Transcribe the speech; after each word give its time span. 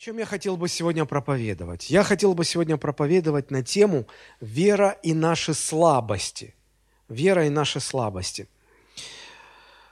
чем 0.00 0.16
я 0.16 0.24
хотел 0.24 0.56
бы 0.56 0.66
сегодня 0.66 1.04
проповедовать? 1.04 1.90
Я 1.90 2.04
хотел 2.04 2.32
бы 2.32 2.46
сегодня 2.46 2.78
проповедовать 2.78 3.50
на 3.50 3.62
тему 3.62 4.06
«Вера 4.40 4.96
и 5.02 5.12
наши 5.12 5.52
слабости». 5.52 6.54
Вера 7.10 7.44
и 7.44 7.50
наши 7.50 7.80
слабости. 7.80 8.48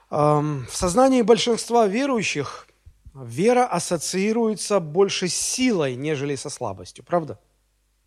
В 0.09 0.65
сознании 0.71 1.21
большинства 1.21 1.85
верующих 1.85 2.67
вера 3.13 3.67
ассоциируется 3.67 4.79
больше 4.79 5.27
с 5.27 5.35
силой, 5.35 5.95
нежели 5.95 6.35
со 6.35 6.49
слабостью, 6.49 7.05
правда? 7.05 7.39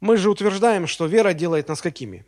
Мы 0.00 0.16
же 0.16 0.28
утверждаем, 0.28 0.88
что 0.88 1.06
вера 1.06 1.34
делает 1.34 1.68
нас 1.68 1.80
какими? 1.80 2.26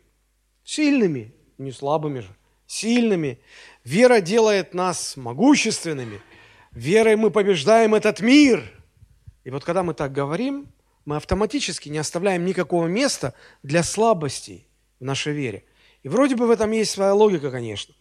Сильными, 0.63 1.33
не 1.57 1.73
слабыми 1.73 2.21
же, 2.21 2.33
сильными. 2.65 3.41
Вера 3.83 4.21
делает 4.21 4.73
нас 4.73 5.17
могущественными. 5.17 6.21
Верой 6.71 7.17
мы 7.17 7.29
побеждаем 7.29 7.93
этот 7.93 8.21
мир– 8.21 8.63
и 9.45 9.51
вот 9.51 9.63
когда 9.63 9.83
мы 9.83 9.93
так 9.93 10.11
говорим, 10.11 10.67
мы 11.05 11.17
автоматически 11.17 11.87
не 11.87 11.99
оставляем 11.99 12.43
никакого 12.45 12.87
места 12.87 13.35
для 13.61 13.83
слабостей 13.83 14.67
в 14.99 15.03
нашей 15.05 15.33
вере. 15.33 15.63
И 16.01 16.09
вроде 16.09 16.35
бы 16.35 16.47
в 16.47 16.51
этом 16.51 16.71
есть 16.71 16.91
своя 16.91 17.13
логика, 17.13 17.51
конечно. 17.51 17.93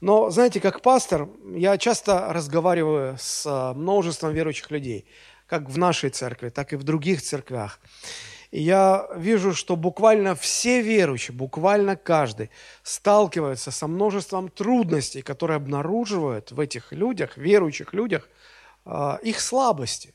Но, 0.00 0.30
знаете, 0.30 0.60
как 0.60 0.80
пастор, 0.80 1.28
я 1.54 1.76
часто 1.76 2.32
разговариваю 2.32 3.16
с 3.20 3.44
а, 3.46 3.74
множеством 3.74 4.32
верующих 4.32 4.70
людей, 4.70 5.06
как 5.46 5.68
в 5.68 5.76
нашей 5.76 6.08
церкви, 6.08 6.48
так 6.48 6.72
и 6.72 6.76
в 6.76 6.84
других 6.84 7.20
церквях. 7.20 7.80
И 8.50 8.62
я 8.62 9.08
вижу, 9.14 9.54
что 9.54 9.76
буквально 9.76 10.34
все 10.34 10.80
верующие, 10.80 11.36
буквально 11.36 11.96
каждый, 11.96 12.50
сталкиваются 12.82 13.70
со 13.72 13.86
множеством 13.88 14.48
трудностей, 14.48 15.20
которые 15.20 15.56
обнаруживают 15.56 16.50
в 16.50 16.60
этих 16.60 16.92
людях, 16.92 17.36
верующих 17.36 17.92
людях, 17.92 18.26
а, 18.86 19.18
их 19.22 19.40
слабости. 19.40 20.14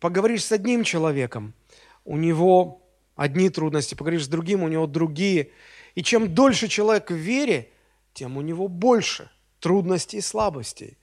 Поговоришь 0.00 0.44
с 0.44 0.52
одним 0.52 0.84
человеком, 0.84 1.54
у 2.04 2.16
него 2.16 2.82
одни 3.16 3.50
трудности, 3.50 3.94
поговоришь 3.94 4.24
с 4.24 4.28
другим, 4.28 4.62
у 4.62 4.68
него 4.68 4.86
другие. 4.86 5.50
И 5.94 6.02
чем 6.02 6.34
дольше 6.34 6.68
человек 6.68 7.10
в 7.10 7.14
вере, 7.14 7.70
тем 8.14 8.36
у 8.36 8.40
него 8.40 8.68
больше 8.68 9.30
трудностей 9.60 10.18
и 10.18 10.20
слабостей. 10.20 10.96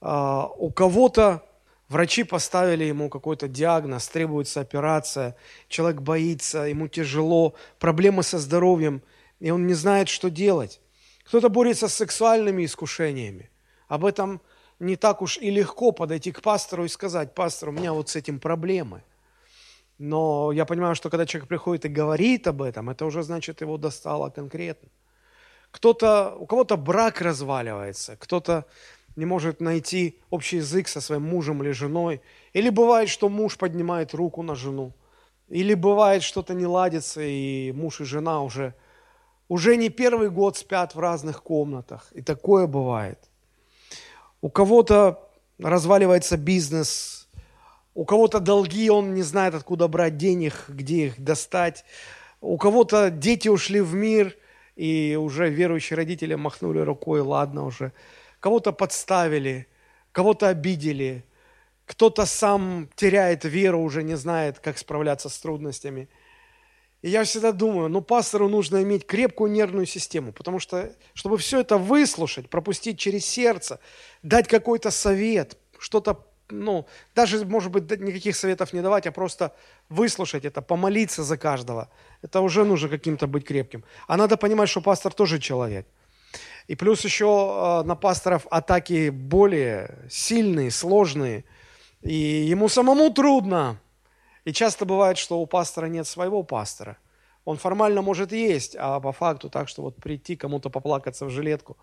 А, 0.00 0.46
у 0.46 0.70
кого-то 0.70 1.42
врачи 1.88 2.24
поставили 2.24 2.84
ему 2.84 3.08
какой-то 3.08 3.48
диагноз, 3.48 4.08
требуется 4.08 4.60
операция, 4.60 5.36
человек 5.68 6.02
боится, 6.02 6.64
ему 6.64 6.88
тяжело, 6.88 7.54
проблемы 7.78 8.22
со 8.22 8.38
здоровьем, 8.38 9.02
и 9.40 9.50
он 9.50 9.66
не 9.66 9.74
знает, 9.74 10.08
что 10.08 10.28
делать. 10.28 10.80
Кто-то 11.24 11.48
борется 11.48 11.88
с 11.88 11.94
сексуальными 11.94 12.64
искушениями. 12.64 13.50
Об 13.88 14.04
этом 14.04 14.42
не 14.82 14.96
так 14.96 15.22
уж 15.22 15.38
и 15.38 15.50
легко 15.50 15.92
подойти 15.92 16.32
к 16.32 16.42
пастору 16.42 16.84
и 16.84 16.88
сказать, 16.88 17.34
пастор, 17.34 17.68
у 17.68 17.72
меня 17.72 17.92
вот 17.92 18.08
с 18.08 18.16
этим 18.16 18.40
проблемы. 18.40 19.02
Но 19.98 20.52
я 20.52 20.64
понимаю, 20.64 20.94
что 20.94 21.10
когда 21.10 21.26
человек 21.26 21.48
приходит 21.48 21.84
и 21.84 21.88
говорит 21.88 22.46
об 22.48 22.60
этом, 22.60 22.90
это 22.90 23.06
уже 23.06 23.22
значит 23.22 23.60
его 23.60 23.78
достало 23.78 24.30
конкретно. 24.30 24.88
Кто-то, 25.70 26.34
у 26.38 26.46
кого-то 26.46 26.76
брак 26.76 27.20
разваливается, 27.20 28.16
кто-то 28.16 28.66
не 29.16 29.26
может 29.26 29.60
найти 29.60 30.20
общий 30.30 30.56
язык 30.56 30.88
со 30.88 31.00
своим 31.00 31.22
мужем 31.22 31.62
или 31.62 31.70
женой. 31.70 32.20
Или 32.52 32.70
бывает, 32.70 33.08
что 33.08 33.28
муж 33.28 33.56
поднимает 33.56 34.14
руку 34.14 34.42
на 34.42 34.54
жену. 34.54 34.92
Или 35.48 35.74
бывает, 35.74 36.22
что-то 36.22 36.54
не 36.54 36.66
ладится, 36.66 37.20
и 37.22 37.72
муж 37.72 38.00
и 38.00 38.04
жена 38.04 38.42
уже, 38.42 38.74
уже 39.48 39.76
не 39.76 39.90
первый 39.90 40.30
год 40.30 40.56
спят 40.56 40.94
в 40.94 41.00
разных 41.00 41.42
комнатах. 41.42 42.10
И 42.12 42.22
такое 42.22 42.66
бывает. 42.66 43.18
У 44.42 44.50
кого-то 44.50 45.30
разваливается 45.58 46.36
бизнес, 46.36 47.28
у 47.94 48.04
кого-то 48.04 48.40
долги, 48.40 48.90
он 48.90 49.14
не 49.14 49.22
знает, 49.22 49.54
откуда 49.54 49.86
брать 49.86 50.16
денег, 50.16 50.64
где 50.68 51.06
их 51.06 51.22
достать. 51.22 51.84
У 52.40 52.58
кого-то 52.58 53.10
дети 53.10 53.48
ушли 53.48 53.80
в 53.80 53.94
мир, 53.94 54.36
и 54.74 55.16
уже 55.20 55.48
верующие 55.48 55.96
родители 55.96 56.34
махнули 56.34 56.80
рукой, 56.80 57.20
ладно 57.20 57.64
уже. 57.64 57.92
Кого-то 58.40 58.72
подставили, 58.72 59.68
кого-то 60.10 60.48
обидели, 60.48 61.24
кто-то 61.86 62.26
сам 62.26 62.88
теряет 62.96 63.44
веру, 63.44 63.80
уже 63.80 64.02
не 64.02 64.16
знает, 64.16 64.58
как 64.58 64.76
справляться 64.76 65.28
с 65.28 65.38
трудностями– 65.38 66.08
и 67.02 67.10
я 67.10 67.24
всегда 67.24 67.50
думаю, 67.50 67.88
ну, 67.88 68.00
пастору 68.00 68.48
нужно 68.48 68.82
иметь 68.84 69.06
крепкую 69.06 69.50
нервную 69.50 69.86
систему, 69.86 70.32
потому 70.32 70.60
что, 70.60 70.94
чтобы 71.14 71.36
все 71.36 71.60
это 71.60 71.76
выслушать, 71.76 72.48
пропустить 72.48 72.98
через 72.98 73.26
сердце, 73.26 73.80
дать 74.22 74.46
какой-то 74.46 74.92
совет, 74.92 75.58
что-то, 75.78 76.24
ну, 76.48 76.86
даже, 77.14 77.44
может 77.44 77.72
быть, 77.72 77.90
никаких 78.00 78.36
советов 78.36 78.72
не 78.72 78.82
давать, 78.82 79.08
а 79.08 79.12
просто 79.12 79.52
выслушать 79.88 80.44
это, 80.44 80.62
помолиться 80.62 81.24
за 81.24 81.36
каждого, 81.36 81.90
это 82.22 82.40
уже 82.40 82.64
нужно 82.64 82.88
каким-то 82.88 83.26
быть 83.26 83.44
крепким. 83.44 83.84
А 84.06 84.16
надо 84.16 84.36
понимать, 84.36 84.68
что 84.68 84.80
пастор 84.80 85.12
тоже 85.12 85.40
человек. 85.40 85.88
И 86.68 86.76
плюс 86.76 87.04
еще 87.04 87.26
а, 87.26 87.82
на 87.82 87.96
пасторов 87.96 88.46
атаки 88.48 89.10
более 89.10 89.98
сильные, 90.08 90.70
сложные, 90.70 91.44
и 92.02 92.14
ему 92.14 92.68
самому 92.68 93.10
трудно, 93.10 93.80
и 94.44 94.52
часто 94.52 94.84
бывает, 94.84 95.18
что 95.18 95.40
у 95.40 95.46
пастора 95.46 95.86
нет 95.86 96.06
своего 96.06 96.42
пастора. 96.42 96.98
Он 97.44 97.56
формально 97.56 98.02
может 98.02 98.32
есть, 98.32 98.76
а 98.78 99.00
по 99.00 99.12
факту 99.12 99.48
так, 99.50 99.68
что 99.68 99.82
вот 99.82 99.96
прийти 99.96 100.36
кому-то 100.36 100.70
поплакаться 100.70 101.26
в 101.26 101.30
жилетку. 101.30 101.76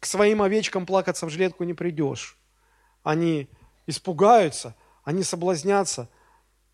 К 0.00 0.06
своим 0.06 0.42
овечкам 0.42 0.86
плакаться 0.86 1.26
в 1.26 1.30
жилетку 1.30 1.64
не 1.64 1.74
придешь. 1.74 2.36
Они 3.02 3.48
испугаются, 3.86 4.74
они 5.02 5.22
соблазнятся, 5.22 6.08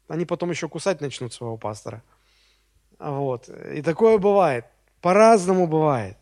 они 0.08 0.24
потом 0.24 0.50
еще 0.50 0.68
кусать 0.68 1.00
начнут 1.00 1.32
своего 1.32 1.56
пастора. 1.56 2.02
Вот. 2.98 3.48
И 3.48 3.82
такое 3.82 4.18
бывает. 4.18 4.66
По-разному 5.00 5.66
бывает. 5.66 6.16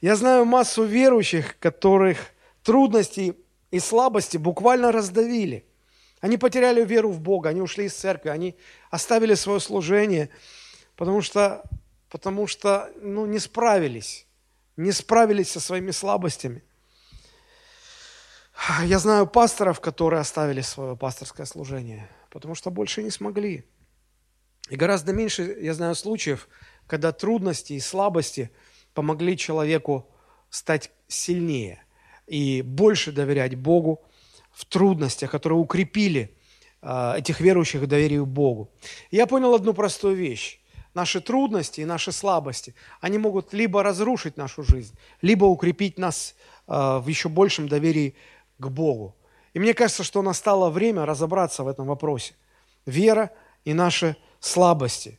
Я 0.00 0.16
знаю 0.16 0.44
массу 0.44 0.84
верующих, 0.84 1.58
которых 1.58 2.18
трудности 2.62 3.36
и 3.70 3.78
слабости 3.78 4.36
буквально 4.36 4.92
раздавили– 4.92 5.66
они 6.24 6.38
потеряли 6.38 6.82
веру 6.82 7.10
в 7.10 7.20
Бога, 7.20 7.50
они 7.50 7.60
ушли 7.60 7.84
из 7.84 7.92
церкви, 7.92 8.30
они 8.30 8.56
оставили 8.90 9.34
свое 9.34 9.60
служение, 9.60 10.30
потому 10.96 11.20
что, 11.20 11.62
потому 12.08 12.46
что 12.46 12.90
ну, 13.02 13.26
не 13.26 13.38
справились, 13.38 14.26
не 14.78 14.92
справились 14.92 15.50
со 15.50 15.60
своими 15.60 15.90
слабостями. 15.90 16.64
Я 18.84 18.98
знаю 18.98 19.26
пасторов, 19.26 19.80
которые 19.80 20.20
оставили 20.20 20.62
свое 20.62 20.96
пасторское 20.96 21.44
служение, 21.44 22.08
потому 22.30 22.54
что 22.54 22.70
больше 22.70 23.02
не 23.02 23.10
смогли. 23.10 23.66
И 24.70 24.76
гораздо 24.76 25.12
меньше 25.12 25.54
я 25.60 25.74
знаю 25.74 25.94
случаев, 25.94 26.48
когда 26.86 27.12
трудности 27.12 27.74
и 27.74 27.80
слабости 27.80 28.50
помогли 28.94 29.36
человеку 29.36 30.08
стать 30.48 30.90
сильнее 31.06 31.84
и 32.26 32.62
больше 32.62 33.12
доверять 33.12 33.56
Богу, 33.56 34.02
в 34.54 34.64
трудностях, 34.64 35.30
которые 35.30 35.58
укрепили 35.58 36.36
э, 36.82 37.14
этих 37.18 37.40
верующих 37.40 37.82
в 37.82 37.86
доверии 37.86 38.18
к 38.18 38.26
Богу. 38.26 38.70
я 39.10 39.26
понял 39.26 39.54
одну 39.54 39.74
простую 39.74 40.16
вещь. 40.16 40.60
Наши 40.94 41.20
трудности 41.20 41.80
и 41.80 41.84
наши 41.84 42.12
слабости, 42.12 42.72
они 43.00 43.18
могут 43.18 43.52
либо 43.52 43.82
разрушить 43.82 44.36
нашу 44.36 44.62
жизнь, 44.62 44.96
либо 45.22 45.44
укрепить 45.44 45.98
нас 45.98 46.36
э, 46.68 46.98
в 46.98 47.08
еще 47.08 47.28
большем 47.28 47.68
доверии 47.68 48.14
к 48.58 48.68
Богу. 48.68 49.16
И 49.54 49.58
мне 49.58 49.74
кажется, 49.74 50.04
что 50.04 50.22
настало 50.22 50.70
время 50.70 51.04
разобраться 51.04 51.64
в 51.64 51.68
этом 51.68 51.86
вопросе. 51.86 52.34
Вера 52.86 53.30
и 53.64 53.74
наши 53.74 54.16
слабости. 54.38 55.18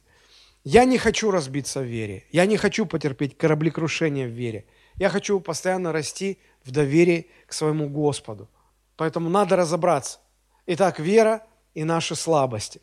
Я 0.63 0.85
не 0.85 0.97
хочу 0.97 1.29
разбиться 1.29 1.81
в 1.81 1.85
вере. 1.85 2.23
Я 2.31 2.45
не 2.45 2.57
хочу 2.57 2.85
потерпеть 2.85 3.37
кораблекрушение 3.37 4.27
в 4.27 4.31
вере. 4.31 4.65
Я 4.95 5.09
хочу 5.09 5.39
постоянно 5.39 5.91
расти 5.91 6.37
в 6.63 6.71
доверии 6.71 7.27
к 7.47 7.53
своему 7.53 7.89
Господу. 7.89 8.49
Поэтому 8.97 9.29
надо 9.29 9.55
разобраться. 9.55 10.19
Итак, 10.65 10.99
вера 10.99 11.45
и 11.73 11.83
наши 11.83 12.15
слабости. 12.15 12.81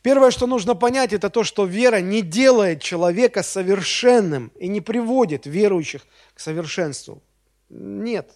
Первое, 0.00 0.30
что 0.30 0.46
нужно 0.46 0.74
понять, 0.74 1.12
это 1.12 1.28
то, 1.28 1.42
что 1.42 1.64
вера 1.64 2.00
не 2.00 2.22
делает 2.22 2.80
человека 2.80 3.42
совершенным 3.42 4.52
и 4.54 4.68
не 4.68 4.80
приводит 4.80 5.44
верующих 5.44 6.06
к 6.34 6.40
совершенству. 6.40 7.20
Нет. 7.68 8.30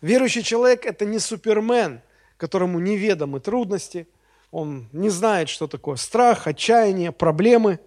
Верующий 0.00 0.42
человек– 0.42 0.84
это 0.86 1.04
не 1.04 1.20
супермен, 1.20 2.02
которому 2.36 2.80
неведомы 2.80 3.40
трудности, 3.40 4.08
он 4.50 4.88
не 4.92 5.10
знает, 5.10 5.48
что 5.48 5.66
такое 5.68 5.96
страх, 5.96 6.46
отчаяние, 6.46 7.12
проблемы. 7.12 7.80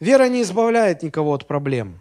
Вера 0.00 0.28
не 0.28 0.42
избавляет 0.42 1.02
никого 1.02 1.34
от 1.34 1.46
проблем. 1.46 2.00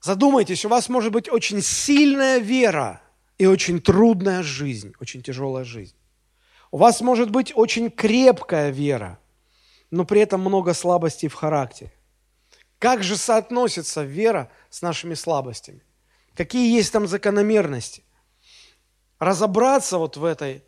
Задумайтесь, 0.00 0.64
у 0.64 0.68
вас 0.68 0.88
может 0.88 1.12
быть 1.12 1.30
очень 1.30 1.62
сильная 1.62 2.38
вера– 2.38 3.00
и 3.38 3.46
очень 3.46 3.80
трудная 3.80 4.42
жизнь, 4.42 4.92
очень 5.00 5.22
тяжелая 5.22 5.64
жизнь. 5.64 5.96
У 6.70 6.76
вас 6.76 7.00
может 7.00 7.30
быть 7.30 7.52
очень 7.54 7.90
крепкая 7.90 8.70
вера, 8.70 9.18
но 9.90 10.04
при 10.04 10.20
этом 10.20 10.40
много 10.40 10.74
слабостей 10.74 11.28
в 11.28 11.34
характере. 11.34 11.92
Как 12.78 13.02
же 13.02 13.16
соотносится 13.16 14.02
вера 14.02 14.50
с 14.70 14.82
нашими 14.82 15.14
слабостями? 15.14 15.82
Какие 16.34 16.76
есть 16.76 16.92
там 16.92 17.08
закономерности? 17.08 18.04
Разобраться 19.18 19.98
вот 19.98 20.16
в 20.16 20.24
этой 20.24 20.62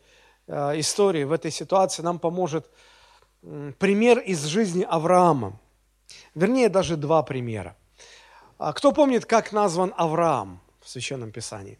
э, 0.47 0.79
истории, 0.79 1.23
в 1.23 1.31
этой 1.31 1.51
ситуации 1.51 2.01
нам 2.01 2.19
поможет 2.19 2.69
пример 3.79 4.19
из 4.19 4.43
жизни 4.43 4.85
Авраама. 4.87 5.59
Вернее, 6.35 6.69
даже 6.69 6.97
два 6.97 7.23
примера. 7.23 7.75
А 8.57 8.73
кто 8.73 8.91
помнит, 8.91 9.25
как 9.25 9.51
назван 9.51 9.93
Авраам 9.97 10.61
в 10.81 10.89
Священном 10.89 11.31
Писании? 11.31 11.79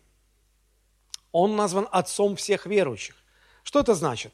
Он 1.32 1.56
назван 1.56 1.88
отцом 1.92 2.36
всех 2.36 2.66
верующих. 2.66 3.16
Что 3.64 3.80
это 3.80 3.94
значит? 3.94 4.34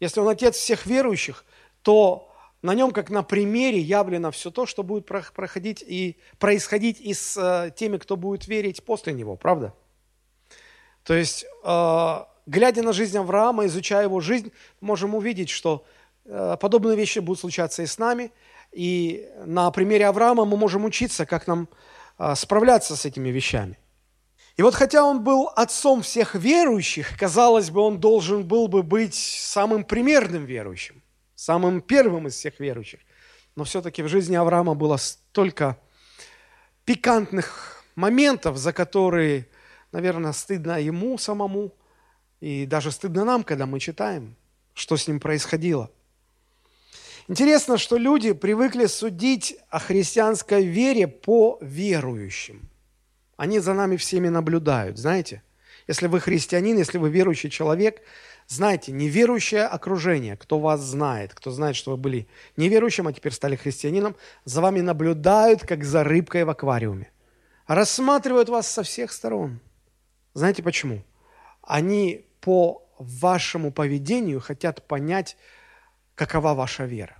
Если 0.00 0.20
он 0.20 0.28
отец 0.28 0.56
всех 0.56 0.86
верующих, 0.86 1.44
то 1.82 2.30
на 2.64 2.74
нем, 2.74 2.92
как 2.92 3.10
на 3.10 3.22
примере, 3.22 3.78
явлено 3.78 4.30
все 4.30 4.50
то, 4.50 4.64
что 4.64 4.82
будет 4.82 5.06
проходить 5.06 5.84
и 5.86 6.16
происходить 6.38 6.98
и 6.98 7.12
с 7.12 7.36
э, 7.36 7.70
теми, 7.76 7.98
кто 7.98 8.16
будет 8.16 8.48
верить 8.48 8.82
после 8.84 9.12
него, 9.12 9.36
правда? 9.36 9.74
То 11.02 11.12
есть, 11.12 11.44
э, 11.62 12.18
глядя 12.46 12.82
на 12.82 12.94
жизнь 12.94 13.18
Авраама, 13.18 13.66
изучая 13.66 14.04
его 14.04 14.20
жизнь, 14.20 14.50
можем 14.80 15.14
увидеть, 15.14 15.50
что 15.50 15.84
э, 16.24 16.56
подобные 16.58 16.96
вещи 16.96 17.18
будут 17.18 17.40
случаться 17.40 17.82
и 17.82 17.86
с 17.86 17.98
нами. 17.98 18.32
И 18.72 19.28
на 19.44 19.70
примере 19.70 20.06
Авраама 20.06 20.46
мы 20.46 20.56
можем 20.56 20.86
учиться, 20.86 21.26
как 21.26 21.46
нам 21.46 21.68
справляться 22.34 22.96
с 22.96 23.04
этими 23.04 23.28
вещами. 23.28 23.76
И 24.56 24.62
вот 24.62 24.74
хотя 24.74 25.04
он 25.04 25.24
был 25.24 25.50
отцом 25.56 26.02
всех 26.02 26.36
верующих, 26.36 27.18
казалось 27.18 27.70
бы, 27.70 27.80
он 27.80 27.98
должен 27.98 28.46
был 28.46 28.68
бы 28.68 28.84
быть 28.84 29.14
самым 29.14 29.82
примерным 29.82 30.44
верующим, 30.44 31.02
самым 31.34 31.80
первым 31.80 32.28
из 32.28 32.34
всех 32.34 32.60
верующих. 32.60 33.00
Но 33.56 33.64
все-таки 33.64 34.02
в 34.02 34.08
жизни 34.08 34.36
Авраама 34.36 34.74
было 34.74 34.96
столько 34.96 35.76
пикантных 36.84 37.84
моментов, 37.96 38.56
за 38.56 38.72
которые, 38.72 39.48
наверное, 39.90 40.32
стыдно 40.32 40.80
ему 40.80 41.18
самому, 41.18 41.72
и 42.40 42.66
даже 42.66 42.92
стыдно 42.92 43.24
нам, 43.24 43.42
когда 43.42 43.66
мы 43.66 43.80
читаем, 43.80 44.36
что 44.72 44.96
с 44.96 45.08
ним 45.08 45.18
происходило. 45.18 45.90
Интересно, 47.26 47.76
что 47.76 47.96
люди 47.96 48.32
привыкли 48.32 48.86
судить 48.86 49.56
о 49.68 49.80
христианской 49.80 50.64
вере 50.64 51.08
по 51.08 51.58
верующим– 51.60 52.68
они 53.36 53.58
за 53.58 53.74
нами 53.74 53.96
всеми 53.96 54.28
наблюдают, 54.28 54.98
знаете? 54.98 55.42
Если 55.86 56.06
вы 56.06 56.20
христианин, 56.20 56.78
если 56.78 56.98
вы 56.98 57.10
верующий 57.10 57.50
человек, 57.50 58.00
знайте, 58.46 58.92
неверующее 58.92 59.64
окружение, 59.64 60.36
кто 60.36 60.58
вас 60.58 60.80
знает, 60.80 61.34
кто 61.34 61.50
знает, 61.50 61.76
что 61.76 61.92
вы 61.92 61.96
были 61.96 62.26
неверующим, 62.56 63.06
а 63.06 63.12
теперь 63.12 63.32
стали 63.32 63.56
христианином, 63.56 64.16
за 64.44 64.60
вами 64.60 64.80
наблюдают, 64.80 65.66
как 65.66 65.84
за 65.84 66.04
рыбкой 66.04 66.44
в 66.44 66.50
аквариуме. 66.50 67.10
Рассматривают 67.66 68.48
вас 68.48 68.70
со 68.70 68.82
всех 68.82 69.12
сторон. 69.12 69.60
Знаете 70.32 70.62
почему? 70.62 71.02
Они 71.62 72.26
по 72.40 72.86
вашему 72.98 73.72
поведению 73.72 74.40
хотят 74.40 74.86
понять, 74.86 75.36
какова 76.14 76.54
ваша 76.54 76.84
вера. 76.84 77.16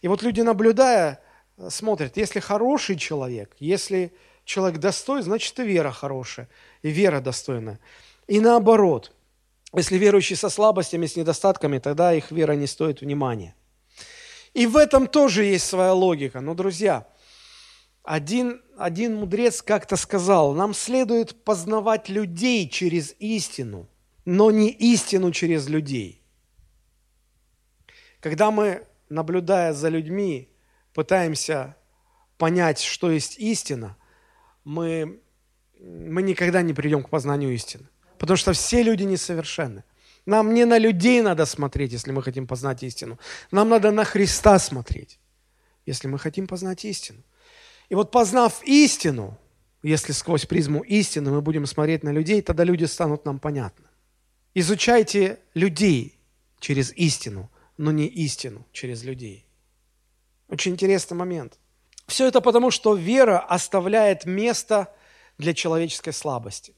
И 0.00 0.08
вот 0.08 0.22
люди, 0.22 0.40
наблюдая, 0.40 1.20
смотрят, 1.68 2.16
если 2.16 2.40
хороший 2.40 2.96
человек, 2.96 3.54
если 3.58 4.12
человек 4.44 4.78
достоин, 4.78 5.22
значит 5.22 5.58
и 5.58 5.64
вера 5.64 5.90
хорошая, 5.90 6.48
и 6.82 6.90
вера 6.90 7.20
достойная. 7.20 7.80
И 8.26 8.40
наоборот, 8.40 9.12
если 9.74 9.96
верующие 9.96 10.36
со 10.36 10.48
слабостями, 10.48 11.06
с 11.06 11.16
недостатками, 11.16 11.78
тогда 11.78 12.14
их 12.14 12.30
вера 12.30 12.52
не 12.52 12.66
стоит 12.66 13.00
внимания. 13.00 13.54
И 14.52 14.66
в 14.66 14.76
этом 14.76 15.08
тоже 15.08 15.44
есть 15.44 15.66
своя 15.66 15.92
логика. 15.92 16.40
Но, 16.40 16.54
друзья, 16.54 17.08
один, 18.04 18.62
один 18.78 19.16
мудрец 19.16 19.62
как-то 19.62 19.96
сказал, 19.96 20.52
нам 20.52 20.74
следует 20.74 21.42
познавать 21.42 22.08
людей 22.08 22.68
через 22.68 23.14
истину, 23.18 23.88
но 24.24 24.50
не 24.50 24.70
истину 24.70 25.32
через 25.32 25.68
людей. 25.68 26.22
Когда 28.20 28.50
мы, 28.50 28.86
наблюдая 29.08 29.72
за 29.72 29.88
людьми, 29.88 30.48
пытаемся 30.94 31.76
понять, 32.38 32.80
что 32.80 33.10
есть 33.10 33.38
истина– 33.38 33.96
мы, 34.64 35.20
мы 35.80 36.22
никогда 36.22 36.62
не 36.62 36.72
придем 36.72 37.02
к 37.02 37.10
познанию 37.10 37.54
истины. 37.54 37.84
Потому 38.18 38.36
что 38.36 38.52
все 38.52 38.82
люди 38.82 39.02
несовершенны. 39.02 39.84
Нам 40.26 40.54
не 40.54 40.64
на 40.64 40.78
людей 40.78 41.20
надо 41.20 41.44
смотреть, 41.44 41.92
если 41.92 42.10
мы 42.12 42.22
хотим 42.22 42.46
познать 42.46 42.82
истину. 42.82 43.18
Нам 43.50 43.68
надо 43.68 43.90
на 43.90 44.04
Христа 44.04 44.58
смотреть, 44.58 45.18
если 45.84 46.08
мы 46.08 46.18
хотим 46.18 46.46
познать 46.46 46.84
истину. 46.84 47.22
И 47.90 47.94
вот 47.94 48.10
познав 48.10 48.62
истину, 48.64 49.38
если 49.82 50.12
сквозь 50.12 50.46
призму 50.46 50.80
истины 50.80 51.30
мы 51.30 51.42
будем 51.42 51.66
смотреть 51.66 52.02
на 52.02 52.10
людей, 52.10 52.40
тогда 52.40 52.64
люди 52.64 52.84
станут 52.84 53.26
нам 53.26 53.38
понятны. 53.38 53.84
Изучайте 54.54 55.40
людей 55.52 56.18
через 56.58 56.92
истину, 56.92 57.50
но 57.76 57.92
не 57.92 58.06
истину 58.06 58.66
через 58.72 59.02
людей. 59.02 59.44
Очень 60.48 60.72
интересный 60.72 61.16
момент– 61.16 61.58
все 62.06 62.26
это 62.26 62.40
потому, 62.40 62.70
что 62.70 62.94
вера 62.94 63.38
оставляет 63.38 64.24
место 64.24 64.92
для 65.38 65.54
человеческой 65.54 66.12
слабости. 66.12 66.74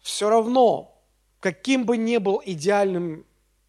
Все 0.00 0.28
равно, 0.28 1.00
каким 1.40 1.84
бы 1.84 1.96
ни 1.96 2.16
был 2.18 2.42
идеальным 2.44 3.24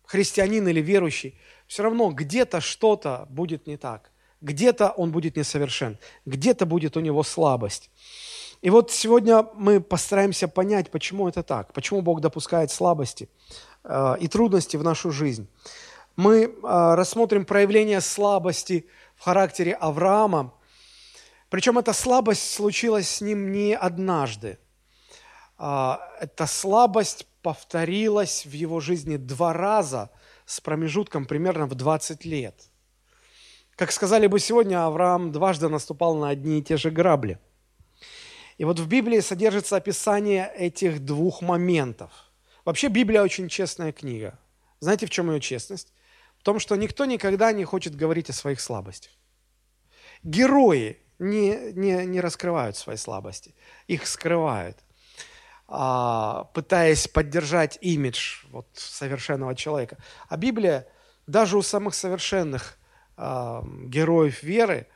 христианин 0.06 0.68
или 0.68 0.82
верующий, 0.82 1.38
все 1.68 1.84
равно 1.84 2.12
где-то 2.12 2.62
что-то 2.62 3.28
будет 3.30 3.68
не 3.68 3.78
так. 3.78 4.12
Где-то 4.42 4.90
он 4.92 5.12
будет 5.12 5.36
несовершен, 5.36 5.98
где-то 6.26 6.66
будет 6.66 6.96
у 6.96 7.00
него 7.00 7.24
слабость. 7.24 7.90
И 8.62 8.70
вот 8.70 8.92
сегодня 8.92 9.46
мы 9.54 9.82
постараемся 9.82 10.48
понять, 10.48 10.90
почему 10.90 11.28
это 11.28 11.44
так, 11.44 11.74
почему 11.74 12.02
Бог 12.02 12.22
допускает 12.22 12.72
слабости 12.72 13.30
э, 13.84 14.16
и 14.20 14.28
трудности 14.28 14.78
в 14.78 14.84
нашу 14.84 15.12
жизнь. 15.12 15.48
Мы 16.16 16.44
э, 16.44 16.50
рассмотрим 16.64 17.46
проявление 17.46 18.02
слабости 18.02 18.88
в 19.16 19.24
характере 19.24 19.74
Авраама, 19.74 20.54
причем 21.50 21.78
эта 21.78 21.94
слабость 21.94 22.54
случилась 22.54 23.10
с 23.10 23.22
ним 23.22 23.52
не 23.52 23.76
однажды. 23.76 24.60
А, 25.58 26.02
эта 26.20 26.46
слабость 26.46 27.26
повторилась 27.42 28.46
в 28.46 28.52
его 28.52 28.80
жизни 28.80 29.18
два 29.18 29.54
раза 29.54 30.12
с 30.46 30.60
промежутком 30.60 31.26
примерно 31.26 31.66
в 31.66 31.76
20 31.76 32.26
лет. 32.26 32.56
Как 33.76 33.92
сказали 33.92 34.28
бы 34.28 34.40
сегодня, 34.40 34.86
Авраам 34.86 35.32
дважды 35.32 35.70
наступал 35.70 36.16
на 36.16 36.30
одни 36.30 36.60
и 36.60 36.64
те 36.64 36.78
же 36.78 36.90
грабли. 36.90 37.40
И 38.58 38.66
вот 38.66 38.80
в 38.80 38.88
Библии 38.88 39.20
содержится 39.20 39.76
описание 39.76 40.52
этих 40.58 41.06
двух 41.06 41.42
моментов. 41.42 42.12
Вообще 42.66 42.88
Библия 42.88 43.22
очень 43.22 43.50
честная 43.50 43.92
книга. 43.92 44.40
Знаете, 44.80 45.06
в 45.06 45.10
чем 45.10 45.32
ее 45.32 45.40
честность? 45.40 45.94
В 46.40 46.44
том, 46.44 46.60
что 46.60 46.76
никто 46.76 47.06
никогда 47.06 47.52
не 47.52 47.66
хочет 47.66 47.96
говорить 47.96 48.30
о 48.30 48.34
своих 48.34 48.60
слабостях. 48.60 49.12
Герои 50.24 50.98
не, 51.20 51.74
не, 51.74 52.06
не 52.06 52.22
раскрывают 52.22 52.76
свои 52.76 52.98
слабости, 52.98 53.56
их 53.88 54.08
скрывают, 54.08 54.78
а, 55.68 56.46
пытаясь 56.54 57.08
поддержать 57.08 57.78
имидж 57.82 58.46
вот, 58.52 58.68
совершенного 58.74 59.56
человека. 59.56 59.98
А 60.30 60.38
Библия 60.38 60.88
даже 61.26 61.58
у 61.58 61.62
самых 61.62 61.96
совершенных 61.96 62.78
а, 63.18 63.64
героев 63.86 64.44
веры 64.44 64.88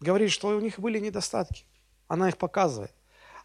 говорит, 0.00 0.30
что 0.30 0.48
у 0.48 0.60
них 0.60 0.78
были 0.78 0.98
недостатки. 0.98 1.64
Она 2.08 2.28
их 2.28 2.36
показывает. 2.36 2.92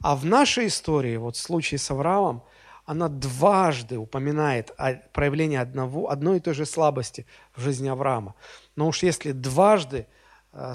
А 0.01 0.15
в 0.15 0.25
нашей 0.25 0.67
истории, 0.67 1.17
вот 1.17 1.35
в 1.35 1.39
случае 1.39 1.79
с 1.79 1.89
Авраамом, 1.89 2.43
она 2.85 3.09
дважды 3.09 3.97
упоминает 3.97 4.71
о 4.77 4.93
проявлении 5.11 5.57
одного, 5.57 6.09
одной 6.09 6.37
и 6.37 6.39
той 6.39 6.53
же 6.53 6.65
слабости 6.65 7.25
в 7.53 7.61
жизни 7.61 7.89
Авраама. 7.89 8.35
Но 8.75 8.87
уж 8.87 9.03
если 9.03 9.31
дважды 9.31 10.07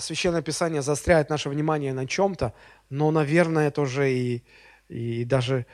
Священное 0.01 0.43
Писание 0.43 0.83
заостряет 0.83 1.29
наше 1.29 1.49
внимание 1.49 1.93
на 1.93 2.07
чем-то, 2.07 2.55
но, 2.91 3.11
наверное, 3.11 3.69
это 3.69 3.81
уже 3.81 4.13
и, 4.13 4.45
и 4.89 5.25
даже 5.25 5.67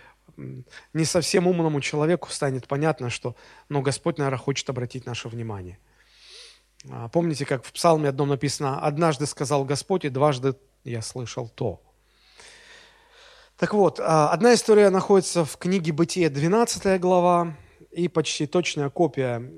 не 0.92 1.04
совсем 1.04 1.46
умному 1.46 1.80
человеку 1.80 2.30
станет 2.30 2.66
понятно, 2.68 3.10
что 3.10 3.36
но 3.68 3.82
Господь, 3.82 4.18
наверное, 4.18 4.38
хочет 4.38 4.70
обратить 4.70 5.06
наше 5.06 5.28
внимание. 5.28 5.78
А, 6.90 7.08
помните, 7.08 7.44
как 7.44 7.64
в 7.64 7.72
Псалме 7.72 8.08
одном 8.08 8.28
написано, 8.28 8.80
«Однажды 8.80 9.26
сказал 9.26 9.64
Господь, 9.64 10.04
и 10.04 10.08
дважды 10.08 10.54
я 10.84 11.02
слышал 11.02 11.48
то». 11.48 11.82
Так 13.56 13.74
вот, 13.74 13.98
а, 13.98 14.30
одна 14.30 14.54
история 14.54 14.90
находится 14.90 15.44
в 15.44 15.56
книге 15.56 15.92
«Бытие», 15.92 16.30
12 16.30 17.00
глава, 17.00 17.56
и 17.90 18.06
почти 18.06 18.46
точная 18.46 18.90
копия 18.90 19.50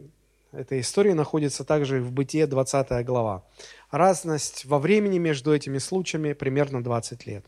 этой 0.52 0.80
истории 0.80 1.12
находится 1.12 1.64
также 1.64 2.00
в 2.00 2.11
«Бытие», 2.11 2.47
20 2.47 3.04
глава 3.04 3.45
разность 3.90 4.64
во 4.64 4.78
времени 4.78 5.18
между 5.18 5.54
этими 5.54 5.78
случаями 5.78 6.32
примерно 6.32 6.82
20 6.82 7.26
лет. 7.26 7.47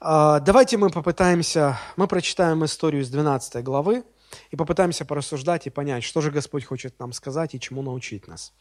А, 0.00 0.40
давайте 0.40 0.76
мы 0.76 0.90
попытаемся, 0.90 1.78
мы 1.96 2.08
прочитаем 2.08 2.64
историю 2.64 3.04
с 3.04 3.08
12 3.08 3.62
главы 3.62 4.04
и 4.50 4.56
попытаемся 4.56 5.04
порассуждать 5.04 5.66
и 5.66 5.70
понять, 5.70 6.04
что 6.04 6.20
же 6.20 6.30
Господь 6.30 6.64
хочет 6.64 6.98
нам 6.98 7.12
сказать 7.12 7.54
и 7.54 7.60
чему 7.60 7.82
научить 7.82 8.26
нас. 8.26 8.52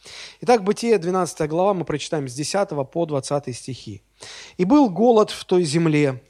Итак, 0.42 0.64
Бытие 0.64 0.98
12 0.98 1.50
глава 1.50 1.74
мы 1.74 1.86
прочитаем 1.86 2.28
с 2.28 2.34
10 2.34 2.70
по 2.92 3.06
20 3.06 3.56
стихи. 3.56 4.04
«И 4.58 4.66
был 4.66 4.90
голод 4.90 5.32
в 5.32 5.46
той 5.46 5.64
земле, 5.64 6.22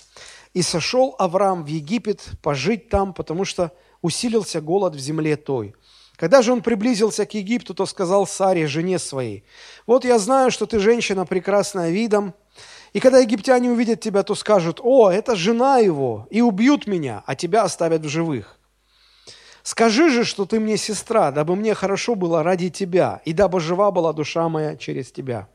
и 0.54 0.62
сошел 0.62 1.16
Авраам 1.18 1.64
в 1.64 1.68
Египет 1.68 2.30
пожить 2.42 2.90
там, 2.90 3.14
потому 3.14 3.46
что 3.46 3.72
усилился 4.02 4.62
голод 4.62 4.96
в 4.96 5.00
земле 5.00 5.36
той. 5.38 5.76
Когда 6.22 6.44
же 6.44 6.54
он 6.54 6.62
приблизился 6.62 7.26
к 7.26 7.34
Египту, 7.34 7.74
то 7.74 7.88
сказал 7.88 8.28
Саре, 8.28 8.68
жене 8.68 9.00
своей, 9.00 9.44
«Вот 9.88 10.06
я 10.06 10.20
знаю, 10.20 10.52
что 10.52 10.68
ты 10.68 10.78
женщина 10.78 11.26
прекрасная 11.26 11.90
видом, 11.90 12.36
и 12.94 13.00
когда 13.00 13.18
египтяне 13.18 13.72
увидят 13.72 14.02
тебя, 14.02 14.22
то 14.22 14.36
скажут, 14.36 14.80
«О, 14.84 15.10
это 15.10 15.36
жена 15.36 15.80
его!» 15.80 16.28
и 16.30 16.42
убьют 16.42 16.86
меня, 16.86 17.24
а 17.26 17.34
тебя 17.34 17.64
оставят 17.64 18.04
в 18.04 18.08
живых. 18.08 18.60
Скажи 19.64 20.12
же, 20.12 20.24
что 20.24 20.46
ты 20.46 20.60
мне 20.60 20.78
сестра, 20.78 21.32
дабы 21.32 21.56
мне 21.56 21.74
хорошо 21.74 22.14
было 22.14 22.44
ради 22.44 22.70
тебя, 22.70 23.24
и 23.26 23.34
дабы 23.34 23.60
жива 23.60 23.90
была 23.90 24.14
душа 24.14 24.48
моя 24.48 24.76
через 24.76 25.12
тебя». 25.12 25.48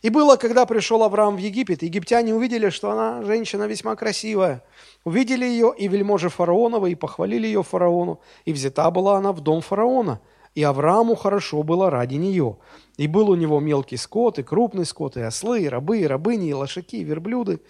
И 0.00 0.08
было, 0.08 0.36
когда 0.36 0.64
пришел 0.66 1.04
Авраам 1.04 1.36
в 1.36 1.38
Египет, 1.38 1.82
египтяне 1.82 2.34
увидели, 2.34 2.70
что 2.70 2.90
она 2.90 3.22
женщина 3.22 3.64
весьма 3.64 3.94
красивая. 3.94 4.64
Увидели 5.04 5.44
ее 5.44 5.74
и 5.76 5.88
вельможи 5.88 6.28
фараонова, 6.28 6.86
и 6.86 6.94
похвалили 6.94 7.46
ее 7.46 7.62
фараону. 7.62 8.20
И 8.44 8.52
взята 8.52 8.90
была 8.90 9.16
она 9.16 9.32
в 9.32 9.40
дом 9.40 9.60
фараона. 9.60 10.20
И 10.54 10.62
Аврааму 10.62 11.14
хорошо 11.14 11.62
было 11.62 11.90
ради 11.90 12.16
нее. 12.16 12.58
И 12.96 13.06
был 13.08 13.30
у 13.30 13.34
него 13.34 13.58
мелкий 13.58 13.96
скот, 13.96 14.38
и 14.38 14.42
крупный 14.42 14.84
скот, 14.84 15.16
и 15.16 15.20
ослы, 15.20 15.62
и 15.62 15.68
рабы, 15.68 16.00
и 16.00 16.06
рабыни, 16.06 16.48
и 16.48 16.54
лошаки, 16.54 16.98
и 16.98 17.04
верблюды. 17.04 17.60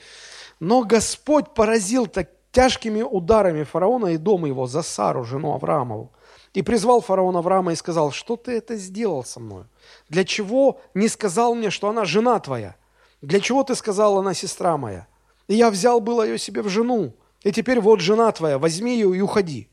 Но 0.60 0.82
Господь 0.82 1.54
поразил 1.54 2.06
так 2.06 2.30
тяжкими 2.50 3.02
ударами 3.02 3.62
фараона 3.62 4.08
и 4.08 4.18
дома 4.18 4.48
его 4.48 4.66
за 4.66 4.82
Сару, 4.82 5.24
жену 5.24 5.54
Авраамову. 5.54 6.12
И 6.54 6.62
призвал 6.62 7.00
фараон 7.00 7.36
Авраама 7.36 7.72
и 7.72 7.76
сказал, 7.76 8.10
что 8.10 8.36
ты 8.36 8.52
это 8.52 8.76
сделал 8.76 9.24
со 9.24 9.40
мной? 9.40 9.64
Для 10.10 10.24
чего 10.24 10.80
не 10.92 11.08
сказал 11.08 11.54
мне, 11.54 11.70
что 11.70 11.88
она 11.88 12.04
жена 12.04 12.38
твоя? 12.40 12.76
Для 13.22 13.40
чего 13.40 13.62
ты 13.62 13.74
сказал, 13.74 14.18
она 14.18 14.34
сестра 14.34 14.76
моя? 14.76 15.06
И 15.48 15.54
я 15.54 15.70
взял 15.70 16.00
было 16.00 16.26
ее 16.26 16.38
себе 16.38 16.62
в 16.62 16.68
жену. 16.68 17.14
И 17.44 17.52
теперь 17.52 17.80
вот 17.80 18.00
жена 18.00 18.30
твоя, 18.32 18.58
возьми 18.58 18.94
ее 18.94 19.16
и 19.16 19.20
уходи. 19.20 19.68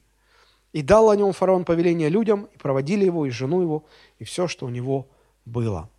И 0.72 0.82
дал 0.82 1.10
о 1.10 1.16
нем 1.16 1.34
фараон 1.34 1.66
повеление 1.66 2.10
людям, 2.10 2.46
и 2.54 2.58
проводили 2.58 3.06
его, 3.06 3.26
и 3.26 3.30
жену 3.30 3.62
его, 3.62 3.86
и 4.18 4.24
все, 4.24 4.48
что 4.48 4.66
у 4.66 4.70
него 4.70 5.10
было. 5.46 5.90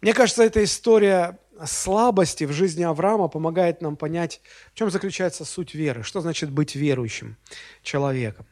Мне 0.00 0.14
кажется, 0.14 0.42
эта 0.42 0.62
история 0.64 1.38
слабости 1.64 2.44
в 2.44 2.52
жизни 2.52 2.82
Авраама 2.82 3.28
помогает 3.28 3.80
нам 3.82 3.96
понять, 3.96 4.40
в 4.72 4.78
чем 4.78 4.90
заключается 4.90 5.44
суть 5.44 5.74
веры, 5.74 6.02
что 6.02 6.20
значит 6.20 6.50
быть 6.50 6.74
верующим 6.74 7.36
человеком. 7.82 8.46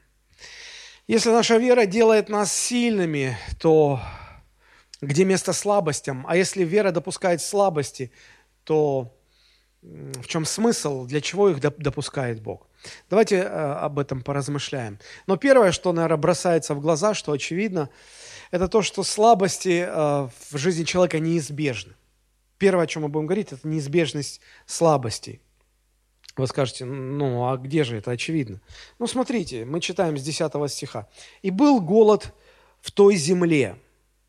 Если 1.07 1.31
наша 1.31 1.57
вера 1.57 1.87
делает 1.87 2.29
нас 2.29 2.53
сильными, 2.53 3.37
то 3.61 4.01
где 5.01 5.25
место 5.25 5.53
слабостям? 5.53 6.25
А 6.29 6.37
если 6.37 6.63
вера 6.63 6.93
допускает 6.93 7.43
слабости, 7.43 8.13
то 8.65 9.13
в 9.83 10.27
чем 10.27 10.45
смысл, 10.45 11.07
для 11.07 11.21
чего 11.21 11.49
их 11.49 11.61
допускает 11.61 12.43
Бог? 12.43 12.67
Давайте 13.09 13.37
э, 13.37 13.47
об 13.47 13.99
этом 13.99 14.23
поразмышляем. 14.23 14.99
Но 15.27 15.37
первое, 15.37 15.73
что, 15.73 15.93
наверное, 15.93 16.19
бросается 16.19 16.75
в 16.75 16.81
глаза, 16.81 17.15
что 17.15 17.33
очевидно, 17.33 17.89
это 18.51 18.69
то, 18.69 18.83
что 18.83 19.03
слабости 19.03 19.85
э, 19.87 20.29
в 20.51 20.59
жизни 20.59 20.85
человека 20.85 21.19
неизбежны. 21.19 21.95
Первое, 22.59 22.85
о 22.85 22.87
чем 22.87 23.03
мы 23.03 23.09
будем 23.09 23.27
говорить, 23.27 23.53
это 23.53 23.67
неизбежность 23.67 24.41
слабостей. 24.67 25.41
Вы 26.37 26.47
скажете, 26.47 26.85
ну 26.85 27.51
а 27.51 27.57
где 27.57 27.85
же 27.85 27.97
это 27.97 28.11
очевидно? 28.11 28.61
Ну 28.99 29.07
смотрите, 29.07 29.65
мы 29.65 29.81
читаем 29.81 30.17
с 30.17 30.23
10 30.23 30.53
стиха. 30.71 31.09
«И 31.43 31.51
был 31.51 31.81
голод 31.81 32.35
в 32.81 32.91
той 32.91 33.17
земле». 33.17 33.77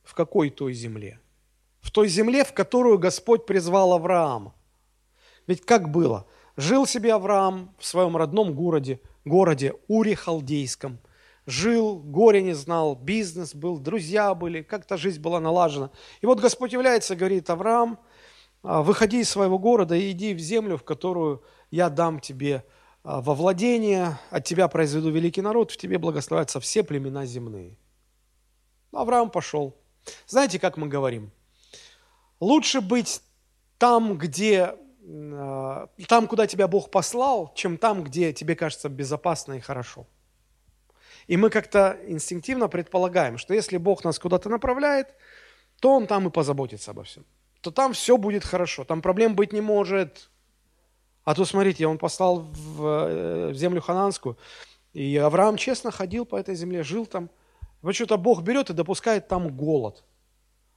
В 0.03 0.13
какой 0.13 0.49
той 0.49 0.73
земле? 0.73 1.19
В 1.79 1.91
той 1.91 2.07
земле, 2.07 2.43
в 2.43 2.53
которую 2.53 2.97
Господь 2.97 3.45
призвал 3.45 3.93
Авраама. 3.93 4.53
Ведь 5.47 5.65
как 5.65 5.89
было? 5.91 6.25
Жил 6.57 6.85
себе 6.85 7.13
Авраам 7.13 7.73
в 7.79 7.85
своем 7.85 8.17
родном 8.17 8.53
городе, 8.53 8.99
городе 9.25 9.73
Уре 9.87 10.15
Халдейском. 10.15 10.99
Жил, 11.45 11.97
горе 11.97 12.41
не 12.41 12.53
знал, 12.53 12.95
бизнес 12.95 13.55
был, 13.55 13.79
друзья 13.79 14.35
были, 14.35 14.61
как-то 14.61 14.95
жизнь 14.95 15.19
была 15.21 15.39
налажена. 15.39 15.89
И 16.21 16.25
вот 16.25 16.39
Господь 16.39 16.71
является, 16.73 17.15
говорит, 17.15 17.49
Авраам, 17.49 17.99
а, 18.63 18.83
выходи 18.83 19.21
из 19.21 19.29
своего 19.29 19.57
города 19.57 19.95
и 19.95 20.11
иди 20.11 20.33
в 20.33 20.39
землю, 20.39 20.77
в 20.77 20.83
которую 20.83 21.43
я 21.71 21.89
дам 21.89 22.19
тебе 22.19 22.63
а, 23.03 23.21
во 23.21 23.33
владение, 23.33 24.19
от 24.29 24.45
тебя 24.45 24.67
произведу 24.67 25.09
великий 25.09 25.41
народ, 25.41 25.71
в 25.71 25.77
тебе 25.77 25.97
благословятся 25.97 26.59
все 26.59 26.83
племена 26.83 27.25
земные. 27.25 27.77
Авраам 28.91 29.31
пошел. 29.31 29.75
Знаете, 30.27 30.59
как 30.59 30.77
мы 30.77 30.87
говорим? 30.87 31.31
Лучше 32.39 32.81
быть 32.81 33.21
там, 33.77 34.17
где 34.17 34.75
там, 35.01 36.27
куда 36.27 36.47
тебя 36.47 36.67
Бог 36.67 36.91
послал, 36.91 37.51
чем 37.55 37.77
там, 37.77 38.03
где 38.03 38.33
тебе 38.33 38.55
кажется 38.55 38.89
безопасно 38.89 39.53
и 39.53 39.59
хорошо. 39.59 40.05
И 41.27 41.37
мы 41.37 41.49
как-то 41.49 41.97
инстинктивно 42.07 42.67
предполагаем, 42.67 43.37
что 43.37 43.53
если 43.53 43.77
Бог 43.77 44.03
нас 44.03 44.19
куда-то 44.19 44.49
направляет, 44.49 45.15
то 45.79 45.95
Он 45.95 46.07
там 46.07 46.27
и 46.27 46.31
позаботится 46.31 46.91
обо 46.91 47.03
всем. 47.03 47.25
То 47.61 47.71
там 47.71 47.93
все 47.93 48.17
будет 48.17 48.43
хорошо, 48.43 48.83
там 48.83 49.01
проблем 49.01 49.35
быть 49.35 49.53
не 49.53 49.61
может, 49.61 50.29
а 51.23 51.35
то, 51.35 51.45
смотрите, 51.45 51.85
он 51.85 51.97
послал 51.97 52.39
в, 52.39 52.83
э, 52.83 53.49
в 53.51 53.55
землю 53.55 53.81
хананскую, 53.81 54.37
и 54.93 55.15
Авраам 55.17 55.57
честно 55.57 55.91
ходил 55.91 56.25
по 56.25 56.35
этой 56.35 56.55
земле, 56.55 56.83
жил 56.83 57.05
там. 57.05 57.29
Почему-то 57.81 58.17
Бог 58.17 58.41
берет 58.41 58.69
и 58.69 58.73
допускает 58.73 59.27
там 59.27 59.55
голод. 59.55 60.03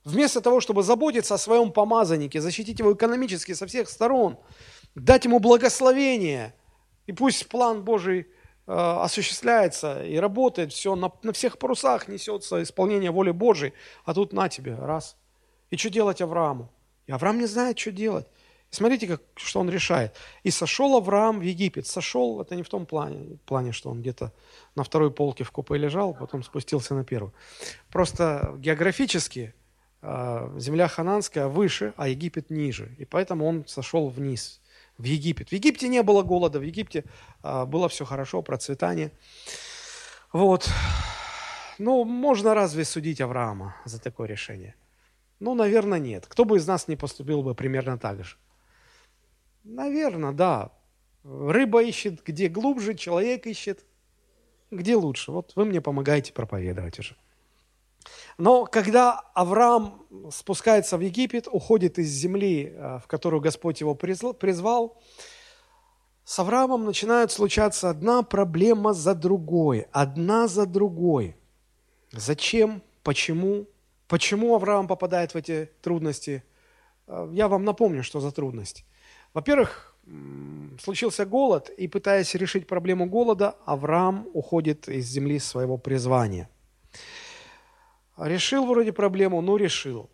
Вместо 0.05 0.43
того, 0.43 0.61
чтобы 0.61 0.83
заботиться 0.83 1.35
о 1.35 1.39
своем 1.39 1.73
помазаннике, 1.73 2.41
защитить 2.41 2.79
его 2.79 2.93
экономически 2.93 3.55
со 3.55 3.67
всех 3.67 3.89
сторон, 3.89 4.39
дать 4.95 5.25
ему 5.25 5.39
благословение, 5.39 6.55
и 7.07 7.13
пусть 7.13 7.49
план 7.49 7.83
Божий 7.83 8.21
э, 8.21 8.27
осуществляется 8.73 10.05
и 10.05 10.17
работает, 10.17 10.73
все 10.73 10.95
на, 10.95 11.11
на 11.23 11.33
всех 11.33 11.59
парусах 11.59 12.07
несется 12.09 12.63
исполнение 12.63 13.11
воли 13.11 13.31
Божией, 13.31 13.73
а 14.05 14.13
тут 14.13 14.35
на 14.35 14.51
тебе, 14.51 14.75
раз. 14.77 15.17
И 15.71 15.77
что 15.79 15.89
делать 15.89 16.21
Аврааму? 16.21 16.71
И 17.07 17.13
Авраам 17.13 17.39
не 17.39 17.47
знает, 17.47 17.79
что 17.79 17.91
делать. 17.91 18.27
Смотрите, 18.71 19.07
как, 19.07 19.23
что 19.37 19.61
он 19.61 19.71
решает. 19.71 20.17
«И 20.43 20.51
сошел 20.51 20.97
Авраам 20.97 21.39
в 21.39 21.43
Египет». 21.43 21.87
Сошел, 21.87 22.41
это 22.41 22.57
не 22.57 22.65
в 22.65 22.69
том 22.69 22.87
плане, 22.87 23.39
плане 23.47 23.71
что 23.71 23.89
он 23.91 24.01
где-то 24.01 24.33
на 24.75 24.83
второй 24.83 25.13
полке 25.13 25.45
в 25.45 25.53
купе 25.53 25.77
лежал, 25.77 26.13
потом 26.13 26.43
спустился 26.43 26.95
на 26.95 27.05
первую. 27.05 27.33
Просто 27.91 28.53
географически 28.59 29.55
земля 30.59 30.89
хананская 30.89 31.49
выше, 31.49 31.95
а 31.97 32.09
Египет 32.09 32.51
ниже. 32.51 32.95
И 32.99 33.05
поэтому 33.05 33.47
он 33.47 33.67
сошел 33.67 34.09
вниз, 34.09 34.61
в 34.99 35.05
Египет. 35.05 35.49
В 35.49 35.53
Египте 35.53 35.89
не 35.89 36.03
было 36.03 36.23
голода, 36.23 36.59
в 36.59 36.63
Египте 36.63 37.05
э, 37.43 37.65
было 37.65 37.89
все 37.89 38.05
хорошо, 38.05 38.43
процветание. 38.43 39.11
Вот. 40.33 40.69
Ну, 41.79 42.05
можно 42.05 42.55
разве 42.55 42.85
судить 42.85 43.21
Авраама 43.21 43.77
за 43.85 44.01
такое 44.01 44.29
решение? 44.29 44.75
Ну, 45.41 45.55
наверное, 45.55 45.99
нет. 45.99 46.27
Кто 46.27 46.45
бы 46.45 46.57
из 46.57 46.67
нас 46.67 46.89
не 46.89 46.97
поступил 46.97 47.43
бы 47.43 47.55
примерно 47.55 47.99
так 47.99 48.25
же? 48.25 48.37
Наверное, 49.65 50.33
да. 50.33 50.71
Рыба 51.25 51.83
ищет 51.83 52.23
где 52.25 52.49
глубже, 52.49 52.95
человек 52.95 53.47
ищет 53.47 53.85
где 54.71 54.97
лучше. 54.97 55.33
Вот 55.33 55.53
вы 55.57 55.65
мне 55.65 55.81
помогаете 55.81 56.33
проповедовать 56.33 56.99
уже. 56.99 57.17
Но 58.39 58.65
когда 58.65 59.21
Авраам 59.35 60.07
спускается 60.31 60.97
в 60.97 61.01
Египет, 61.01 61.47
уходит 61.51 61.99
из 61.99 62.09
земли, 62.09 62.73
э, 62.75 62.99
в 63.03 63.07
которую 63.07 63.41
Господь 63.41 63.81
его 63.81 63.95
призвал, 63.95 65.01
с 66.25 66.39
Авраамом 66.39 66.85
начинают 66.85 67.31
случаться 67.31 67.91
одна 67.91 68.23
проблема 68.23 68.93
за 68.93 69.15
другой, 69.15 69.87
одна 69.93 70.49
за 70.49 70.67
другой. 70.67 71.37
Зачем? 72.13 72.83
Почему? 73.03 73.67
Почему 74.09 74.55
Авраам 74.55 74.89
попадает 74.89 75.35
в 75.35 75.37
эти 75.37 75.71
трудности? 75.83 76.43
Э, 77.07 77.29
я 77.33 77.49
вам 77.49 77.65
напомню, 77.65 78.03
что 78.03 78.21
за 78.21 78.33
трудность. 78.33 78.85
Во-первых, 79.33 79.97
случился 80.81 81.25
голод, 81.25 81.71
и 81.71 81.89
пытаясь 81.89 82.35
решить 82.35 82.67
проблему 82.67 83.07
голода, 83.07 83.57
Авраам 83.65 84.29
уходит 84.33 84.89
из 84.89 85.07
земли 85.07 85.39
своего 85.39 85.79
призвания. 85.79 86.49
Решил 88.17 88.67
вроде 88.67 88.93
проблему, 88.93 89.41
но 89.41 89.57
решил. 89.57 90.09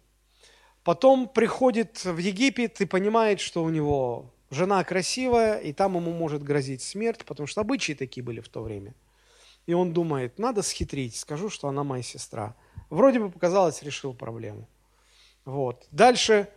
Потом 0.85 1.29
приходит 1.29 2.05
в 2.05 2.17
Египет 2.17 2.81
и 2.81 2.87
понимает, 2.87 3.41
что 3.41 3.63
у 3.63 3.69
него 3.69 4.33
жена 4.51 4.83
красивая, 4.85 5.59
и 5.59 5.73
там 5.73 5.97
ему 5.97 6.13
может 6.13 6.43
грозить 6.43 6.83
смерть, 6.83 7.25
потому 7.25 7.47
что 7.47 7.61
обычаи 7.61 7.93
такие 7.93 8.25
были 8.25 8.41
в 8.41 8.49
то 8.49 8.63
время. 8.63 8.95
И 9.67 9.75
он 9.75 9.93
думает, 9.93 10.39
надо 10.39 10.63
схитрить, 10.63 11.17
скажу, 11.17 11.51
что 11.51 11.69
она 11.69 11.85
моя 11.85 12.03
сестра. 12.03 12.57
Вроде 12.89 13.21
бы 13.21 13.31
показалось, 13.31 13.83
решил 13.83 14.15
проблему. 14.15 14.67
Вот. 15.45 15.87
Дальше 15.91 16.49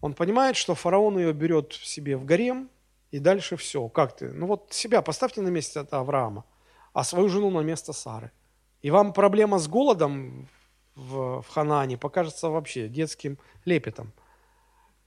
он 0.00 0.14
понимает, 0.14 0.56
что 0.56 0.74
фараон 0.74 1.18
ее 1.18 1.32
берет 1.32 1.72
себе 1.72 2.16
в 2.16 2.24
гарем, 2.24 2.68
и 3.12 3.18
дальше 3.18 3.56
все. 3.56 3.88
Как 3.88 4.16
ты? 4.16 4.32
Ну 4.32 4.46
вот 4.46 4.72
себя 4.72 5.02
поставьте 5.02 5.40
на 5.42 5.48
место 5.48 5.86
Авраама, 5.90 6.44
а 6.92 7.04
свою 7.04 7.28
жену 7.28 7.50
на 7.50 7.60
место 7.60 7.92
Сары. 7.92 8.32
И 8.80 8.90
вам 8.90 9.12
проблема 9.12 9.58
с 9.58 9.68
голодом 9.68 10.48
в, 10.94 11.42
в 11.42 11.48
Ханаане 11.48 11.96
покажется 11.96 12.48
вообще 12.48 12.88
детским 12.88 13.38
лепетом. 13.64 14.12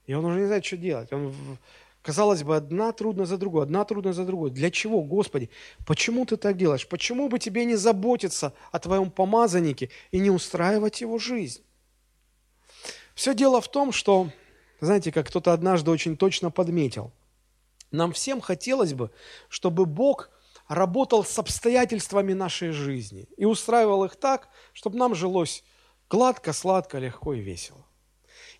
И 0.06 0.14
он 0.14 0.24
уже 0.24 0.40
не 0.40 0.46
знает, 0.46 0.64
что 0.64 0.76
делать. 0.76 1.12
Он 1.12 1.34
Казалось 2.06 2.44
бы, 2.44 2.54
одна 2.54 2.92
трудность 2.92 3.30
за 3.30 3.36
другой, 3.36 3.64
одна 3.64 3.84
трудность 3.84 4.16
за 4.16 4.24
другой. 4.24 4.52
Для 4.52 4.70
чего, 4.70 5.02
Господи? 5.02 5.50
Почему 5.84 6.24
ты 6.24 6.36
так 6.36 6.56
делаешь? 6.56 6.86
Почему 6.86 7.28
бы 7.28 7.40
тебе 7.40 7.64
не 7.64 7.74
заботиться 7.74 8.52
о 8.70 8.78
твоем 8.78 9.10
помазаннике 9.10 9.90
и 10.12 10.20
не 10.20 10.30
устраивать 10.30 11.00
его 11.00 11.18
жизнь? 11.18 11.64
Все 13.16 13.34
дело 13.34 13.60
в 13.60 13.66
том, 13.66 13.90
что, 13.90 14.30
знаете, 14.80 15.10
как 15.10 15.26
кто-то 15.26 15.52
однажды 15.52 15.90
очень 15.90 16.16
точно 16.16 16.52
подметил, 16.52 17.10
нам 17.90 18.12
всем 18.12 18.40
хотелось 18.40 18.94
бы, 18.94 19.10
чтобы 19.48 19.84
Бог 19.84 20.30
работал 20.68 21.24
с 21.24 21.36
обстоятельствами 21.40 22.34
нашей 22.34 22.70
жизни 22.70 23.26
и 23.36 23.46
устраивал 23.46 24.04
их 24.04 24.14
так, 24.14 24.48
чтобы 24.74 24.96
нам 24.96 25.16
жилось 25.16 25.64
гладко, 26.10 26.52
сладко, 26.52 26.98
легко 26.98 27.34
и 27.34 27.40
весело. 27.40 27.84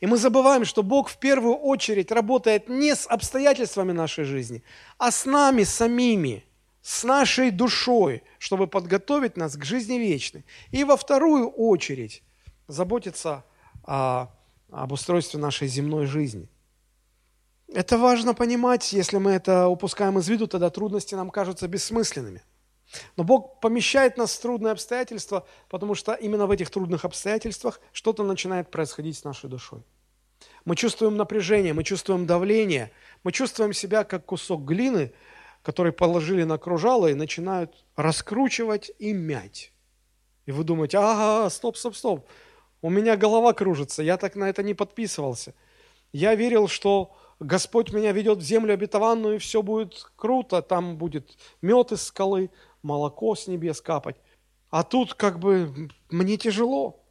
И 0.00 0.06
мы 0.06 0.18
забываем, 0.18 0.64
что 0.64 0.82
Бог 0.82 1.08
в 1.08 1.18
первую 1.18 1.56
очередь 1.56 2.12
работает 2.12 2.68
не 2.68 2.94
с 2.94 3.06
обстоятельствами 3.06 3.92
нашей 3.92 4.24
жизни, 4.24 4.62
а 4.98 5.10
с 5.10 5.24
нами 5.24 5.64
самими, 5.64 6.44
с 6.82 7.04
нашей 7.04 7.50
душой, 7.50 8.22
чтобы 8.38 8.66
подготовить 8.66 9.36
нас 9.36 9.56
к 9.56 9.64
жизни 9.64 9.94
вечной. 9.94 10.44
И 10.70 10.84
во 10.84 10.96
вторую 10.96 11.48
очередь 11.48 12.22
заботиться 12.68 13.44
о, 13.84 14.28
об 14.70 14.92
устройстве 14.92 15.40
нашей 15.40 15.68
земной 15.68 16.06
жизни. 16.06 16.48
Это 17.72 17.98
важно 17.98 18.34
понимать, 18.34 18.92
если 18.92 19.16
мы 19.16 19.32
это 19.32 19.68
упускаем 19.68 20.18
из 20.18 20.28
виду, 20.28 20.46
тогда 20.46 20.70
трудности 20.70 21.14
нам 21.14 21.30
кажутся 21.30 21.68
бессмысленными– 21.68 22.42
но 23.16 23.24
Бог 23.24 23.60
помещает 23.60 24.16
нас 24.16 24.34
в 24.34 24.40
трудные 24.40 24.72
обстоятельства, 24.72 25.46
потому 25.68 25.94
что 25.94 26.14
именно 26.14 26.46
в 26.46 26.50
этих 26.50 26.70
трудных 26.70 27.04
обстоятельствах 27.04 27.80
что-то 27.92 28.22
начинает 28.22 28.70
происходить 28.70 29.18
с 29.18 29.24
нашей 29.24 29.50
душой. 29.50 29.82
Мы 30.64 30.76
чувствуем 30.76 31.16
напряжение, 31.16 31.72
мы 31.72 31.84
чувствуем 31.84 32.26
давление, 32.26 32.90
мы 33.24 33.32
чувствуем 33.32 33.72
себя 33.72 34.04
как 34.04 34.24
кусок 34.24 34.64
глины, 34.64 35.12
который 35.62 35.92
положили 35.92 36.44
на 36.44 36.58
кружало 36.58 37.08
и 37.08 37.14
начинают 37.14 37.84
раскручивать 37.96 38.92
и 38.98 39.12
мять. 39.12 39.72
И 40.44 40.52
вы 40.52 40.62
думаете, 40.64 40.98
ага, 40.98 41.50
стоп, 41.50 41.76
стоп, 41.76 41.96
стоп, 41.96 42.28
у 42.82 42.90
меня 42.90 43.16
голова 43.16 43.52
кружится, 43.52 44.02
я 44.02 44.16
так 44.16 44.36
на 44.36 44.48
это 44.48 44.62
не 44.62 44.74
подписывался. 44.74 45.54
Я 46.12 46.34
верил, 46.34 46.68
что 46.68 47.16
Господь 47.40 47.92
меня 47.92 48.12
ведет 48.12 48.38
в 48.38 48.42
землю 48.42 48.74
обетованную, 48.74 49.36
и 49.36 49.38
все 49.38 49.62
будет 49.62 50.06
круто, 50.16 50.62
там 50.62 50.96
будет 50.96 51.36
мед 51.62 51.92
из 51.92 52.02
скалы, 52.02 52.50
молоко 52.86 53.34
с 53.34 53.46
небес 53.48 53.80
капать. 53.80 54.16
А 54.70 54.82
тут 54.82 55.14
как 55.14 55.38
бы 55.38 55.90
мне 56.10 56.36
тяжело. 56.36 57.02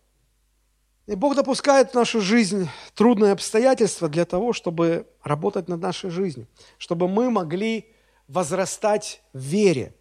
И 1.05 1.15
Бог 1.15 1.35
допускает 1.35 1.91
в 1.91 1.93
нашу 1.93 2.21
жизнь 2.21 2.67
трудные 2.95 3.33
обстоятельства 3.33 4.09
для 4.09 4.25
того, 4.25 4.53
чтобы 4.53 5.07
работать 5.23 5.67
над 5.67 5.81
нашей 5.81 6.09
жизнью, 6.09 6.47
чтобы 6.77 7.07
мы 7.07 7.29
могли 7.29 7.93
возрастать 8.27 9.21
в 9.33 9.39
вере. 9.39 9.93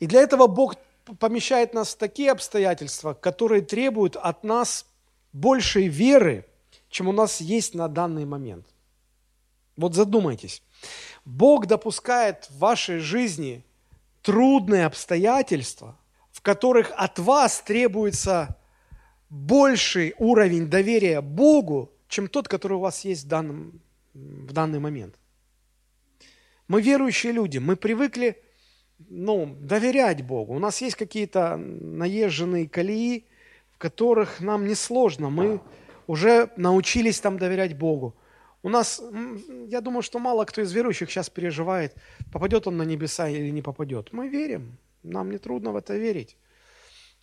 И 0.00 0.06
для 0.06 0.20
этого 0.20 0.46
Бог 0.46 0.74
помещает 1.18 1.72
нас 1.72 1.94
в 1.94 1.96
такие 1.96 2.30
обстоятельства, 2.30 3.14
которые 3.14 3.62
требуют 3.62 4.16
от 4.16 4.44
нас 4.44 4.86
большей 5.32 5.88
веры, 5.88 6.44
чем 6.90 7.08
у 7.08 7.12
нас 7.12 7.40
есть 7.40 7.74
на 7.74 7.88
данный 7.88 8.26
момент. 8.26 8.66
Вот 9.76 9.94
задумайтесь. 9.94 10.62
Бог 11.24 11.66
допускает 11.66 12.46
в 12.50 12.58
вашей 12.58 12.98
жизни 12.98 13.64
трудные 14.22 14.86
обстоятельства, 14.86 15.98
в 16.30 16.42
которых 16.42 16.92
от 16.96 17.18
вас 17.18 17.60
требуется 17.60 18.56
больший 19.28 20.14
уровень 20.18 20.68
доверия 20.68 21.20
Богу, 21.20 21.92
чем 22.08 22.28
тот, 22.28 22.48
который 22.48 22.74
у 22.74 22.80
вас 22.80 23.04
есть 23.04 23.24
в, 23.24 23.28
данном, 23.28 23.80
в 24.14 24.52
данный 24.52 24.80
момент. 24.80 25.14
Мы 26.68 26.82
верующие 26.82 27.32
люди, 27.32 27.58
мы 27.58 27.76
привыкли 27.76 28.42
ну, 29.08 29.56
доверять 29.60 30.22
Богу. 30.22 30.54
У 30.54 30.58
нас 30.58 30.80
есть 30.80 30.96
какие-то 30.96 31.56
наезженные 31.56 32.68
колеи, 32.68 33.24
в 33.72 33.78
которых 33.78 34.40
нам 34.40 34.66
несложно. 34.66 35.30
Мы 35.30 35.60
уже 36.06 36.50
научились 36.56 37.20
там 37.20 37.38
доверять 37.38 37.76
Богу. 37.76 38.14
У 38.62 38.68
нас, 38.68 39.02
я 39.68 39.80
думаю, 39.80 40.02
что 40.02 40.18
мало 40.18 40.44
кто 40.44 40.60
из 40.60 40.72
верующих 40.72 41.10
сейчас 41.10 41.30
переживает, 41.30 41.94
попадет 42.32 42.66
он 42.66 42.76
на 42.76 42.82
небеса 42.82 43.28
или 43.28 43.50
не 43.50 43.62
попадет. 43.62 44.12
Мы 44.12 44.28
верим, 44.28 44.76
нам 45.02 45.30
не 45.30 45.38
трудно 45.38 45.72
в 45.72 45.76
это 45.76 45.96
верить. 45.96 46.36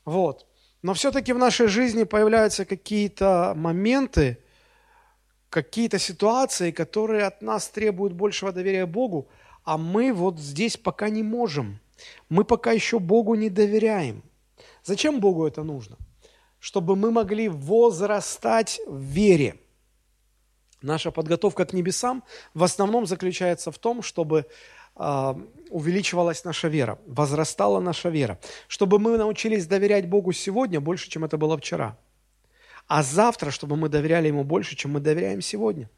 Вот. 0.04 0.48
Но 0.82 0.94
все-таки 0.94 1.34
в 1.34 1.38
нашей 1.38 1.68
жизни 1.68 2.06
появляются 2.06 2.66
какие-то 2.66 3.54
моменты, 3.56 4.38
какие-то 5.50 6.00
ситуации, 6.00 6.72
которые 6.72 7.26
от 7.26 7.42
нас 7.42 7.68
требуют 7.68 8.14
большего 8.14 8.52
доверия 8.52 8.86
Богу, 8.86 9.28
а 9.64 9.78
мы 9.78 10.14
вот 10.14 10.40
здесь 10.40 10.78
пока 10.78 11.10
не 11.10 11.24
можем. 11.24 11.80
Мы 12.30 12.46
пока 12.46 12.72
еще 12.72 13.00
Богу 13.00 13.36
не 13.36 13.50
доверяем. 13.50 14.24
Зачем 14.84 15.20
Богу 15.20 15.46
это 15.46 15.64
нужно? 15.64 15.98
Чтобы 16.60 16.96
мы 16.96 17.12
могли 17.12 17.48
возрастать 17.48 18.82
в 18.88 19.00
вере– 19.00 19.56
Наша 20.88 21.12
подготовка 21.12 21.66
к 21.66 21.74
небесам 21.74 22.24
в 22.54 22.64
основном 22.64 23.06
заключается 23.06 23.72
в 23.74 23.78
том, 23.78 24.02
чтобы 24.02 24.46
э, 24.96 25.36
увеличивалась 25.70 26.46
наша 26.46 26.70
вера, 26.70 26.98
возрастала 27.06 27.82
наша 27.82 28.08
вера, 28.08 28.40
чтобы 28.70 28.98
мы 28.98 29.18
научились 29.18 29.68
доверять 29.68 30.08
Богу 30.08 30.32
сегодня 30.32 30.80
больше, 30.80 31.10
чем 31.10 31.26
это 31.26 31.38
было 31.38 31.58
вчера, 31.58 31.98
а 32.88 33.04
завтра, 33.04 33.52
чтобы 33.52 33.76
мы 33.76 33.90
доверяли 33.90 34.30
Ему 34.30 34.46
больше, 34.46 34.78
чем 34.78 34.92
мы 34.92 35.02
доверяем 35.02 35.42
сегодня. 35.42 35.90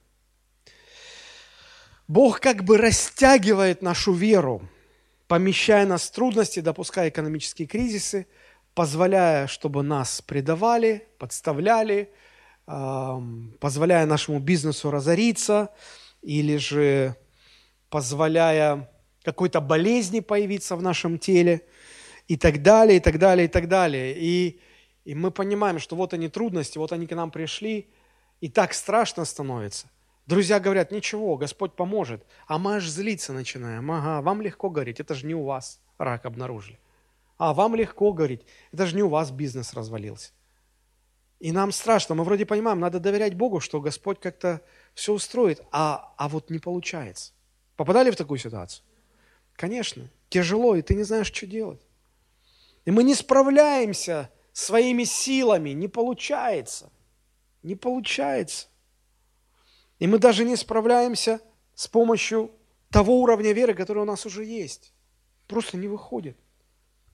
Бог 2.08 2.40
как 2.40 2.64
бы 2.64 2.80
растягивает 2.80 3.84
нашу 3.84 4.12
веру, 4.12 4.64
помещая 5.28 5.86
нас 5.86 6.10
в 6.10 6.12
трудности, 6.14 6.62
допуская 6.62 7.10
экономические 7.10 7.68
кризисы, 7.68 8.26
позволяя, 8.74 9.46
чтобы 9.46 9.84
нас 9.84 10.24
предавали, 10.24 11.08
подставляли, 11.20 12.12
позволяя 13.60 14.06
нашему 14.06 14.40
бизнесу 14.40 14.92
разориться 14.92 15.70
или 16.22 16.58
же 16.58 17.16
позволяя 17.90 18.92
какой-то 19.24 19.60
болезни 19.60 20.20
появиться 20.20 20.76
в 20.76 20.82
нашем 20.82 21.18
теле 21.18 21.66
и 22.28 22.38
так 22.38 22.62
далее, 22.62 22.98
и 22.98 23.00
так 23.00 23.18
далее, 23.18 23.46
и 23.46 23.48
так 23.48 23.68
далее. 23.68 24.16
И, 24.16 24.60
и 25.04 25.16
мы 25.16 25.32
понимаем, 25.32 25.80
что 25.80 25.96
вот 25.96 26.14
они 26.14 26.30
трудности, 26.30 26.78
вот 26.78 26.92
они 26.92 27.08
к 27.08 27.16
нам 27.16 27.32
пришли, 27.32 27.90
и 28.40 28.50
так 28.50 28.74
страшно 28.74 29.26
становится. 29.26 29.88
Друзья 30.28 30.60
говорят, 30.60 30.92
ничего, 30.92 31.38
Господь 31.38 31.76
поможет. 31.76 32.24
А 32.46 32.60
мы 32.60 32.76
аж 32.76 32.88
злиться 32.88 33.34
начинаем. 33.34 33.90
Ага, 33.90 34.22
вам 34.22 34.44
легко 34.44 34.70
говорить, 34.70 35.00
это 35.00 35.16
же 35.16 35.26
не 35.26 35.34
у 35.34 35.44
вас 35.44 35.82
рак 35.98 36.28
обнаружили. 36.28 36.78
А 37.40 37.56
вам 37.56 37.74
легко 37.74 38.14
говорить, 38.14 38.42
это 38.72 38.86
же 38.86 38.96
не 38.96 39.02
у 39.02 39.10
вас 39.10 39.32
бизнес 39.32 39.74
развалился. 39.74 40.32
И 41.40 41.52
нам 41.52 41.72
страшно, 41.72 42.16
мы 42.16 42.24
вроде 42.26 42.46
понимаем, 42.46 42.80
надо 42.80 43.00
доверять 43.00 43.34
Богу, 43.34 43.62
что 43.62 43.80
Господь 43.80 44.20
как-то 44.20 44.62
все 44.94 45.14
устроит, 45.14 45.62
а, 45.72 46.14
а 46.18 46.28
вот 46.28 46.50
не 46.50 46.60
получается. 46.60 47.32
Попадали 47.78 48.12
в 48.12 48.18
такую 48.18 48.40
ситуацию? 48.40 48.84
Конечно, 49.54 50.10
тяжело, 50.30 50.76
и 50.76 50.82
ты 50.82 50.96
не 50.96 51.04
знаешь, 51.04 51.32
что 51.32 51.48
делать. 51.48 51.82
И 52.84 52.92
мы 52.92 53.04
не 53.04 53.16
справляемся 53.16 54.30
своими 54.52 55.06
силами, 55.06 55.70
не 55.70 55.88
получается. 55.88 56.90
Не 57.64 57.76
получается. 57.76 58.68
И 60.00 60.08
мы 60.08 60.18
даже 60.18 60.44
не 60.44 60.56
справляемся 60.56 61.40
с 61.74 61.88
помощью 61.88 62.52
того 62.90 63.22
уровня 63.22 63.54
веры, 63.54 63.74
который 63.74 64.00
у 64.00 64.06
нас 64.06 64.26
уже 64.26 64.44
есть. 64.44 64.94
Просто 65.48 65.78
не 65.78 65.88
выходит. 65.88 66.38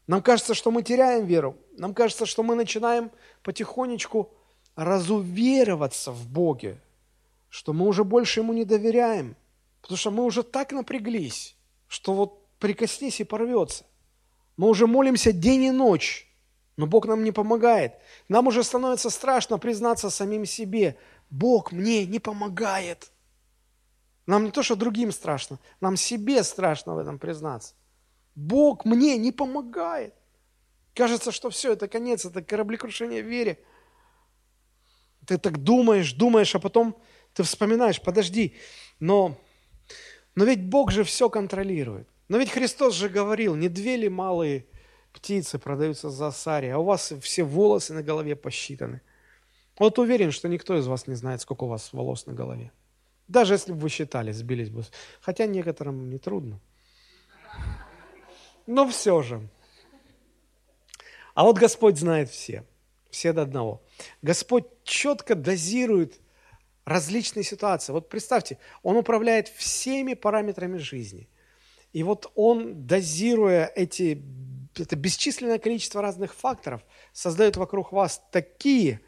Нам 0.07 0.21
кажется, 0.21 0.53
что 0.53 0.71
мы 0.71 0.83
теряем 0.83 1.25
веру. 1.25 1.57
Нам 1.77 1.93
кажется, 1.93 2.25
что 2.25 2.43
мы 2.43 2.55
начинаем 2.55 3.11
потихонечку 3.45 4.33
разувероваться 4.75 6.11
в 6.11 6.27
Боге, 6.27 6.81
что 7.47 7.73
мы 7.73 7.87
уже 7.87 8.03
больше 8.03 8.39
Ему 8.39 8.53
не 8.53 8.65
доверяем, 8.65 9.35
потому 9.81 9.97
что 9.97 10.11
мы 10.11 10.25
уже 10.25 10.41
так 10.41 10.71
напряглись, 10.71 11.55
что 11.87 12.13
вот 12.13 12.43
прикоснись 12.57 13.19
и 13.19 13.23
порвется. 13.23 13.85
Мы 14.57 14.67
уже 14.67 14.87
молимся 14.87 15.31
день 15.31 15.65
и 15.65 15.71
ночь, 15.71 16.27
но 16.75 16.87
Бог 16.87 17.05
нам 17.05 17.23
не 17.23 17.31
помогает. 17.31 17.93
Нам 18.27 18.47
уже 18.47 18.63
становится 18.63 19.11
страшно 19.11 19.59
признаться 19.59 20.09
самим 20.09 20.45
себе. 20.45 20.97
Бог 21.29 21.71
мне 21.71 22.05
не 22.07 22.19
помогает. 22.19 23.11
Нам 24.25 24.45
не 24.45 24.51
то, 24.51 24.63
что 24.63 24.75
другим 24.75 25.11
страшно, 25.11 25.59
нам 25.81 25.97
себе 25.97 26.43
страшно 26.43 26.95
в 26.95 26.97
этом 26.97 27.19
признаться. 27.19 27.75
Бог 28.33 28.85
мне 28.85 29.17
не 29.17 29.31
помогает. 29.31 30.15
Кажется, 30.95 31.33
что 31.33 31.49
все, 31.49 31.73
это 31.73 31.89
конец, 31.89 32.25
это 32.25 32.41
кораблекрушение 32.41 33.21
в 33.21 33.27
вере. 33.27 33.59
Ты 35.27 35.37
так 35.37 35.57
думаешь, 35.57 36.13
думаешь, 36.13 36.55
а 36.55 36.59
потом 36.59 36.95
ты 37.33 37.43
вспоминаешь, 37.43 38.01
подожди, 38.01 38.55
но, 38.99 39.37
но 40.35 40.45
ведь 40.45 40.63
Бог 40.63 40.91
же 40.91 41.03
все 41.03 41.29
контролирует. 41.29 42.07
Но 42.29 42.37
ведь 42.37 42.51
Христос 42.51 42.95
же 42.95 43.09
говорил, 43.09 43.55
не 43.55 43.67
две 43.67 43.97
ли 43.97 44.07
малые 44.07 44.65
птицы 45.11 45.59
продаются 45.59 46.09
за 46.09 46.31
сари, 46.31 46.67
а 46.67 46.77
у 46.77 46.85
вас 46.85 47.11
все 47.21 47.43
волосы 47.43 47.93
на 47.93 48.01
голове 48.01 48.35
посчитаны. 48.35 49.01
Вот 49.77 49.99
уверен, 49.99 50.31
что 50.31 50.47
никто 50.47 50.77
из 50.77 50.87
вас 50.87 51.07
не 51.07 51.15
знает, 51.15 51.41
сколько 51.41 51.65
у 51.65 51.67
вас 51.67 51.91
волос 51.91 52.25
на 52.25 52.33
голове. 52.33 52.71
Даже 53.27 53.53
если 53.53 53.73
бы 53.73 53.79
вы 53.79 53.89
считали, 53.89 54.31
сбились 54.31 54.69
бы. 54.69 54.85
Хотя 55.19 55.45
некоторым 55.45 56.09
не 56.09 56.19
трудно. 56.19 56.61
Но 58.65 58.87
все 58.87 59.21
же. 59.21 59.49
А 61.35 61.43
вот 61.43 61.59
Господь 61.59 61.99
знает 61.99 62.29
все. 62.29 62.63
Все 63.11 63.31
до 63.31 63.43
одного. 63.43 63.83
Господь 64.21 64.65
четко 64.83 65.35
дозирует 65.35 66.19
различные 66.85 67.43
ситуации. 67.43 67.91
Вот 67.93 68.09
представьте, 68.09 68.57
Он 68.83 68.97
управляет 68.97 69.49
всеми 69.49 70.15
параметрами 70.15 70.77
жизни. 70.77 71.29
И 71.93 72.03
вот 72.03 72.31
Он, 72.35 72.87
дозируя 72.87 73.71
эти, 73.75 74.21
это 74.75 74.95
бесчисленное 74.95 75.59
количество 75.59 76.01
разных 76.01 76.33
факторов, 76.33 76.81
создает 77.13 77.57
вокруг 77.57 77.91
вас 77.91 78.21
такие 78.31 79.01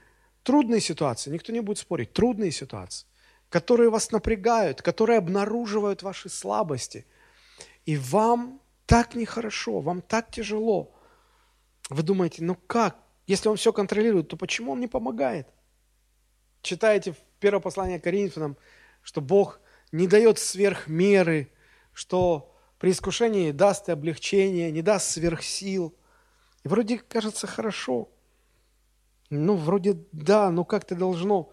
трудные 0.43 0.81
ситуации, 0.81 1.31
никто 1.31 1.51
не 1.51 1.59
будет 1.61 1.77
спорить, 1.77 2.13
трудные 2.13 2.51
ситуации, 2.51 3.07
которые 3.49 3.89
вас 3.89 4.11
напрягают, 4.11 4.81
которые 4.81 5.17
обнаруживают 5.17 6.03
ваши 6.03 6.29
слабости. 6.29 7.05
И 7.85 7.97
вам 7.97 8.61
так 8.85 9.15
нехорошо, 9.15 9.79
вам 9.79 10.01
так 10.01 10.31
тяжело. 10.31 10.93
Вы 11.89 12.03
думаете, 12.03 12.43
ну 12.43 12.55
как? 12.55 12.97
Если 13.27 13.49
он 13.49 13.57
все 13.57 13.73
контролирует, 13.73 14.29
то 14.29 14.37
почему 14.37 14.71
он 14.73 14.79
не 14.79 14.87
помогает? 14.87 15.47
Читаете 16.61 17.13
в 17.13 17.17
первое 17.39 17.61
послание 17.61 17.99
Коринфянам, 17.99 18.57
что 19.01 19.21
Бог 19.21 19.59
не 19.91 20.07
дает 20.07 20.39
сверх 20.39 20.87
меры, 20.87 21.51
что 21.93 22.55
при 22.79 22.91
искушении 22.91 23.51
даст 23.51 23.89
и 23.89 23.91
облегчение, 23.91 24.71
не 24.71 24.81
даст 24.81 25.09
сверх 25.11 25.43
сил. 25.43 25.95
И 26.63 26.67
вроде 26.67 26.99
кажется 26.99 27.47
хорошо. 27.47 28.09
Ну, 29.29 29.55
вроде 29.55 29.97
да, 30.11 30.51
но 30.51 30.63
как-то 30.63 30.95
должно. 30.95 31.51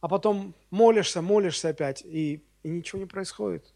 А 0.00 0.08
потом 0.08 0.54
молишься, 0.70 1.22
молишься 1.22 1.68
опять, 1.68 2.02
и, 2.04 2.44
и 2.62 2.68
ничего 2.68 3.00
не 3.00 3.06
происходит. 3.06 3.72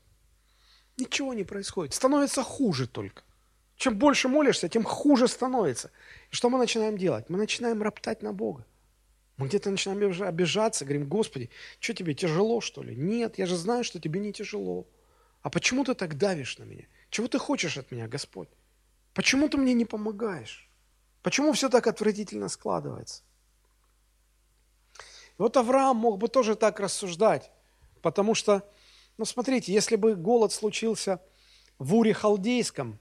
Ничего 0.97 1.35
не 1.35 1.45
происходит. 1.45 1.95
Становится 1.95 2.43
хуже 2.43 2.87
только. 2.89 3.23
Чем 3.77 3.99
больше 3.99 4.29
молишься, 4.29 4.69
тем 4.69 4.85
хуже 4.85 5.29
становится. 5.29 5.91
И 6.31 6.35
что 6.35 6.49
мы 6.49 6.59
начинаем 6.59 6.97
делать? 6.97 7.29
Мы 7.29 7.37
начинаем 7.37 7.83
роптать 7.83 8.23
на 8.23 8.33
Бога. 8.33 8.65
Мы 9.37 9.49
где-то 9.49 9.71
начинаем 9.71 10.23
обижаться, 10.23 10.87
говорим, 10.87 11.07
Господи, 11.07 11.51
что 11.79 11.93
тебе, 11.93 12.15
тяжело, 12.15 12.63
что 12.63 12.83
ли? 12.83 12.97
Нет, 12.97 13.39
я 13.39 13.45
же 13.45 13.55
знаю, 13.57 13.85
что 13.85 14.01
тебе 14.01 14.19
не 14.19 14.33
тяжело. 14.33 14.87
А 15.43 15.51
почему 15.51 15.85
ты 15.85 15.95
так 15.95 16.17
давишь 16.17 16.57
на 16.59 16.65
меня? 16.65 16.87
Чего 17.11 17.29
ты 17.29 17.39
хочешь 17.39 17.77
от 17.77 17.91
меня, 17.91 18.09
Господь? 18.09 18.49
Почему 19.13 19.49
ты 19.49 19.59
мне 19.59 19.75
не 19.75 19.85
помогаешь? 19.85 20.71
Почему 21.23 21.53
все 21.53 21.69
так 21.69 21.87
отвратительно 21.87 22.49
складывается? 22.49 23.23
И 25.39 25.43
вот 25.43 25.57
Авраам 25.59 25.99
мог 25.99 26.17
бы 26.19 26.29
тоже 26.29 26.57
так 26.57 26.81
рассуждать, 26.81 27.51
потому 28.01 28.35
что, 28.35 28.67
ну 29.19 29.27
смотрите, 29.27 29.71
если 29.71 29.97
бы 29.97 30.15
голод 30.15 30.53
случился 30.53 31.21
в 31.79 31.95
Уре 31.95 32.15
Халдейском, 32.15 32.99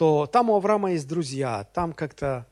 то 0.00 0.26
там 0.26 0.48
у 0.48 0.56
Авраама 0.56 0.92
есть 0.92 1.06
друзья, 1.06 1.64
там 1.74 1.92
как-то, 1.92 2.46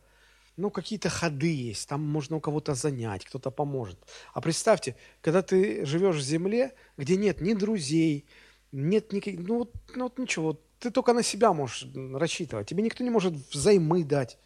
ну, 0.59 0.71
какие-то 0.71 1.09
ходы 1.09 1.51
есть, 1.51 1.89
там 1.89 2.03
можно 2.03 2.37
у 2.37 2.41
кого-то 2.41 2.75
занять, 2.75 3.25
кто-то 3.25 3.51
поможет. 3.51 3.99
А 4.35 4.43
представьте, 4.43 4.97
когда 5.23 5.41
ты 5.41 5.87
живешь 5.87 6.17
в 6.17 6.21
земле, 6.21 6.75
где 6.99 7.17
нет 7.17 7.41
ни 7.41 7.55
друзей, 7.55 8.27
нет 8.71 9.15
никаких, 9.15 9.49
ну, 9.49 9.61
вот, 9.61 9.73
ну 9.95 10.03
вот 10.05 10.19
ничего, 10.19 10.61
ты 10.79 10.91
только 10.91 11.15
на 11.15 11.23
себя 11.23 11.55
можешь 11.55 11.89
рассчитывать, 12.13 12.69
тебе 12.69 12.83
никто 12.83 13.03
не 13.03 13.09
может 13.09 13.33
взаймы 13.33 14.05
дать. 14.05 14.37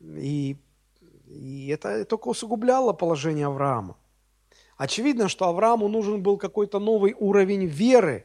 И, 0.00 0.56
и 1.26 1.68
это 1.68 2.06
только 2.06 2.28
усугубляло 2.28 2.94
положение 2.94 3.48
Авраама. 3.48 3.98
Очевидно, 4.78 5.28
что 5.28 5.48
Аврааму 5.48 5.86
нужен 5.88 6.22
был 6.22 6.38
какой-то 6.38 6.78
новый 6.78 7.12
уровень 7.12 7.66
веры, 7.66 8.24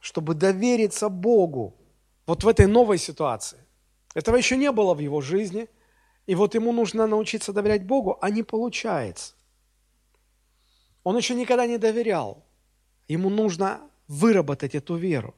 чтобы 0.00 0.32
довериться 0.32 1.10
Богу 1.10 1.77
вот 2.28 2.44
в 2.44 2.48
этой 2.48 2.66
новой 2.66 2.98
ситуации. 2.98 3.58
Этого 4.14 4.36
еще 4.36 4.56
не 4.56 4.70
было 4.70 4.94
в 4.94 5.00
его 5.00 5.20
жизни, 5.20 5.66
и 6.26 6.34
вот 6.34 6.54
ему 6.54 6.72
нужно 6.72 7.06
научиться 7.06 7.52
доверять 7.52 7.84
Богу, 7.84 8.18
а 8.20 8.30
не 8.30 8.42
получается. 8.42 9.34
Он 11.04 11.16
еще 11.16 11.34
никогда 11.34 11.66
не 11.66 11.78
доверял. 11.78 12.44
Ему 13.08 13.30
нужно 13.30 13.80
выработать 14.08 14.74
эту 14.74 14.96
веру. 14.96 15.34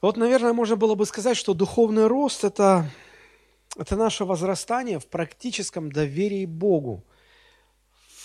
Вот, 0.00 0.16
наверное, 0.16 0.54
можно 0.54 0.76
было 0.76 0.94
бы 0.94 1.04
сказать, 1.04 1.36
что 1.36 1.54
духовный 1.54 2.06
рост– 2.06 2.42
это 2.44 2.90
это 3.78 3.94
наше 3.96 4.24
возрастание 4.24 4.98
в 4.98 5.06
практическом 5.06 5.92
доверии 5.92 6.46
Богу, 6.46 7.04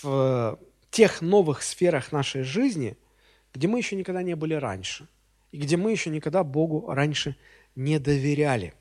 в 0.02 0.58
тех 0.90 1.20
новых 1.20 1.62
сферах 1.62 2.10
нашей 2.10 2.42
жизни, 2.42 2.96
где 3.52 3.68
мы 3.68 3.78
еще 3.78 3.96
никогда 3.96 4.22
не 4.22 4.34
были 4.34 4.54
раньше, 4.54 5.08
и 5.52 5.58
где 5.58 5.76
мы 5.76 5.92
еще 5.92 6.10
никогда 6.10 6.42
Богу 6.42 6.92
раньше 6.92 7.36
не 7.76 7.98
доверяли. 7.98 8.74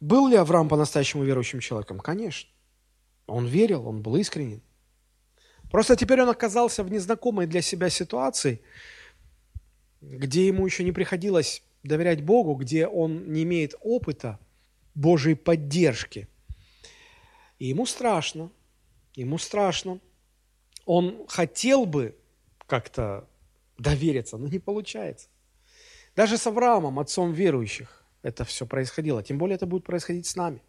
Был 0.00 0.28
ли 0.28 0.36
Авраам 0.36 0.68
по-настоящему 0.68 1.24
верующим 1.24 1.60
человеком? 1.60 1.98
Конечно. 1.98 2.50
Он 3.26 3.46
верил, 3.46 3.88
он 3.88 4.02
был 4.02 4.16
искренен. 4.16 4.60
Просто 5.70 5.96
теперь 5.96 6.22
он 6.22 6.28
оказался 6.28 6.84
в 6.84 6.90
незнакомой 6.90 7.46
для 7.46 7.62
себя 7.62 7.88
ситуации, 7.88 8.60
где 10.02 10.46
ему 10.46 10.66
еще 10.66 10.84
не 10.84 10.92
приходилось 10.92 11.62
доверять 11.82 12.22
Богу, 12.22 12.54
где 12.54 12.86
он 12.86 13.32
не 13.32 13.44
имеет 13.44 13.74
опыта– 13.80 14.38
Божьей 14.96 15.34
поддержки. 15.34 16.26
И 17.58 17.66
ему 17.66 17.84
страшно, 17.86 18.50
ему 19.14 19.36
страшно. 19.38 20.00
Он 20.86 21.26
хотел 21.28 21.84
бы 21.84 22.16
как-то 22.66 23.28
довериться, 23.78 24.36
но 24.36 24.48
не 24.48 24.58
получается. 24.58 25.28
Даже 26.14 26.38
с 26.38 26.46
Авраамом, 26.46 26.98
отцом 26.98 27.32
верующих, 27.32 28.04
это 28.22 28.44
все 28.44 28.66
происходило. 28.66 29.22
Тем 29.22 29.38
более 29.38 29.56
это 29.56 29.66
будет 29.66 29.84
происходить 29.84 30.26
с 30.26 30.36
нами. 30.36 30.62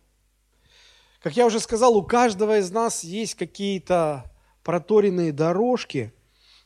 Как 1.21 1.35
я 1.35 1.45
уже 1.45 1.59
сказал, 1.59 1.95
у 1.97 2.03
каждого 2.03 2.59
из 2.59 2.69
нас 2.71 3.03
есть 3.03 3.35
какие-то 3.35 4.31
проторенные 4.63 5.31
дорожки, 5.31 6.13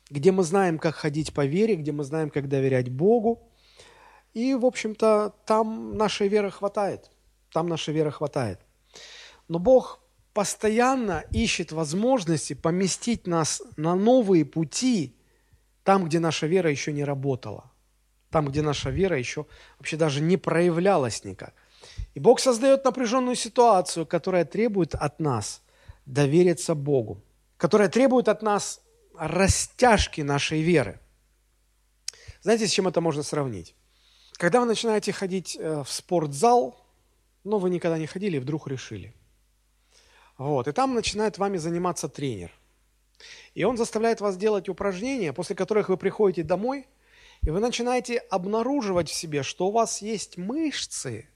где 0.10 0.32
мы 0.32 0.44
знаем, 0.44 0.78
как 0.78 0.96
ходить 0.96 1.34
по 1.34 1.46
вере, 1.46 1.76
где 1.76 1.92
мы 1.92 2.04
знаем, 2.04 2.30
как 2.30 2.50
доверять 2.50 2.90
Богу. 2.90 3.48
И, 4.34 4.56
в 4.56 4.66
общем-то, 4.66 5.36
там 5.46 5.96
нашей 5.96 6.28
веры 6.28 6.52
хватает. 6.52 7.12
Там 7.52 7.68
нашей 7.68 7.94
веры 7.94 8.12
хватает. 8.12 8.60
Но 9.48 9.60
Бог 9.60 10.00
постоянно 10.34 11.24
ищет 11.32 11.72
возможности 11.72 12.54
поместить 12.54 13.28
нас 13.28 13.62
на 13.78 13.96
новые 13.96 14.46
пути, 14.46 15.16
там, 15.84 16.06
где 16.06 16.20
наша 16.20 16.48
вера 16.48 16.70
еще 16.70 16.94
не 16.94 17.04
работала, 17.04 17.72
там, 18.30 18.48
где 18.48 18.62
наша 18.62 18.90
вера 18.90 19.18
еще 19.18 19.46
вообще 19.78 19.98
даже 19.98 20.22
не 20.22 20.38
проявлялась 20.38 21.24
никак. 21.24 21.54
И 22.14 22.20
Бог 22.20 22.40
создает 22.40 22.86
напряженную 22.86 23.36
ситуацию, 23.36 24.06
которая 24.06 24.46
требует 24.46 24.96
от 24.96 25.20
нас 25.20 25.62
довериться 26.06 26.76
Богу, 26.76 27.22
которая 27.58 27.90
требует 27.90 28.28
от 28.28 28.42
нас 28.42 28.82
растяжки 29.18 30.22
нашей 30.22 30.62
веры. 30.62 31.00
Знаете, 32.42 32.68
с 32.68 32.72
чем 32.72 32.88
это 32.88 33.02
можно 33.02 33.24
сравнить? 33.24 33.76
Когда 34.34 34.60
вы 34.60 34.66
начинаете 34.66 35.12
ходить 35.12 35.56
э, 35.60 35.84
в 35.84 35.92
спортзал, 35.92 36.84
но 37.44 37.60
вы 37.60 37.70
никогда 37.70 37.98
не 37.98 38.08
ходили 38.08 38.38
и 38.38 38.40
вдруг 38.40 38.68
решили. 38.68 39.14
Вот, 40.38 40.68
и 40.68 40.72
там 40.72 40.96
начинает 40.96 41.38
вами 41.38 41.58
заниматься 41.58 42.10
тренер. 42.10 42.52
И 43.54 43.64
он 43.64 43.78
заставляет 43.78 44.22
вас 44.22 44.38
делать 44.38 44.70
упражнения, 44.70 45.34
после 45.34 45.56
которых 45.56 45.90
вы 45.90 45.98
приходите 45.98 46.44
домой, 46.44 46.88
и 47.42 47.50
вы 47.50 47.60
начинаете 47.60 48.18
обнаруживать 48.18 49.10
в 49.10 49.14
себе, 49.14 49.44
что 49.44 49.68
у 49.68 49.72
вас 49.72 50.02
есть 50.02 50.38
мышцы, 50.38 51.28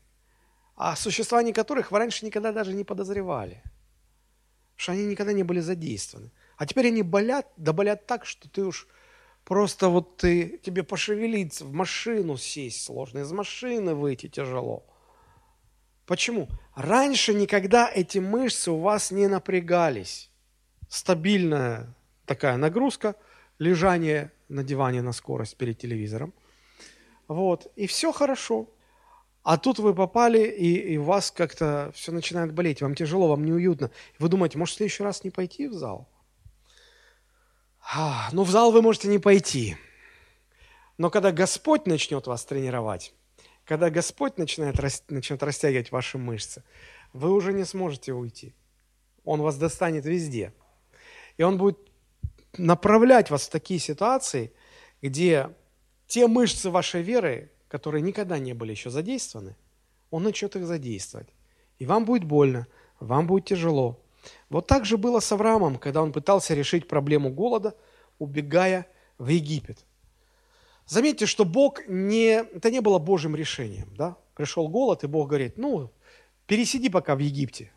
о 0.75 0.95
существовании 0.95 1.51
которых 1.51 1.91
вы 1.91 1.99
раньше 1.99 2.25
никогда 2.25 2.51
даже 2.51 2.73
не 2.73 2.83
подозревали. 2.83 3.63
Что 4.75 4.91
они 4.91 5.05
никогда 5.05 5.33
не 5.33 5.43
были 5.43 5.61
задействованы. 5.61 6.31
А 6.57 6.65
теперь 6.65 6.87
они 6.87 7.01
болят, 7.01 7.47
да 7.57 7.73
болят 7.73 8.05
так, 8.05 8.25
что 8.25 8.49
ты 8.49 8.63
уж 8.63 8.87
просто 9.45 9.89
вот 9.89 10.17
ты, 10.17 10.59
тебе 10.63 10.83
пошевелиться, 10.83 11.65
в 11.65 11.71
машину 11.71 12.37
сесть 12.37 12.83
сложно, 12.83 13.19
из 13.19 13.31
машины 13.31 13.95
выйти 13.95 14.27
тяжело– 14.27 14.85
Почему? 16.05 16.47
Раньше 16.75 17.33
никогда 17.33 17.89
эти 17.91 18.19
мышцы 18.19 18.71
у 18.71 18.79
вас 18.79 19.11
не 19.11 19.27
напрягались. 19.27 20.29
Стабильная 20.89 21.93
такая 22.25 22.57
нагрузка, 22.57 23.15
лежание 23.59 24.31
на 24.49 24.63
диване 24.63 25.01
на 25.01 25.11
скорость 25.11 25.57
перед 25.57 25.77
телевизором. 25.77 26.33
Вот, 27.27 27.71
и 27.75 27.87
все 27.87 28.11
хорошо. 28.11 28.69
А 29.43 29.57
тут 29.57 29.77
вы 29.77 29.93
попали, 29.93 30.47
и, 30.47 30.93
и 30.93 30.97
у 30.97 31.03
вас 31.03 31.29
как-то 31.29 31.91
все 31.93 32.11
начинает 32.11 32.51
болеть, 32.53 32.81
вам 32.81 32.95
тяжело, 32.95 33.27
вам 33.27 33.45
неуютно. 33.45 33.91
Вы 34.17 34.27
думаете, 34.27 34.57
может, 34.57 34.73
в 34.73 34.77
следующий 34.77 35.03
раз 35.03 35.23
не 35.23 35.29
пойти 35.29 35.67
в 35.67 35.73
зал? 35.73 36.09
А, 37.93 38.29
ну, 38.31 38.43
в 38.43 38.49
зал 38.49 38.71
вы 38.71 38.81
можете 38.81 39.07
не 39.07 39.19
пойти. 39.19 39.77
Но 40.97 41.11
когда 41.11 41.31
Господь 41.31 41.85
начнет 41.85 42.25
вас 42.25 42.43
тренировать, 42.45 43.13
когда 43.65 43.89
Господь 43.91 44.37
начинает, 44.37 44.77
начнет 45.09 45.43
растягивать 45.43 45.91
ваши 45.91 46.17
мышцы, 46.17 46.63
вы 47.13 47.31
уже 47.31 47.53
не 47.53 47.65
сможете 47.65 48.13
уйти. 48.13 48.55
Он 49.23 49.41
вас 49.41 49.57
достанет 49.57 50.05
везде. 50.05 50.53
И 51.37 51.43
Он 51.43 51.57
будет 51.57 51.77
направлять 52.57 53.29
вас 53.29 53.47
в 53.47 53.49
такие 53.49 53.79
ситуации, 53.79 54.53
где 55.01 55.49
те 56.07 56.27
мышцы 56.27 56.69
вашей 56.69 57.01
веры, 57.01 57.51
которые 57.67 58.01
никогда 58.01 58.39
не 58.39 58.53
были 58.53 58.71
еще 58.71 58.89
задействованы, 58.89 59.55
Он 60.11 60.23
начнет 60.23 60.55
их 60.55 60.65
задействовать. 60.65 61.29
И 61.79 61.85
вам 61.85 62.05
будет 62.05 62.23
больно, 62.23 62.67
вам 62.99 63.27
будет 63.27 63.45
тяжело. 63.45 63.99
Вот 64.49 64.67
так 64.67 64.85
же 64.85 64.97
было 64.97 65.19
с 65.19 65.31
Авраамом, 65.31 65.77
когда 65.77 66.01
он 66.01 66.11
пытался 66.11 66.53
решить 66.53 66.87
проблему 66.87 67.29
голода, 67.31 67.75
убегая 68.17 68.87
в 69.17 69.27
Египет. 69.27 69.85
Заметьте, 70.85 71.25
что 71.25 71.45
Бог 71.45 71.87
не... 71.87 72.43
Это 72.55 72.71
не 72.71 72.79
было 72.79 72.99
Божьим 72.99 73.35
решением. 73.35 73.93
Да? 73.95 74.17
Пришел 74.35 74.67
голод, 74.67 75.03
и 75.03 75.07
Бог 75.07 75.29
говорит, 75.29 75.57
ну, 75.57 75.91
пересиди 76.45 76.89
пока 76.89 77.15
в 77.15 77.19
Египте. 77.19 77.71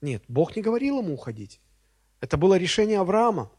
Нет, 0.00 0.22
Бог 0.28 0.54
не 0.56 0.62
говорил 0.62 1.00
ему 1.00 1.14
уходить. 1.14 1.60
Это 2.20 2.36
было 2.36 2.56
решение 2.56 3.00
Авраама. 3.00 3.50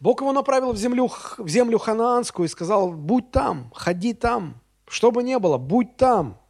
Бог 0.00 0.20
его 0.20 0.32
направил 0.32 0.72
в 0.72 0.76
землю, 0.76 1.10
в 1.38 1.48
землю 1.48 1.78
ханаанскую 1.78 2.46
и 2.46 2.50
сказал, 2.50 2.92
будь 2.92 3.30
там, 3.30 3.70
ходи 3.74 4.12
там, 4.12 4.60
что 4.86 5.10
бы 5.10 5.22
ни 5.22 5.36
было, 5.36 5.56
будь 5.56 5.96
там. 5.96 6.40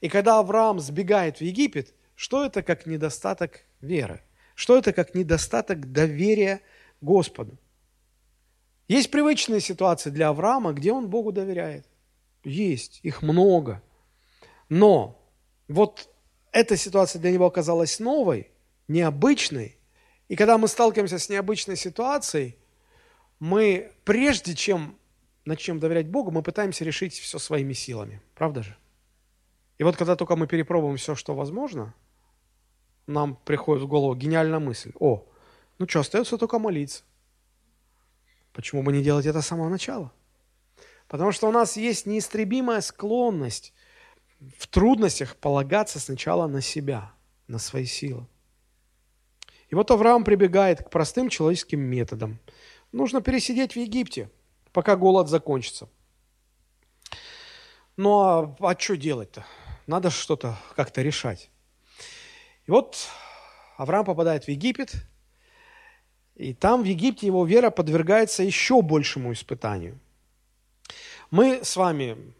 И 0.00 0.08
когда 0.08 0.38
Авраам 0.38 0.78
сбегает 0.78 1.38
в 1.38 1.40
Египет, 1.40 1.94
что 2.14 2.44
это 2.44 2.62
как 2.62 2.86
недостаток 2.86 3.64
веры? 3.80 4.22
Что 4.54 4.76
это 4.76 4.92
как 4.92 5.14
недостаток 5.14 5.90
доверия 5.92 6.60
Господу? 7.00 7.58
Есть 8.86 9.10
привычные 9.10 9.60
ситуации 9.60 10.10
для 10.10 10.28
Авраама, 10.28 10.72
где 10.72 10.92
он 10.92 11.08
Богу 11.08 11.32
доверяет. 11.32 11.86
Есть, 12.44 13.00
их 13.02 13.22
много. 13.22 13.82
Но 14.68 15.20
вот 15.66 16.08
эта 16.52 16.76
ситуация 16.76 17.20
для 17.20 17.32
него 17.32 17.46
оказалась 17.46 17.98
новой, 17.98 18.51
необычной. 18.92 19.78
И 20.28 20.36
когда 20.36 20.58
мы 20.58 20.68
сталкиваемся 20.68 21.18
с 21.18 21.28
необычной 21.28 21.76
ситуацией, 21.76 22.56
мы, 23.40 23.92
прежде 24.04 24.54
чем 24.54 24.96
начнем 25.44 25.80
доверять 25.80 26.08
Богу, 26.08 26.30
мы 26.30 26.42
пытаемся 26.42 26.84
решить 26.84 27.14
все 27.14 27.38
своими 27.38 27.72
силами. 27.72 28.20
Правда 28.34 28.62
же? 28.62 28.76
И 29.78 29.84
вот 29.84 29.96
когда 29.96 30.14
только 30.14 30.36
мы 30.36 30.46
перепробуем 30.46 30.96
все, 30.96 31.14
что 31.14 31.34
возможно, 31.34 31.94
нам 33.06 33.36
приходит 33.44 33.82
в 33.82 33.88
голову 33.88 34.14
гениальная 34.14 34.60
мысль. 34.60 34.92
О, 35.00 35.26
ну 35.78 35.88
что, 35.88 36.00
остается 36.00 36.38
только 36.38 36.58
молиться. 36.58 37.02
Почему 38.52 38.82
бы 38.82 38.92
не 38.92 39.02
делать 39.02 39.26
это 39.26 39.40
с 39.40 39.46
самого 39.46 39.68
начала? 39.68 40.12
Потому 41.08 41.32
что 41.32 41.48
у 41.48 41.52
нас 41.52 41.76
есть 41.76 42.06
неистребимая 42.06 42.80
склонность 42.80 43.72
в 44.56 44.66
трудностях 44.66 45.36
полагаться 45.36 45.98
сначала 45.98 46.46
на 46.46 46.60
себя, 46.60 47.12
на 47.48 47.58
свои 47.58 47.86
силы. 47.86 48.26
И 49.72 49.74
вот 49.74 49.90
Авраам 49.90 50.22
прибегает 50.22 50.84
к 50.84 50.90
простым 50.90 51.30
человеческим 51.30 51.80
методам. 51.80 52.38
Нужно 52.92 53.22
пересидеть 53.22 53.72
в 53.72 53.76
Египте, 53.76 54.30
пока 54.70 54.96
голод 54.96 55.30
закончится. 55.30 55.88
Ну 57.96 58.20
а, 58.20 58.56
а 58.60 58.78
что 58.78 58.98
делать-то? 58.98 59.46
Надо 59.86 60.10
что-то 60.10 60.58
как-то 60.76 61.00
решать. 61.00 61.48
И 62.66 62.70
вот 62.70 62.98
Авраам 63.78 64.04
попадает 64.04 64.44
в 64.44 64.48
Египет, 64.48 64.92
и 66.34 66.52
там 66.52 66.82
в 66.82 66.84
Египте 66.84 67.26
его 67.26 67.46
вера 67.46 67.70
подвергается 67.70 68.42
еще 68.42 68.82
большему 68.82 69.32
испытанию. 69.32 69.98
Мы 71.30 71.64
с 71.64 71.76
вами 71.76 72.34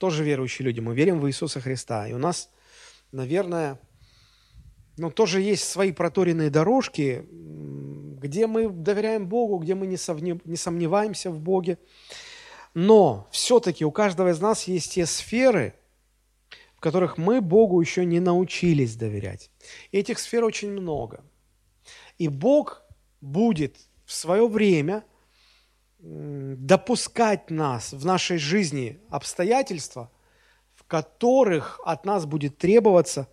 тоже 0.00 0.24
верующие 0.24 0.66
люди, 0.66 0.80
мы 0.80 0.96
верим 0.96 1.20
в 1.20 1.28
Иисуса 1.28 1.60
Христа. 1.60 2.08
И 2.08 2.12
у 2.12 2.18
нас, 2.18 2.50
наверное, 3.12 3.78
ну, 4.96 5.10
тоже 5.10 5.40
есть 5.40 5.64
свои 5.64 5.92
проторенные 5.92 6.50
дорожки, 6.50 7.26
где 7.30 8.46
мы 8.46 8.68
доверяем 8.68 9.28
Богу, 9.28 9.58
где 9.58 9.74
мы 9.74 9.86
не, 9.86 9.96
сомневаемся 9.96 11.30
в 11.30 11.38
Боге. 11.38 11.78
Но 12.74 13.28
все-таки 13.30 13.84
у 13.84 13.90
каждого 13.90 14.30
из 14.30 14.40
нас 14.40 14.64
есть 14.64 14.92
те 14.92 15.06
сферы, 15.06 15.74
в 16.74 16.80
которых 16.80 17.18
мы 17.18 17.40
Богу 17.40 17.80
еще 17.80 18.04
не 18.04 18.20
научились 18.20 18.96
доверять. 18.96 19.50
Этих 19.92 20.18
сфер 20.18 20.44
очень 20.44 20.70
много. 20.70 21.24
И 22.18 22.28
Бог 22.28 22.82
будет 23.20 23.76
в 24.04 24.12
свое 24.12 24.46
время 24.48 25.04
допускать 25.98 27.50
нас 27.50 27.92
в 27.92 28.04
нашей 28.04 28.38
жизни 28.38 29.00
обстоятельства, 29.08 30.10
в 30.74 30.84
которых 30.84 31.80
от 31.84 32.04
нас 32.04 32.26
будет 32.26 32.58
требоваться 32.58 33.28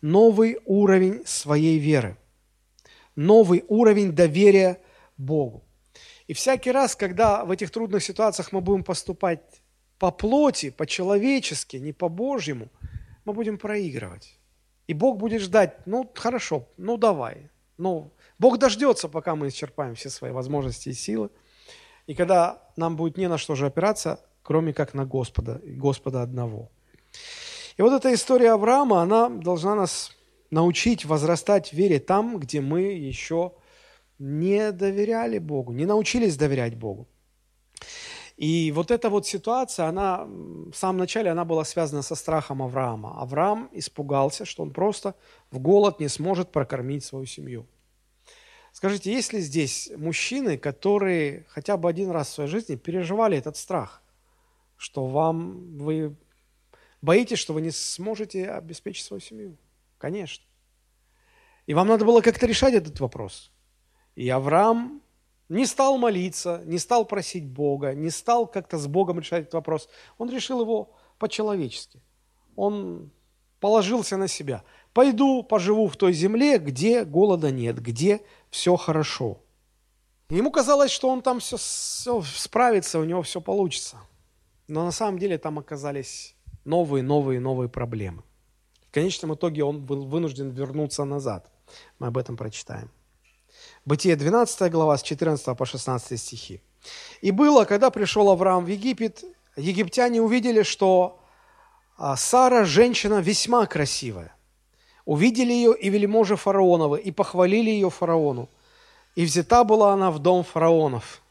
новый 0.00 0.58
уровень 0.64 1.22
своей 1.26 1.78
веры, 1.78 2.16
новый 3.16 3.64
уровень 3.68 4.12
доверия 4.12 4.78
Богу. 5.16 5.64
И 6.26 6.34
всякий 6.34 6.70
раз, 6.70 6.94
когда 6.94 7.44
в 7.44 7.50
этих 7.50 7.70
трудных 7.70 8.02
ситуациях 8.02 8.52
мы 8.52 8.60
будем 8.60 8.84
поступать 8.84 9.62
по 9.98 10.10
плоти, 10.10 10.70
по-человечески, 10.70 11.76
не 11.76 11.92
по-божьему, 11.92 12.68
мы 13.24 13.32
будем 13.32 13.58
проигрывать. 13.58 14.38
И 14.86 14.94
Бог 14.94 15.18
будет 15.18 15.42
ждать, 15.42 15.86
ну 15.86 16.10
хорошо, 16.14 16.68
ну 16.76 16.96
давай, 16.96 17.50
ну 17.76 18.12
Бог 18.38 18.58
дождется, 18.58 19.08
пока 19.08 19.36
мы 19.36 19.48
исчерпаем 19.48 19.94
все 19.94 20.10
свои 20.10 20.30
возможности 20.30 20.90
и 20.90 20.94
силы. 20.94 21.30
И 22.06 22.14
когда 22.14 22.62
нам 22.76 22.96
будет 22.96 23.16
не 23.18 23.28
на 23.28 23.38
что 23.38 23.54
же 23.54 23.66
опираться, 23.66 24.20
кроме 24.42 24.72
как 24.72 24.94
на 24.94 25.04
Господа, 25.04 25.60
Господа 25.64 26.22
одного. 26.22 26.70
И 27.78 27.82
вот 27.82 27.92
эта 27.92 28.12
история 28.12 28.52
Авраама, 28.52 29.02
она 29.02 29.28
должна 29.28 29.76
нас 29.76 30.10
научить 30.50 31.04
возрастать 31.04 31.70
в 31.70 31.72
вере 31.74 32.00
там, 32.00 32.38
где 32.38 32.60
мы 32.60 32.80
еще 32.80 33.52
не 34.18 34.72
доверяли 34.72 35.38
Богу, 35.38 35.72
не 35.72 35.86
научились 35.86 36.36
доверять 36.36 36.74
Богу. 36.74 37.06
И 38.36 38.72
вот 38.72 38.90
эта 38.90 39.10
вот 39.10 39.26
ситуация, 39.26 39.86
она 39.86 40.24
в 40.24 40.74
самом 40.74 40.98
начале 40.98 41.30
она 41.30 41.44
была 41.44 41.64
связана 41.64 42.02
со 42.02 42.16
страхом 42.16 42.62
Авраама. 42.62 43.20
Авраам 43.20 43.68
испугался, 43.72 44.44
что 44.44 44.64
он 44.64 44.72
просто 44.72 45.14
в 45.52 45.60
голод 45.60 46.00
не 46.00 46.08
сможет 46.08 46.50
прокормить 46.50 47.04
свою 47.04 47.26
семью. 47.26 47.66
Скажите, 48.72 49.12
есть 49.12 49.32
ли 49.32 49.40
здесь 49.40 49.90
мужчины, 49.96 50.58
которые 50.58 51.46
хотя 51.48 51.76
бы 51.76 51.88
один 51.88 52.10
раз 52.10 52.28
в 52.28 52.32
своей 52.32 52.50
жизни 52.50 52.74
переживали 52.74 53.38
этот 53.38 53.56
страх, 53.56 54.02
что 54.76 55.06
вам 55.06 55.78
вы 55.78 56.16
боитесь, 57.02 57.38
что 57.38 57.54
вы 57.54 57.60
не 57.60 57.70
сможете 57.70 58.50
обеспечить 58.50 59.04
свою 59.04 59.20
семью? 59.20 59.56
Конечно. 59.98 60.44
И 61.66 61.74
вам 61.74 61.88
надо 61.88 62.04
было 62.04 62.20
как-то 62.20 62.46
решать 62.46 62.74
этот 62.74 62.98
вопрос. 63.00 63.52
И 64.14 64.28
Авраам 64.28 65.02
не 65.48 65.66
стал 65.66 65.98
молиться, 65.98 66.62
не 66.64 66.78
стал 66.78 67.04
просить 67.04 67.46
Бога, 67.46 67.94
не 67.94 68.10
стал 68.10 68.46
как-то 68.46 68.78
с 68.78 68.86
Богом 68.86 69.20
решать 69.20 69.42
этот 69.42 69.54
вопрос. 69.54 69.88
Он 70.18 70.30
решил 70.30 70.60
его 70.60 70.90
по-человечески. 71.18 72.00
Он 72.56 73.10
положился 73.60 74.16
на 74.16 74.28
себя. 74.28 74.62
Пойду 74.92 75.42
поживу 75.42 75.88
в 75.88 75.96
той 75.96 76.12
земле, 76.12 76.58
где 76.58 77.04
голода 77.04 77.50
нет, 77.50 77.80
где 77.80 78.20
все 78.50 78.76
хорошо. 78.76 79.40
Ему 80.30 80.50
казалось, 80.50 80.90
что 80.90 81.08
он 81.08 81.22
там 81.22 81.40
все, 81.40 81.56
все 81.56 82.22
справится, 82.22 82.98
у 82.98 83.04
него 83.04 83.22
все 83.22 83.40
получится. 83.40 83.98
Но 84.66 84.84
на 84.84 84.92
самом 84.92 85.18
деле 85.18 85.38
там 85.38 85.58
оказались 85.58 86.34
новые, 86.68 87.02
новые, 87.02 87.40
новые 87.40 87.68
проблемы. 87.68 88.22
В 88.88 88.94
конечном 88.94 89.34
итоге 89.34 89.64
он 89.64 89.80
был 89.80 90.04
вынужден 90.04 90.50
вернуться 90.50 91.04
назад. 91.04 91.50
Мы 91.98 92.08
об 92.08 92.18
этом 92.18 92.36
прочитаем. 92.36 92.90
Бытие 93.84 94.16
12 94.16 94.70
глава 94.70 94.96
с 94.96 95.02
14 95.02 95.56
по 95.56 95.66
16 95.66 96.20
стихи. 96.20 96.60
«И 97.22 97.30
было, 97.30 97.64
когда 97.64 97.90
пришел 97.90 98.30
Авраам 98.30 98.64
в 98.64 98.68
Египет, 98.68 99.24
египтяне 99.56 100.20
увидели, 100.20 100.62
что 100.62 101.20
а, 101.96 102.16
Сара– 102.16 102.64
женщина 102.64 103.20
весьма 103.20 103.66
красивая. 103.66 104.36
Увидели 105.04 105.52
ее 105.52 105.74
и 105.76 105.88
вельможи 105.88 106.36
фараоновы, 106.36 107.00
и 107.00 107.10
похвалили 107.10 107.70
ее 107.70 107.88
фараону. 107.88 108.48
И 109.16 109.24
взята 109.24 109.64
была 109.64 109.94
она 109.94 110.10
в 110.10 110.18
дом 110.18 110.44
фараонов. 110.44 111.22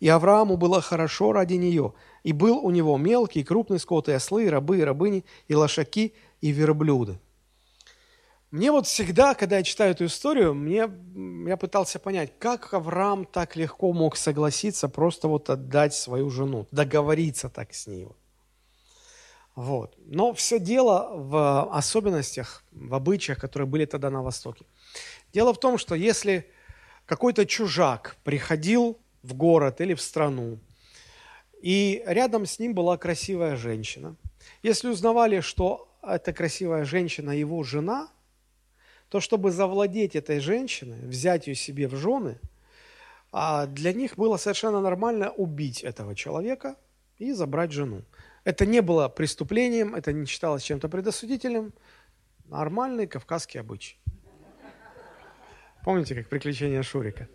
И 0.00 0.08
Аврааму 0.08 0.56
было 0.56 0.80
хорошо 0.80 1.32
ради 1.32 1.54
нее, 1.54 1.92
и 2.26 2.32
был 2.32 2.58
у 2.58 2.72
него 2.72 2.98
мелкий, 2.98 3.44
крупный 3.44 3.78
скот, 3.78 4.08
и 4.08 4.12
ослы, 4.12 4.46
и 4.46 4.48
рабы, 4.48 4.78
и 4.78 4.82
рабыни, 4.82 5.24
и 5.46 5.54
лошаки, 5.54 6.12
и 6.40 6.50
верблюды. 6.50 7.20
Мне 8.50 8.72
вот 8.72 8.88
всегда, 8.88 9.34
когда 9.34 9.58
я 9.58 9.62
читаю 9.62 9.92
эту 9.92 10.06
историю, 10.06 10.52
мне, 10.52 10.90
я 11.48 11.56
пытался 11.56 12.00
понять, 12.00 12.32
как 12.40 12.74
Авраам 12.74 13.26
так 13.26 13.54
легко 13.54 13.92
мог 13.92 14.16
согласиться 14.16 14.88
просто 14.88 15.28
вот 15.28 15.50
отдать 15.50 15.94
свою 15.94 16.28
жену, 16.28 16.66
договориться 16.72 17.48
так 17.48 17.72
с 17.72 17.86
ней. 17.86 18.08
Вот. 19.54 19.94
Но 20.04 20.32
все 20.32 20.58
дело 20.58 21.12
в 21.14 21.72
особенностях, 21.72 22.64
в 22.72 22.92
обычаях, 22.94 23.38
которые 23.38 23.68
были 23.68 23.84
тогда 23.84 24.10
на 24.10 24.22
Востоке. 24.22 24.64
Дело 25.32 25.54
в 25.54 25.60
том, 25.60 25.78
что 25.78 25.94
если 25.94 26.50
какой-то 27.04 27.46
чужак 27.46 28.16
приходил 28.24 28.98
в 29.22 29.34
город 29.34 29.80
или 29.80 29.94
в 29.94 30.00
страну, 30.00 30.58
и 31.66 32.04
рядом 32.06 32.46
с 32.46 32.60
ним 32.60 32.74
была 32.74 32.96
красивая 32.96 33.56
женщина, 33.56 34.14
если 34.62 34.86
узнавали, 34.88 35.40
что 35.40 35.88
эта 36.00 36.32
красивая 36.32 36.84
женщина 36.84 37.32
его 37.32 37.64
жена, 37.64 38.06
то 39.08 39.18
то 39.18 39.20
чтобы 39.20 39.50
завладеть 39.50 40.14
этой 40.14 40.38
женщиной, 40.38 41.00
взять 41.00 41.48
ее 41.48 41.56
себе 41.56 41.88
в 41.88 41.96
жены, 41.96 42.38
а 43.32 43.66
для 43.66 43.92
них 43.92 44.14
было 44.14 44.36
совершенно 44.36 44.80
нормально 44.80 45.32
убить 45.32 45.82
этого 45.82 46.14
человека 46.14 46.76
и 47.18 47.32
забрать 47.32 47.72
жену. 47.72 48.02
Это 48.44 48.64
не 48.64 48.80
было 48.80 49.08
преступлением, 49.08 49.96
это 49.96 50.12
не 50.12 50.24
считалось 50.26 50.62
чем-то 50.62 50.88
предосудительным. 50.88 51.72
Нормальный 52.44 53.08
кавказский 53.08 53.58
обычай. 53.58 53.98
Помните, 55.82 56.14
как 56.14 56.28
приключения 56.28 56.84
Шурика? 56.84 57.26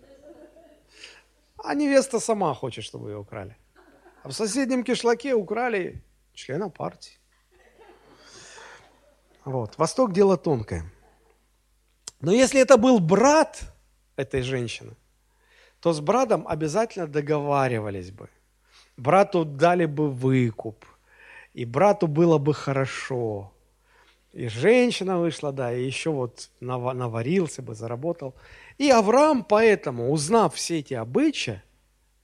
А 1.58 1.76
невеста 1.76 2.22
сама 2.22 2.54
хочет, 2.54 2.86
чтобы 2.86 3.10
ее 3.10 3.18
украли. 3.18 3.58
А 4.24 4.30
в 4.30 4.34
соседнем 4.34 4.84
кишлаке 4.84 5.34
украли 5.34 6.04
члена 6.34 6.70
партии. 6.70 7.18
Вот. 9.46 9.78
Восток– 9.78 10.12
дело 10.14 10.38
тонкое. 10.38 10.84
Но 12.20 12.32
если 12.32 12.62
это 12.62 12.78
был 12.78 13.00
брат 13.00 13.62
этой 14.16 14.44
женщины, 14.44 14.96
то 15.80 15.94
с 15.94 16.00
братом 16.00 16.48
обязательно 16.48 17.08
договаривались 17.08 18.12
бы. 18.12 18.30
Брату 18.98 19.46
дали 19.46 19.86
бы 19.86 20.12
выкуп, 20.12 20.86
и 21.54 21.66
брату 21.66 22.06
было 22.06 22.38
бы 22.38 22.54
хорошо. 22.54 23.52
И 24.34 24.48
женщина 24.48 25.18
вышла, 25.18 25.52
да, 25.52 25.74
и 25.74 25.84
еще 25.84 26.12
вот 26.12 26.50
наварился 26.60 27.64
бы, 27.64 27.74
заработал. 27.74 28.36
И 28.78 28.92
Авраам 28.92 29.44
поэтому, 29.44 30.12
узнав 30.12 30.54
все 30.54 30.80
эти 30.80 30.94
обычаи, 30.94 31.64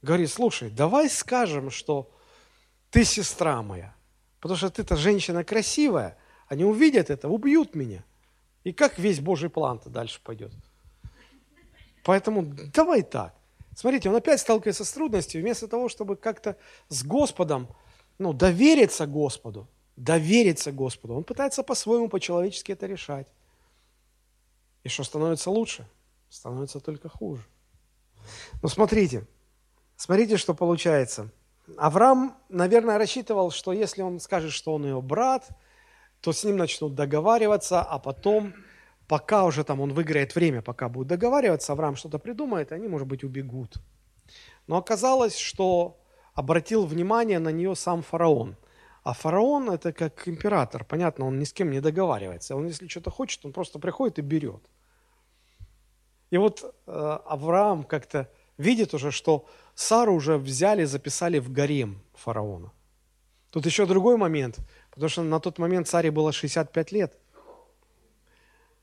говорит, 0.01 0.29
слушай, 0.29 0.69
давай 0.69 1.09
скажем, 1.09 1.69
что 1.69 2.11
ты 2.89 3.03
сестра 3.03 3.61
моя, 3.61 3.95
потому 4.39 4.57
что 4.57 4.69
ты-то 4.69 4.95
женщина 4.95 5.43
красивая, 5.43 6.17
они 6.47 6.63
увидят 6.63 7.09
это, 7.09 7.27
убьют 7.27 7.75
меня. 7.75 8.03
И 8.63 8.73
как 8.73 8.99
весь 8.99 9.19
Божий 9.19 9.49
план-то 9.49 9.89
дальше 9.89 10.19
пойдет? 10.23 10.51
Поэтому 12.03 12.43
давай 12.73 13.01
так. 13.01 13.33
Смотрите, 13.75 14.09
он 14.09 14.15
опять 14.15 14.39
сталкивается 14.39 14.85
с 14.85 14.91
трудностью, 14.91 15.41
вместо 15.41 15.67
того, 15.67 15.89
чтобы 15.89 16.15
как-то 16.15 16.57
с 16.89 17.03
Господом, 17.03 17.67
ну, 18.17 18.33
довериться 18.33 19.05
Господу, 19.05 19.67
довериться 19.95 20.71
Господу, 20.71 21.15
он 21.15 21.23
пытается 21.23 21.63
по-своему, 21.63 22.09
по-человечески 22.09 22.71
это 22.71 22.87
решать. 22.87 23.27
И 24.83 24.89
что 24.89 25.03
становится 25.03 25.51
лучше? 25.51 25.87
Становится 26.29 26.79
только 26.79 27.09
хуже. 27.09 27.43
Но 28.61 28.69
смотрите, 28.69 29.27
смотрите, 29.97 30.37
что 30.37 30.53
получается. 30.53 31.29
Авраам, 31.75 32.37
наверное, 32.47 32.97
рассчитывал, 32.97 33.51
что 33.51 33.73
если 33.73 34.01
он 34.01 34.21
скажет, 34.21 34.53
что 34.53 34.73
он 34.73 34.85
ее 34.85 35.01
брат, 35.01 35.49
то 36.21 36.31
с 36.31 36.45
ним 36.45 36.55
начнут 36.55 36.95
договариваться, 36.95 37.81
а 37.81 37.99
потом 37.99 38.53
пока 39.07 39.43
уже 39.43 39.63
там 39.63 39.81
он 39.81 39.93
выиграет 39.93 40.35
время, 40.35 40.61
пока 40.61 40.87
будет 40.87 41.07
договариваться, 41.07 41.73
Авраам 41.73 41.95
что-то 41.95 42.19
придумает, 42.19 42.71
они, 42.71 42.87
может 42.87 43.07
быть, 43.07 43.23
убегут. 43.23 43.77
Но 44.67 44.77
оказалось, 44.77 45.37
что 45.37 45.99
обратил 46.33 46.85
внимание 46.85 47.39
на 47.39 47.49
нее 47.49 47.75
сам 47.75 48.01
фараон. 48.01 48.55
А 49.03 49.13
фараон 49.13 49.69
это 49.69 49.93
как 49.93 50.27
император, 50.27 50.83
понятно, 50.83 51.25
он 51.25 51.39
ни 51.39 51.45
с 51.45 51.53
кем 51.53 51.71
не 51.71 51.79
договаривается. 51.79 52.55
Он, 52.55 52.67
если 52.67 52.87
что-то 52.87 53.09
хочет, 53.09 53.45
он 53.45 53.53
просто 53.53 53.79
приходит 53.79 54.19
и 54.19 54.21
берет. 54.21 54.61
И 56.29 56.37
вот 56.37 56.75
э, 56.87 56.91
Авраам 57.25 57.83
как-то 57.85 58.29
видит 58.57 58.93
уже, 58.93 59.11
что 59.11 59.45
Сару 59.77 60.13
уже 60.13 60.37
взяли, 60.37 60.85
записали 60.85 61.39
в 61.39 61.51
гарем 61.51 62.01
фараона. 62.13 62.71
Тут 63.51 63.65
еще 63.65 63.85
другой 63.85 64.17
момент, 64.17 64.57
потому 64.91 65.09
что 65.09 65.23
на 65.23 65.39
тот 65.39 65.59
момент 65.59 65.87
царе 65.87 66.11
было 66.11 66.33
65 66.33 66.91
лет– 66.91 67.17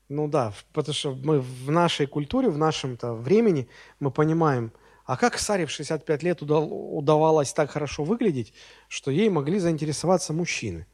ну 0.09 0.27
да, 0.27 0.53
потому 0.71 0.93
что 0.93 1.15
мы 1.15 1.39
в 1.39 1.71
нашей 1.71 2.05
культуре, 2.05 2.49
в 2.49 2.57
нашем-то 2.57 3.13
времени 3.13 3.67
мы 3.99 4.11
понимаем, 4.11 4.71
а 5.03 5.17
как 5.17 5.39
Саре 5.39 5.65
в 5.65 5.71
65 5.71 6.23
лет 6.23 6.41
удавалось 6.41 7.53
так 7.53 7.71
хорошо 7.71 8.03
выглядеть, 8.03 8.53
что 8.87 9.09
ей 9.09 9.29
могли 9.29 9.57
заинтересоваться 9.57 10.31
мужчины. 10.33 10.85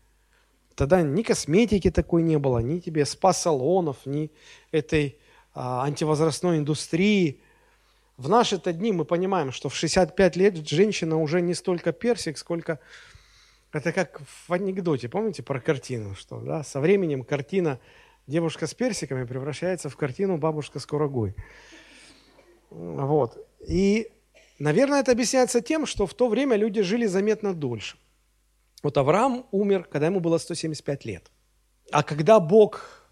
Тогда 0.75 1.01
ни 1.01 1.23
косметики 1.23 1.91
такой 1.91 2.23
не 2.23 2.37
было, 2.37 2.59
ни 2.59 2.79
тебе 2.79 3.05
спа-салонов, 3.05 3.97
ни 4.05 4.31
этой 4.71 5.19
а, 5.53 5.83
антивозрастной 5.83 6.59
индустрии. 6.59 7.40
В 8.17 8.29
наши-то 8.29 8.73
дни 8.73 8.91
мы 8.91 9.05
понимаем, 9.05 9.51
что 9.51 9.69
в 9.69 9.75
65 9.75 10.35
лет 10.35 10.67
женщина 10.67 11.17
уже 11.17 11.41
не 11.41 11.53
столько 11.53 11.91
персик, 11.91 12.37
сколько... 12.37 12.79
Это 13.71 13.93
как 13.93 14.21
в 14.47 14.51
анекдоте, 14.51 15.07
помните 15.07 15.43
про 15.43 15.61
картину, 15.61 16.13
что 16.13 16.41
да, 16.41 16.61
со 16.63 16.81
временем 16.81 17.23
картина 17.23 17.79
девушка 18.27 18.67
с 18.67 18.73
персиками 18.73 19.23
превращается 19.23 19.89
в 19.89 19.95
картину 19.95 20.37
«Бабушка 20.37 20.79
с 20.79 20.85
курагой». 20.85 21.35
Вот. 22.69 23.37
И, 23.65 24.11
наверное, 24.59 24.99
это 24.99 25.13
объясняется 25.13 25.61
тем, 25.61 25.85
что 25.85 26.05
в 26.05 26.13
то 26.13 26.27
время 26.27 26.57
люди 26.57 26.81
жили 26.81 27.05
заметно 27.05 27.53
дольше. 27.53 27.97
Вот 28.83 28.97
Авраам 28.97 29.45
умер, 29.51 29.85
когда 29.85 30.07
ему 30.07 30.19
было 30.19 30.37
175 30.37 31.05
лет. 31.05 31.31
А 31.91 32.03
когда 32.03 32.39
Бог 32.39 33.07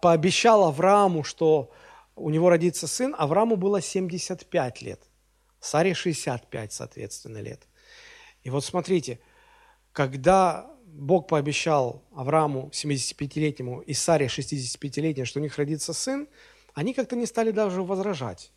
пообещал 0.00 0.64
Аврааму, 0.64 1.24
что 1.24 1.70
у 2.18 2.30
него 2.30 2.48
родится 2.48 2.86
сын, 2.86 3.14
Аврааму 3.18 3.56
было 3.56 3.80
75 3.80 4.82
лет. 4.82 5.02
Саре 5.60 5.94
65, 5.94 6.72
соответственно, 6.72 7.38
лет. 7.38 7.66
И 8.42 8.50
вот 8.50 8.64
смотрите, 8.64 9.20
когда 9.92 10.70
Бог 10.84 11.28
пообещал 11.28 12.04
Аврааму 12.14 12.70
75-летнему 12.72 13.80
и 13.80 13.92
Саре 13.92 14.26
65-летней, 14.26 15.24
что 15.24 15.40
у 15.40 15.42
них 15.42 15.56
родится 15.58 15.92
сын, 15.92 16.28
они 16.74 16.94
как-то 16.94 17.16
не 17.16 17.26
стали 17.26 17.50
даже 17.50 17.82
возражать. 17.82 18.52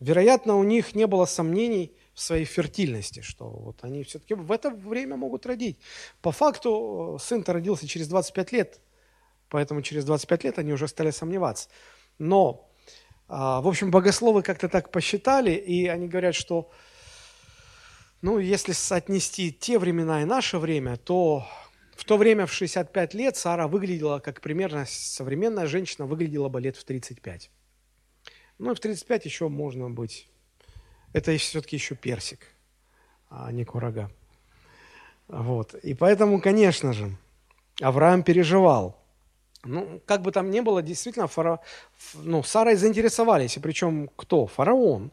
Вероятно, 0.00 0.56
у 0.56 0.62
них 0.62 0.94
не 0.94 1.06
было 1.06 1.24
сомнений 1.24 1.96
в 2.14 2.20
своей 2.20 2.44
фертильности, 2.44 3.20
что 3.20 3.48
вот 3.48 3.82
они 3.82 4.04
все-таки 4.04 4.34
в 4.34 4.52
это 4.52 4.70
время 4.70 5.16
могут 5.16 5.44
родить. 5.44 5.78
По 6.22 6.30
факту 6.30 7.16
э, 7.16 7.22
сын-то 7.22 7.52
родился 7.52 7.88
через 7.88 8.06
25 8.06 8.52
лет, 8.52 8.80
поэтому 9.48 9.82
через 9.82 10.04
25 10.04 10.44
лет 10.44 10.58
они 10.58 10.72
уже 10.72 10.86
стали 10.86 11.10
сомневаться. 11.10 11.68
Но, 12.18 12.67
в 13.28 13.68
общем, 13.68 13.90
богословы 13.90 14.42
как-то 14.42 14.68
так 14.68 14.90
посчитали, 14.90 15.52
и 15.52 15.86
они 15.86 16.08
говорят, 16.08 16.34
что 16.34 16.70
ну, 18.20 18.38
если 18.38 18.72
соотнести 18.72 19.52
те 19.52 19.78
времена 19.78 20.22
и 20.22 20.24
наше 20.24 20.58
время, 20.58 20.96
то 20.96 21.46
в 21.98 22.04
то 22.04 22.16
время, 22.16 22.46
в 22.46 22.52
65 22.52 23.14
лет, 23.14 23.36
Сара 23.36 23.66
выглядела, 23.66 24.18
как 24.20 24.40
примерно 24.40 24.86
современная 24.86 25.66
женщина 25.66 26.06
выглядела 26.06 26.48
бы 26.48 26.60
лет 26.60 26.76
в 26.76 26.84
35. 26.84 27.50
Ну 28.58 28.72
и 28.72 28.74
в 28.74 28.80
35 28.80 29.24
еще 29.24 29.48
можно 29.48 29.90
быть. 29.90 30.28
Это 31.12 31.36
все-таки 31.36 31.76
еще 31.76 31.94
персик, 31.94 32.40
а 33.30 33.50
не 33.52 33.64
курага. 33.64 34.10
Вот. 35.26 35.74
И 35.74 35.94
поэтому, 35.94 36.40
конечно 36.40 36.92
же, 36.92 37.16
Авраам 37.80 38.22
переживал. 38.22 38.96
Ну, 39.64 40.00
как 40.06 40.22
бы 40.22 40.32
там 40.32 40.50
ни 40.50 40.60
было, 40.60 40.82
действительно, 40.82 41.26
фара... 41.26 41.60
ну, 42.14 42.42
Сарой 42.42 42.76
заинтересовались. 42.76 43.56
И 43.56 43.60
причем 43.60 44.08
кто? 44.16 44.46
Фараон. 44.46 45.10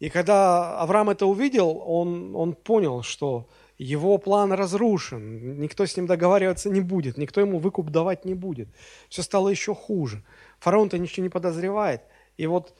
И 0.00 0.10
когда 0.10 0.78
Авраам 0.80 1.10
это 1.10 1.26
увидел, 1.26 1.82
он, 1.84 2.34
он 2.36 2.54
понял, 2.54 3.02
что 3.02 3.48
его 3.78 4.18
план 4.18 4.52
разрушен, 4.52 5.58
никто 5.60 5.86
с 5.86 5.96
ним 5.96 6.06
договариваться 6.06 6.70
не 6.70 6.80
будет, 6.80 7.18
никто 7.18 7.40
ему 7.40 7.58
выкуп 7.58 7.90
давать 7.90 8.24
не 8.24 8.34
будет. 8.34 8.68
Все 9.08 9.22
стало 9.22 9.48
еще 9.48 9.74
хуже. 9.74 10.22
Фараон-то 10.60 10.98
ничего 10.98 11.24
не 11.24 11.30
подозревает. 11.30 12.02
И 12.36 12.46
вот 12.46 12.74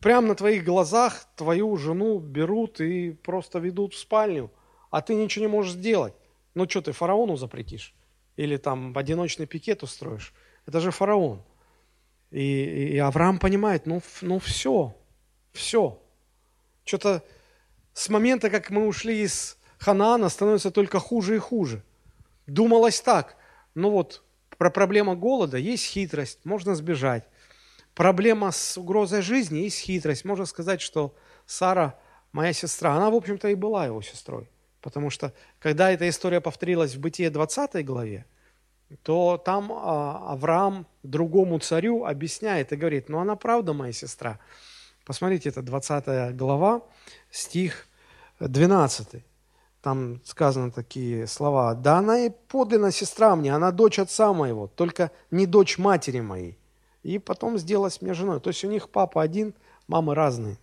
прямо 0.00 0.28
на 0.28 0.34
твоих 0.34 0.64
глазах 0.64 1.26
твою 1.36 1.76
жену 1.76 2.18
берут 2.18 2.80
и 2.80 3.12
просто 3.12 3.58
ведут 3.58 3.94
в 3.94 3.98
спальню, 3.98 4.50
а 4.90 5.02
ты 5.02 5.14
ничего 5.14 5.44
не 5.44 5.50
можешь 5.50 5.74
сделать. 5.74 6.14
Ну 6.54 6.68
что 6.68 6.82
ты 6.82 6.92
фараону 6.92 7.36
запретишь? 7.36 7.94
Или 8.36 8.56
там 8.56 8.96
одиночный 8.96 9.46
пикет 9.46 9.82
устроишь? 9.82 10.32
Это 10.66 10.80
же 10.80 10.90
фараон. 10.90 11.42
И, 12.30 12.92
и 12.94 12.98
Авраам 12.98 13.38
понимает, 13.38 13.86
ну, 13.86 14.00
ну 14.20 14.38
все, 14.38 14.96
все. 15.52 16.00
Что-то 16.84 17.24
с 17.92 18.08
момента, 18.08 18.50
как 18.50 18.70
мы 18.70 18.86
ушли 18.86 19.22
из 19.22 19.58
Ханаана 19.78 20.28
становится 20.28 20.70
только 20.70 20.98
хуже 21.00 21.36
и 21.36 21.38
хуже. 21.38 21.82
Думалось 22.46 23.00
так, 23.00 23.36
ну 23.74 23.90
вот, 23.90 24.22
про 24.58 24.70
проблему 24.70 25.16
голода 25.16 25.56
есть 25.56 25.86
хитрость, 25.86 26.44
можно 26.44 26.74
сбежать. 26.74 27.24
Проблема 27.94 28.52
с 28.52 28.78
угрозой 28.78 29.22
жизни 29.22 29.58
есть 29.58 29.78
хитрость. 29.78 30.24
Можно 30.24 30.46
сказать, 30.46 30.80
что 30.80 31.14
Сара, 31.46 31.98
моя 32.32 32.52
сестра, 32.52 32.94
она, 32.94 33.10
в 33.10 33.14
общем-то, 33.14 33.48
и 33.48 33.54
была 33.54 33.86
его 33.86 34.00
сестрой. 34.02 34.48
Потому 34.80 35.10
что, 35.10 35.32
когда 35.58 35.90
эта 35.90 36.08
история 36.08 36.40
повторилась 36.40 36.94
в 36.94 37.00
Бытие 37.00 37.30
20 37.30 37.84
главе, 37.84 38.24
то 39.02 39.36
там 39.36 39.70
а, 39.72 40.32
Авраам 40.32 40.86
другому 41.02 41.58
царю 41.58 42.04
объясняет 42.04 42.72
и 42.72 42.76
говорит, 42.76 43.08
ну 43.08 43.18
она 43.18 43.36
правда 43.36 43.72
моя 43.72 43.92
сестра. 43.92 44.38
Посмотрите, 45.04 45.48
это 45.48 45.62
20 45.62 46.36
глава, 46.36 46.82
стих 47.30 47.86
12. 48.40 49.22
Там 49.82 50.20
сказаны 50.24 50.70
такие 50.70 51.26
слова. 51.26 51.74
«Да 51.74 51.98
она 51.98 52.20
и 52.20 52.30
подлинно 52.30 52.92
сестра 52.92 53.34
мне, 53.34 53.54
она 53.54 53.70
дочь 53.70 53.98
отца 53.98 54.32
моего, 54.32 54.66
только 54.66 55.10
не 55.30 55.46
дочь 55.46 55.78
матери 55.78 56.20
моей. 56.20 56.58
и 57.02 57.18
потом 57.18 57.56
сделать 57.56 58.02
меня 58.02 58.12
женой. 58.12 58.40
То 58.40 58.50
есть 58.50 58.62
у 58.62 58.68
них 58.68 58.90
папа 58.90 59.22
один, 59.22 59.54
мамы 59.88 60.14
разные. 60.14 60.58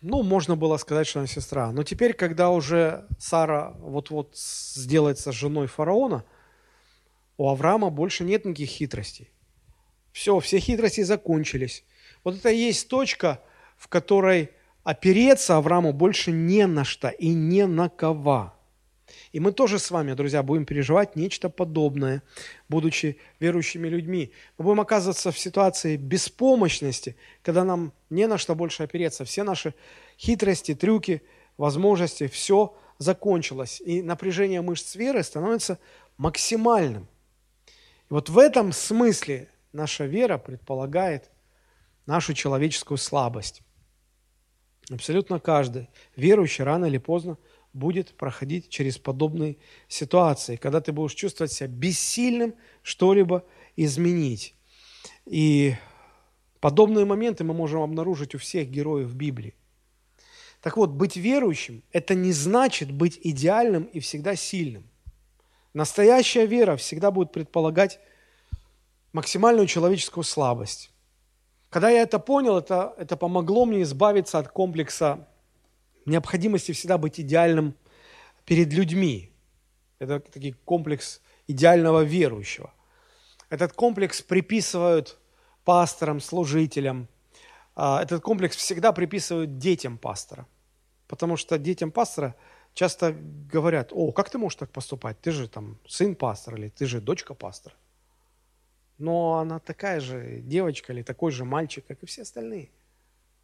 Ну, 0.00 0.22
можно 0.22 0.56
было 0.56 0.76
сказать, 0.76 1.06
что 1.06 1.18
она 1.20 1.26
сестра. 1.26 1.72
Но 1.72 1.82
теперь, 1.82 2.12
когда 2.12 2.50
уже 2.50 3.06
Сара 3.18 3.74
вот-вот 3.80 4.36
сделается 4.36 5.32
женой 5.32 5.66
фараона, 5.66 6.24
у 7.36 7.48
Авраама 7.48 7.90
больше 7.90 8.24
нет 8.24 8.44
никаких 8.44 8.68
хитростей. 8.68 9.30
Все, 10.12 10.38
все 10.40 10.58
хитрости 10.58 11.02
закончились. 11.02 11.84
Вот 12.24 12.36
это 12.36 12.50
и 12.50 12.56
есть 12.56 12.88
точка, 12.88 13.40
в 13.76 13.88
которой 13.88 14.50
опереться 14.84 15.56
Аврааму 15.56 15.92
больше 15.92 16.30
не 16.30 16.66
на 16.66 16.84
что 16.84 17.08
и 17.08 17.28
не 17.28 17.66
на 17.66 17.88
кого. 17.88 18.54
И 19.32 19.40
мы 19.40 19.52
тоже 19.52 19.78
с 19.78 19.90
вами, 19.90 20.14
друзья, 20.14 20.42
будем 20.42 20.64
переживать 20.64 21.16
нечто 21.16 21.50
подобное, 21.50 22.22
будучи 22.68 23.18
верующими 23.40 23.88
людьми. 23.88 24.32
Мы 24.56 24.64
будем 24.64 24.80
оказываться 24.80 25.32
в 25.32 25.38
ситуации 25.38 25.96
беспомощности, 25.96 27.16
когда 27.42 27.64
нам 27.64 27.92
не 28.10 28.26
на 28.26 28.38
что 28.38 28.54
больше 28.54 28.84
опереться. 28.84 29.24
Все 29.24 29.42
наши 29.42 29.74
хитрости, 30.18 30.74
трюки, 30.74 31.22
возможности, 31.58 32.26
все 32.26 32.74
закончилось. 32.98 33.82
И 33.84 34.02
напряжение 34.02 34.62
мышц 34.62 34.94
веры 34.94 35.22
становится 35.22 35.78
максимальным. 36.16 37.06
И 38.10 38.14
вот 38.14 38.30
в 38.30 38.38
этом 38.38 38.72
смысле 38.72 39.48
наша 39.72 40.06
вера 40.06 40.38
предполагает 40.38 41.30
нашу 42.06 42.32
человеческую 42.32 42.96
слабость. 42.96 43.62
Абсолютно 44.90 45.38
каждый 45.38 45.90
верующий 46.16 46.64
рано 46.64 46.86
или 46.86 46.96
поздно 46.96 47.36
будет 47.72 48.16
проходить 48.16 48.68
через 48.68 48.98
подобные 48.98 49.56
ситуации, 49.88 50.56
когда 50.56 50.80
ты 50.80 50.92
будешь 50.92 51.14
чувствовать 51.14 51.52
себя 51.52 51.68
бессильным 51.68 52.54
что-либо 52.82 53.44
изменить. 53.76 54.54
И 55.26 55.74
подобные 56.60 57.04
моменты 57.04 57.44
мы 57.44 57.54
можем 57.54 57.82
обнаружить 57.82 58.34
у 58.34 58.38
всех 58.38 58.68
героев 58.68 59.14
Библии. 59.14 59.54
Так 60.60 60.76
вот, 60.76 60.90
быть 60.90 61.16
верующим– 61.16 61.82
это 61.92 62.14
не 62.14 62.32
значит 62.32 62.90
быть 62.90 63.20
идеальным 63.22 63.84
и 63.84 64.00
всегда 64.00 64.34
сильным. 64.34 64.88
Настоящая 65.72 66.46
вера 66.46 66.76
всегда 66.76 67.10
будет 67.10 67.30
предполагать 67.30 68.00
максимальную 69.12 69.66
человеческую 69.66 70.24
слабость. 70.24 70.90
Когда 71.70 71.90
я 71.90 72.02
это 72.02 72.18
понял, 72.18 72.58
это, 72.58 72.94
это 72.96 73.16
помогло 73.16 73.66
мне 73.66 73.82
избавиться 73.82 74.38
от 74.38 74.48
комплекса 74.48 75.28
необходимости 76.08 76.72
всегда 76.72 76.98
быть 76.98 77.20
идеальным 77.20 77.74
перед 78.44 78.72
людьми. 78.72 79.32
Это 79.98 80.20
такой 80.20 80.52
комплекс 80.64 81.20
идеального 81.46 82.02
верующего. 82.02 82.72
Этот 83.50 83.72
комплекс 83.72 84.22
приписывают 84.22 85.18
пасторам, 85.64 86.20
служителям. 86.20 87.08
А, 87.74 88.02
этот 88.02 88.22
комплекс 88.22 88.56
всегда 88.56 88.92
приписывают 88.92 89.58
детям 89.58 89.98
пастора. 89.98 90.46
Потому 91.06 91.36
что 91.36 91.58
детям 91.58 91.90
пастора 91.90 92.36
часто 92.74 93.12
говорят, 93.52 93.92
о, 93.92 94.12
как 94.12 94.30
ты 94.30 94.38
можешь 94.38 94.58
так 94.58 94.70
поступать? 94.70 95.20
Ты 95.20 95.30
же 95.30 95.48
там 95.48 95.78
сын 95.86 96.14
пастора 96.14 96.58
или 96.58 96.68
ты 96.68 96.86
же 96.86 97.00
дочка 97.00 97.34
пастора. 97.34 97.74
Но 98.98 99.38
она 99.38 99.58
такая 99.58 100.00
же 100.00 100.40
девочка 100.40 100.92
или 100.92 101.02
такой 101.02 101.32
же 101.32 101.44
мальчик, 101.44 101.84
как 101.86 102.02
и 102.02 102.06
все 102.06 102.22
остальные 102.22 102.70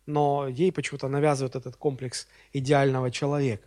но 0.06 0.48
ей 0.48 0.72
почему-то 0.72 1.08
навязывают 1.08 1.56
этот 1.56 1.76
комплекс 1.76 2.26
идеального 2.52 3.10
человека. 3.10 3.66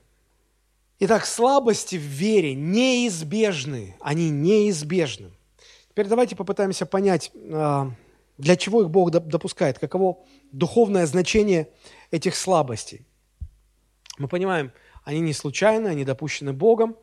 Итак, 1.00 1.26
слабости 1.26 1.96
в 1.96 2.02
вере 2.02 2.56
неизбежны, 2.56 3.96
они 4.00 4.30
неизбежны. 4.30 5.32
Теперь 5.90 6.08
давайте 6.08 6.36
попытаемся 6.36 6.86
понять, 6.86 7.32
а, 7.52 7.92
для 8.38 8.56
чего 8.56 8.82
их 8.82 8.90
Бог 8.90 9.12
допускает, 9.12 9.80
каково 9.80 10.20
духовное 10.52 11.06
значение 11.06 11.70
этих 12.12 12.36
слабостей. 12.36 13.06
Мы 14.18 14.28
понимаем, 14.28 14.72
они 15.04 15.20
не 15.20 15.34
случайны, 15.34 15.88
они 15.88 16.04
допущены 16.04 16.54
Богом. 16.54 16.96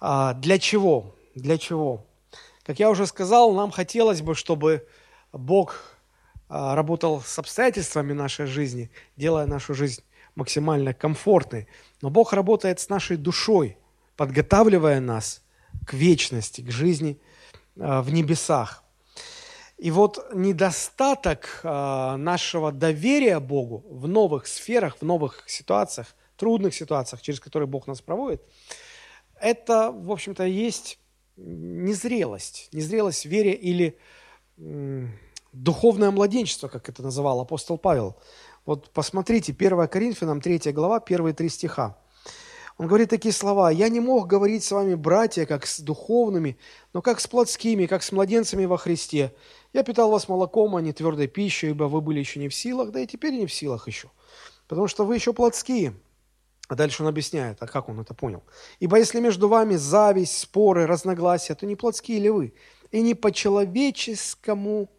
А, 0.00 0.34
для 0.34 0.58
чего? 0.58 1.14
Для 1.34 1.58
чего? 1.58 2.06
Как 2.64 2.78
я 2.78 2.90
уже 2.90 3.06
сказал, 3.06 3.52
нам 3.52 3.70
хотелось 3.70 4.22
бы, 4.22 4.34
чтобы 4.34 4.86
Бог 5.32 5.95
работал 6.48 7.20
с 7.22 7.38
обстоятельствами 7.38 8.12
нашей 8.12 8.46
жизни, 8.46 8.90
делая 9.16 9.46
нашу 9.46 9.74
жизнь 9.74 10.02
максимально 10.36 10.94
комфортной. 10.94 11.66
Но 12.02 12.10
Бог 12.10 12.32
работает 12.32 12.78
с 12.78 12.88
нашей 12.88 13.16
душой, 13.16 13.78
подготавливая 14.16 15.00
нас 15.00 15.42
к 15.86 15.94
вечности, 15.94 16.60
к 16.60 16.70
жизни 16.70 17.18
а, 17.78 18.02
в 18.02 18.12
небесах. 18.12 18.84
И 19.78 19.90
вот 19.90 20.24
недостаток 20.32 21.60
а, 21.64 22.16
нашего 22.16 22.70
доверия 22.70 23.40
Богу 23.40 23.84
в 23.90 24.06
новых 24.06 24.46
сферах, 24.46 24.98
в 25.00 25.02
новых 25.04 25.44
ситуациях, 25.46 26.14
трудных 26.36 26.74
ситуациях, 26.74 27.22
через 27.22 27.40
которые 27.40 27.66
Бог 27.66 27.86
нас 27.86 28.00
проводит, 28.00 28.42
это, 29.40 29.90
в 29.90 30.10
общем-то, 30.10 30.44
есть 30.44 30.98
незрелость. 31.36 32.68
Незрелость 32.72 33.24
в 33.24 33.28
вере 33.28 33.52
или 33.52 33.98
духовное 35.62 36.10
младенчество, 36.10 36.68
как 36.68 36.88
это 36.88 37.02
называл 37.02 37.40
апостол 37.40 37.78
Павел. 37.78 38.16
Вот 38.64 38.90
посмотрите, 38.90 39.52
1 39.52 39.88
Коринфянам 39.88 40.40
3 40.40 40.72
глава, 40.72 41.00
первые 41.00 41.34
три 41.34 41.48
стиха. 41.48 41.96
Он 42.78 42.88
говорит 42.88 43.08
такие 43.08 43.32
слова. 43.32 43.70
«Я 43.70 43.88
не 43.88 44.00
мог 44.00 44.26
говорить 44.26 44.62
с 44.62 44.70
вами, 44.70 44.94
братья, 44.94 45.46
как 45.46 45.66
с 45.66 45.80
духовными, 45.80 46.58
но 46.92 47.00
как 47.00 47.20
с 47.20 47.26
плотскими, 47.26 47.86
как 47.86 48.02
с 48.02 48.12
младенцами 48.12 48.66
во 48.66 48.76
Христе. 48.76 49.34
Я 49.72 49.82
питал 49.82 50.10
вас 50.10 50.28
молоком, 50.28 50.76
а 50.76 50.82
не 50.82 50.92
твердой 50.92 51.26
пищей, 51.26 51.70
ибо 51.70 51.84
вы 51.84 52.02
были 52.02 52.18
еще 52.18 52.38
не 52.38 52.48
в 52.48 52.54
силах, 52.54 52.90
да 52.90 53.00
и 53.00 53.06
теперь 53.06 53.32
не 53.32 53.46
в 53.46 53.54
силах 53.54 53.86
еще, 53.86 54.10
потому 54.68 54.88
что 54.88 55.06
вы 55.06 55.14
еще 55.14 55.32
плотские». 55.32 55.94
А 56.68 56.74
дальше 56.74 57.04
он 57.04 57.08
объясняет, 57.08 57.62
а 57.62 57.66
как 57.66 57.88
он 57.88 58.00
это 58.00 58.12
понял? 58.12 58.42
«Ибо 58.78 58.98
если 58.98 59.20
между 59.20 59.48
вами 59.48 59.76
зависть, 59.76 60.36
споры, 60.36 60.86
разногласия, 60.86 61.54
то 61.54 61.64
не 61.64 61.76
плотские 61.76 62.18
ли 62.18 62.28
вы? 62.28 62.54
И 62.90 63.00
не 63.00 63.14
по-человеческому 63.14 64.90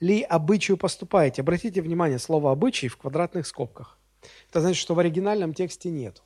ли 0.00 0.22
обычаю 0.22 0.76
поступаете? 0.76 1.42
Обратите 1.42 1.82
внимание, 1.82 2.18
слово 2.18 2.52
«обычай» 2.52 2.88
в 2.88 2.96
квадратных 2.96 3.46
скобках. 3.46 3.98
Это 4.50 4.60
значит, 4.60 4.80
что 4.80 4.94
в 4.94 4.98
оригинальном 4.98 5.54
тексте 5.54 5.90
нет 5.90 6.22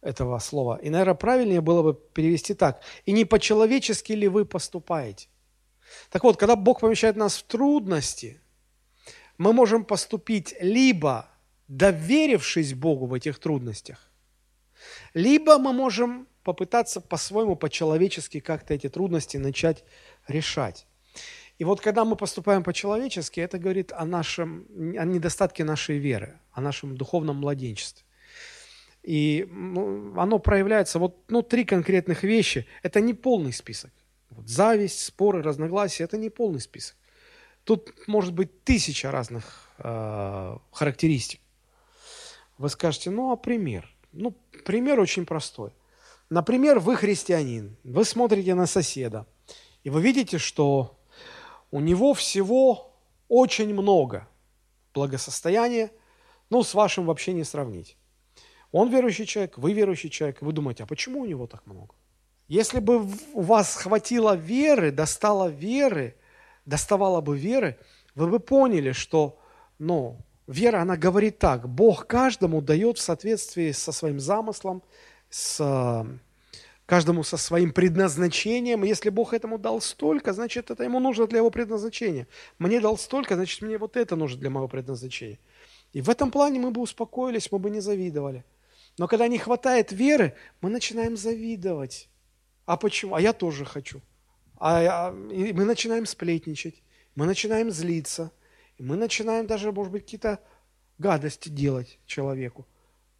этого 0.00 0.38
слова. 0.38 0.78
И, 0.82 0.88
наверное, 0.88 1.14
правильнее 1.14 1.60
было 1.60 1.82
бы 1.82 1.94
перевести 1.94 2.54
так. 2.54 2.80
«И 3.04 3.12
не 3.12 3.24
по-человечески 3.24 4.12
ли 4.12 4.28
вы 4.28 4.44
поступаете?» 4.44 5.28
Так 6.10 6.24
вот, 6.24 6.36
когда 6.36 6.56
Бог 6.56 6.80
помещает 6.80 7.16
нас 7.16 7.36
в 7.36 7.42
трудности, 7.44 8.40
мы 9.38 9.52
можем 9.52 9.84
поступить 9.84 10.54
либо 10.60 11.28
доверившись 11.68 12.74
Богу 12.74 13.06
в 13.06 13.14
этих 13.14 13.38
трудностях, 13.38 14.10
либо 15.14 15.58
мы 15.58 15.72
можем 15.72 16.28
попытаться 16.42 17.00
по-своему, 17.00 17.56
по-человечески 17.56 18.40
как-то 18.40 18.74
эти 18.74 18.88
трудности 18.88 19.36
начать 19.36 19.84
решать. 20.28 20.86
И 21.58 21.64
вот 21.64 21.80
когда 21.80 22.04
мы 22.04 22.16
поступаем 22.16 22.62
по-человечески, 22.62 23.40
это 23.40 23.58
говорит 23.58 23.92
о, 23.92 24.04
нашем, 24.04 24.66
о 24.98 25.04
недостатке 25.04 25.64
нашей 25.64 25.98
веры, 25.98 26.38
о 26.52 26.60
нашем 26.60 26.96
духовном 26.96 27.36
младенчестве. 27.36 28.04
И 29.02 29.48
ну, 29.50 30.18
оно 30.18 30.38
проявляется, 30.38 30.98
вот 30.98 31.16
ну, 31.28 31.42
три 31.42 31.64
конкретных 31.64 32.24
вещи. 32.24 32.66
Это 32.82 33.00
не 33.00 33.14
полный 33.14 33.52
список. 33.52 33.92
Вот, 34.30 34.48
зависть, 34.48 35.00
споры, 35.00 35.42
разногласия– 35.42 36.04
это 36.04 36.18
не 36.18 36.28
полный 36.28 36.60
список. 36.60 36.96
Тут 37.64 37.94
может 38.06 38.34
быть 38.34 38.64
тысяча 38.64 39.10
разных 39.10 39.70
э, 39.78 40.56
характеристик. 40.72 41.40
Вы 42.58 42.68
скажете, 42.68 43.10
ну 43.10 43.32
а 43.32 43.36
пример? 43.36 43.88
Ну, 44.12 44.34
пример 44.64 45.00
очень 45.00 45.24
простой. 45.24 45.72
Например, 46.28 46.80
вы 46.80 46.96
христианин, 46.96 47.76
вы 47.84 48.04
смотрите 48.04 48.54
на 48.54 48.66
соседа, 48.66 49.26
и 49.84 49.90
вы 49.90 50.02
видите, 50.02 50.38
что 50.38 50.98
у 51.76 51.80
него 51.80 52.14
всего 52.14 52.94
очень 53.28 53.74
много 53.74 54.26
благосостояния, 54.94 55.90
ну, 56.48 56.62
с 56.62 56.72
вашим 56.72 57.04
вообще 57.04 57.34
не 57.34 57.44
сравнить. 57.44 57.98
Он 58.72 58.88
верующий 58.88 59.26
человек, 59.26 59.58
вы 59.58 59.74
верующий 59.74 60.08
человек, 60.08 60.40
вы 60.40 60.54
думаете, 60.54 60.84
а 60.84 60.86
почему 60.86 61.20
у 61.20 61.26
него 61.26 61.46
так 61.46 61.66
много? 61.66 61.94
Если 62.48 62.80
бы 62.80 63.06
у 63.34 63.42
вас 63.42 63.76
хватило 63.76 64.34
веры, 64.34 64.90
достало 64.90 65.48
веры, 65.48 66.16
доставало 66.64 67.20
бы 67.20 67.36
веры, 67.36 67.78
вы 68.14 68.28
бы 68.28 68.40
поняли, 68.40 68.92
что, 68.92 69.38
ну, 69.78 70.16
вера, 70.46 70.80
она 70.80 70.96
говорит 70.96 71.38
так, 71.38 71.68
Бог 71.68 72.06
каждому 72.06 72.62
дает 72.62 72.96
в 72.96 73.02
соответствии 73.02 73.72
со 73.72 73.92
своим 73.92 74.18
замыслом, 74.18 74.82
с 75.28 75.60
каждому 76.86 77.24
со 77.24 77.36
своим 77.36 77.72
предназначением. 77.72 78.84
Если 78.84 79.10
Бог 79.10 79.34
этому 79.34 79.58
дал 79.58 79.80
столько, 79.80 80.32
значит, 80.32 80.70
это 80.70 80.84
ему 80.84 81.00
нужно 81.00 81.26
для 81.26 81.38
его 81.38 81.50
предназначения. 81.50 82.26
Мне 82.58 82.80
дал 82.80 82.96
столько, 82.96 83.34
значит, 83.34 83.60
мне 83.62 83.76
вот 83.76 83.96
это 83.96 84.16
нужно 84.16 84.40
для 84.40 84.50
моего 84.50 84.68
предназначения. 84.68 85.38
И 85.92 86.00
в 86.00 86.08
этом 86.08 86.30
плане 86.30 86.60
мы 86.60 86.70
бы 86.70 86.80
успокоились, 86.80 87.50
мы 87.50 87.58
бы 87.58 87.70
не 87.70 87.80
завидовали. 87.80 88.44
Но 88.98 89.08
когда 89.08 89.28
не 89.28 89.38
хватает 89.38 89.92
веры, 89.92 90.34
мы 90.60 90.70
начинаем 90.70 91.16
завидовать. 91.16 92.08
А 92.64 92.76
почему? 92.76 93.14
А 93.14 93.20
я 93.20 93.32
тоже 93.32 93.64
хочу. 93.64 94.00
А, 94.58 95.14
и 95.30 95.52
мы 95.52 95.64
начинаем 95.64 96.06
сплетничать. 96.06 96.82
мы 97.14 97.26
начинаем 97.26 97.70
злиться, 97.70 98.30
мы 98.78 98.96
начинаем 98.96 99.46
даже, 99.46 99.72
может 99.72 99.92
быть, 99.92 100.04
какие-то 100.04 100.38
гадости 100.98 101.48
делать 101.48 101.98
человеку. 102.06 102.66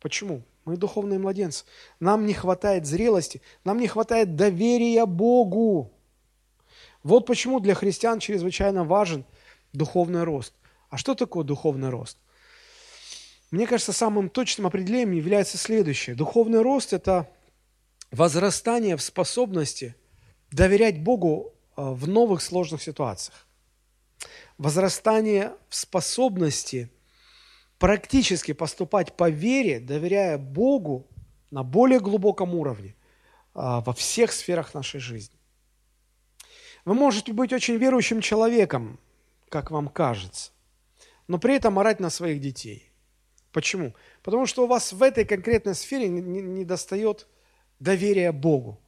Почему? 0.00 0.42
Мы 0.66 0.76
духовные 0.76 1.20
младенцы. 1.20 1.64
Нам 2.00 2.26
не 2.26 2.34
хватает 2.34 2.86
зрелости, 2.86 3.40
нам 3.64 3.78
не 3.78 3.86
хватает 3.86 4.34
доверия 4.34 5.06
Богу. 5.06 5.92
Вот 7.04 7.24
почему 7.24 7.60
для 7.60 7.74
христиан 7.74 8.18
чрезвычайно 8.18 8.82
важен 8.84 9.24
духовный 9.72 10.24
рост. 10.24 10.52
А 10.90 10.96
что 10.96 11.14
такое 11.14 11.44
духовный 11.44 11.88
рост? 11.88 12.18
Мне 13.52 13.68
кажется, 13.68 13.92
самым 13.92 14.28
точным 14.28 14.66
определением 14.66 15.12
является 15.12 15.56
следующее. 15.56 16.16
Духовный 16.16 16.62
рост– 16.62 16.92
это 16.92 17.28
возрастание 18.10 18.96
в 18.96 19.02
способности 19.02 19.94
доверять 20.50 21.00
Богу 21.00 21.54
а, 21.76 21.92
в 21.92 22.08
новых 22.08 22.42
сложных 22.42 22.82
ситуациях. 22.82 23.46
Возрастание 24.58 25.52
в 25.68 25.76
способности 25.76 26.90
практически 27.78 28.52
поступать 28.52 29.16
по 29.16 29.28
вере, 29.28 29.80
доверяя 29.80 30.38
Богу 30.38 31.06
на 31.50 31.62
более 31.62 32.00
глубоком 32.00 32.54
уровне 32.54 32.94
а, 33.54 33.80
во 33.80 33.92
всех 33.92 34.32
сферах 34.32 34.74
нашей 34.74 35.00
жизни. 35.00 35.38
Вы 36.84 36.94
можете 36.94 37.32
быть 37.32 37.52
очень 37.52 37.76
верующим 37.76 38.20
человеком, 38.20 38.98
как 39.48 39.70
вам 39.70 39.88
кажется, 39.88 40.52
но 41.26 41.38
при 41.38 41.56
этом 41.56 41.78
орать 41.78 42.00
на 42.00 42.10
своих 42.10 42.40
детей. 42.40 42.90
Почему? 43.52 43.94
Потому 44.22 44.46
что 44.46 44.64
у 44.64 44.66
вас 44.66 44.92
в 44.92 45.02
этой 45.02 45.24
конкретной 45.24 45.74
сфере 45.74 46.08
не, 46.08 46.64
достает 46.64 47.26
доверия 47.80 48.30
Богу. 48.32 48.78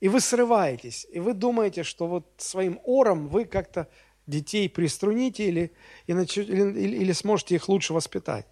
И 0.00 0.08
вы 0.08 0.20
срываетесь, 0.20 1.06
и 1.12 1.20
вы 1.20 1.34
думаете, 1.34 1.82
что 1.82 2.06
вот 2.06 2.32
своим 2.38 2.80
ором 2.84 3.28
вы 3.28 3.44
как-то 3.44 3.88
детей 4.26 4.68
приструните 4.68 5.48
или, 5.48 5.72
или, 6.06 6.24
или, 6.24 6.96
или 6.96 7.12
сможете 7.12 7.54
их 7.54 7.68
лучше 7.68 7.92
воспитать. 7.92 8.46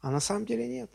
А 0.00 0.10
на 0.10 0.20
самом 0.20 0.46
деле 0.46 0.66
нет. 0.66 0.90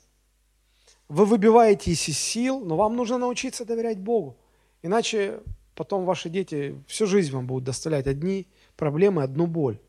Вы 1.07 1.26
выбиваетесь 1.26 2.09
из 2.09 2.18
сил, 2.18 2.59
но 2.59 2.76
вам 2.76 2.95
нужно 2.95 3.18
научиться 3.18 3.63
доверять 3.65 3.99
Богу. 3.99 4.38
Иначе 4.82 5.41
потом 5.74 6.05
ваши 6.05 6.30
дети 6.30 6.76
всю 6.88 7.07
жизнь 7.07 7.32
вам 7.32 7.47
будут 7.47 7.63
доставлять 7.63 8.07
одни 8.07 8.47
проблемы, 8.76 9.24
одну 9.24 9.47
боль. 9.47 9.80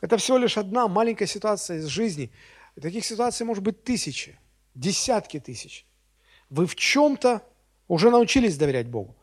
Это 0.00 0.18
всего 0.18 0.36
лишь 0.36 0.58
одна 0.58 0.86
маленькая 0.88 1.26
ситуация 1.26 1.78
из 1.78 1.86
жизни. 1.86 2.30
Таких 2.80 3.04
ситуаций 3.04 3.46
может 3.46 3.62
быть 3.62 3.84
тысячи, 3.84 4.38
десятки 4.74 5.40
тысяч. 5.40 5.86
Вы 6.50 6.66
в 6.66 6.74
чем-то 6.74 7.42
уже 7.88 8.10
научились 8.10 8.58
доверять 8.58 8.88
Богу. 8.88 9.16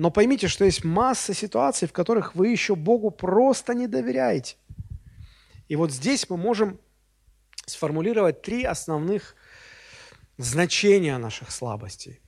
Но 0.00 0.10
поймите, 0.10 0.48
что 0.48 0.64
есть 0.64 0.82
масса 0.82 1.34
ситуаций, 1.34 1.86
в 1.86 1.92
которых 1.92 2.34
вы 2.34 2.48
еще 2.48 2.74
Богу 2.74 3.10
просто 3.10 3.74
не 3.74 3.86
доверяете. 3.86 4.56
И 5.68 5.76
вот 5.76 5.92
здесь 5.92 6.30
мы 6.30 6.38
можем 6.38 6.80
сформулировать 7.66 8.40
три 8.40 8.64
основных 8.64 9.36
значения 10.38 11.18
наших 11.18 11.50
слабостей. 11.50 12.18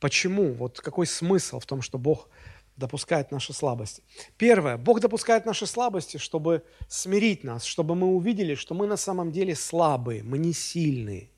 Почему? 0.00 0.54
Вот 0.54 0.80
какой 0.80 1.06
смысл 1.06 1.60
в 1.60 1.66
том, 1.66 1.82
что 1.82 1.98
Бог 1.98 2.30
допускает 2.78 3.30
наши 3.30 3.52
слабости? 3.52 4.02
Первое. 4.38 4.78
Бог 4.78 5.00
допускает 5.00 5.44
наши 5.44 5.66
слабости, 5.66 6.16
чтобы 6.16 6.64
смирить 6.88 7.44
нас, 7.44 7.64
чтобы 7.64 7.94
мы 7.94 8.06
увидели, 8.06 8.54
что 8.54 8.74
мы 8.74 8.86
на 8.86 8.96
самом 8.96 9.32
деле 9.32 9.54
слабые, 9.54 10.22
мы 10.22 10.38
не 10.38 10.54
сильные. 10.54 11.28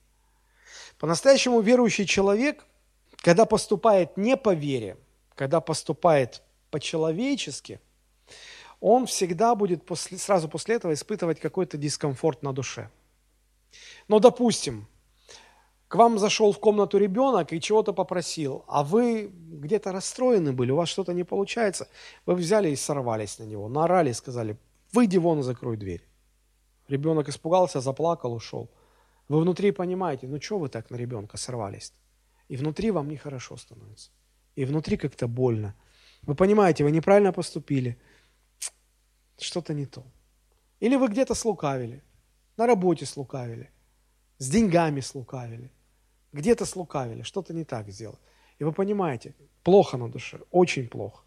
По-настоящему 1.01 1.61
верующий 1.63 2.07
человек, 2.07 2.65
когда 3.17 3.45
поступает 3.45 4.17
не 4.17 4.37
по 4.37 4.55
вере, 4.55 4.97
когда 5.39 5.61
поступает 5.61 6.43
по-человечески, 6.73 7.81
он 8.81 9.07
всегда 9.07 9.55
будет 9.55 9.87
после, 9.87 10.19
сразу 10.19 10.49
после 10.49 10.75
этого 10.75 10.93
испытывать 10.93 11.39
какой-то 11.39 11.79
дискомфорт 11.79 12.43
на 12.43 12.53
душе. 12.53 12.91
Но, 14.09 14.19
допустим, 14.19 14.89
к 15.87 15.95
вам 15.95 16.19
зашел 16.19 16.51
в 16.53 16.59
комнату 16.59 16.99
ребенок 16.99 17.53
и 17.53 17.61
чего-то 17.61 17.93
попросил, 17.93 18.65
а 18.67 18.83
вы 18.83 19.31
где-то 19.33 19.93
расстроены 19.93 20.53
были, 20.53 20.73
у 20.73 20.77
вас 20.77 20.89
что-то 20.89 21.15
не 21.15 21.25
получается, 21.25 21.87
вы 22.27 22.35
взяли 22.35 22.71
и 22.71 22.77
сорвались 22.77 23.39
на 23.39 23.45
него, 23.45 23.69
наорали 23.69 24.11
сказали, 24.13 24.57
выйди 24.93 25.19
вон 25.19 25.39
и 25.39 25.43
закрой 25.43 25.77
дверь. 25.77 26.03
Ребенок 26.89 27.29
испугался, 27.29 27.81
заплакал, 27.81 28.33
ушел. 28.35 28.69
Вы 29.29 29.41
внутри 29.41 29.71
понимаете, 29.71 30.27
ну 30.27 30.41
что 30.41 30.59
вы 30.59 30.69
так 30.69 30.91
на 30.91 30.97
ребенка 30.97 31.37
сорвались? 31.37 31.93
И 32.49 32.57
внутри 32.57 32.91
вам 32.91 33.09
нехорошо 33.09 33.57
становится. 33.57 34.11
И 34.59 34.65
внутри 34.65 34.97
как-то 34.97 35.29
больно. 35.29 35.75
Вы 36.23 36.35
понимаете, 36.35 36.83
вы 36.83 36.91
неправильно 36.91 37.33
поступили. 37.33 37.97
Что-то 39.39 39.73
не 39.73 39.87
то. 39.87 40.03
Или 40.81 40.97
вы 40.97 41.07
где-то 41.07 41.35
слукавили, 41.35 42.03
на 42.57 42.67
работе 42.67 43.07
слукавили, 43.07 43.71
с 44.39 44.51
деньгами 44.51 45.01
слукавили, 45.01 45.71
где-то 46.33 46.67
слукавили, 46.67 47.23
что-то 47.23 47.55
не 47.55 47.65
так 47.65 47.89
сделали. 47.91 48.19
И 48.59 48.65
вы 48.65 48.73
понимаете, 48.73 49.33
плохо 49.63 49.97
на 49.97 50.09
душе, 50.09 50.41
очень 50.51 50.89
плохо. 50.89 51.23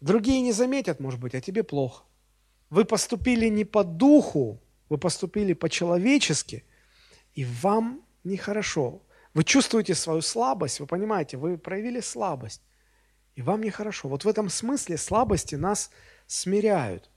Другие 0.00 0.40
не 0.40 0.52
заметят, 0.52 1.00
может 1.00 1.18
быть, 1.18 1.34
а 1.34 1.40
тебе 1.40 1.64
плохо. 1.64 2.04
Вы 2.70 2.84
поступили 2.84 3.48
не 3.48 3.64
по 3.64 3.82
духу, 3.82 4.60
вы 4.88 4.98
поступили 4.98 5.54
по-человечески, 5.54 6.62
и 7.34 7.44
вам 7.44 8.02
нехорошо. 8.22 9.02
Вы 9.34 9.42
чувствуете 9.42 9.96
свою 9.96 10.22
слабость, 10.22 10.78
вы 10.78 10.86
понимаете, 10.86 11.36
вы 11.36 11.58
проявили 11.58 11.98
слабость, 11.98 12.62
и 13.34 13.42
вам 13.42 13.62
нехорошо. 13.62 14.08
Вот 14.08 14.24
в 14.24 14.28
этом 14.28 14.48
смысле 14.48 14.96
слабости 14.96 15.56
нас 15.56 15.90
смиряют. 16.28 17.10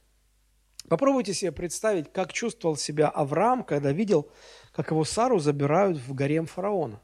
Попробуйте 0.89 1.33
себе 1.33 1.51
представить, 1.51 2.11
как 2.11 2.33
чувствовал 2.33 2.75
себя 2.75 3.07
Авраам, 3.09 3.63
когда 3.63 3.91
видел, 3.91 4.31
как 4.71 4.89
его 4.89 5.05
Сару 5.05 5.37
забирают 5.37 5.97
в 5.97 6.13
гарем 6.15 6.47
фараона. 6.47 7.01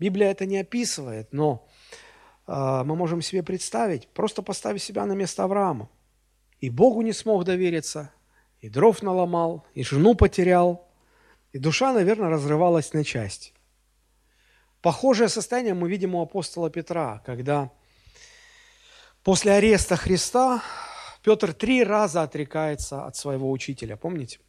Библия 0.00 0.30
это 0.30 0.46
не 0.46 0.58
описывает, 0.58 1.32
но 1.32 1.68
э, 2.46 2.82
мы 2.84 2.96
можем 2.96 3.22
себе 3.22 3.42
представить, 3.42 4.08
просто 4.08 4.42
поставить 4.42 4.82
себя 4.82 5.06
на 5.06 5.12
место 5.12 5.44
Авраама. 5.44 5.90
И 6.58 6.70
Богу 6.70 7.02
не 7.02 7.12
смог 7.12 7.44
довериться, 7.44 8.10
и 8.60 8.68
дров 8.68 9.02
наломал, 9.02 9.66
и 9.74 9.84
жену 9.84 10.14
потерял, 10.14 10.88
и 11.52 11.58
душа, 11.58 11.92
наверное, 11.92 12.30
разрывалась 12.30 12.94
на 12.94 13.04
части. 13.04 13.52
Похожее 14.82 15.28
состояние 15.28 15.74
мы 15.74 15.90
видим 15.90 16.14
у 16.14 16.22
апостола 16.22 16.70
Петра, 16.70 17.22
когда 17.26 17.70
после 19.22 19.52
ареста 19.52 19.96
Христа 19.96 20.62
Петр 21.22 21.52
три 21.52 21.84
раза 21.84 22.22
отрекается 22.22 23.04
от 23.04 23.14
своего 23.14 23.50
учителя, 23.50 23.96
помните? 23.96 24.40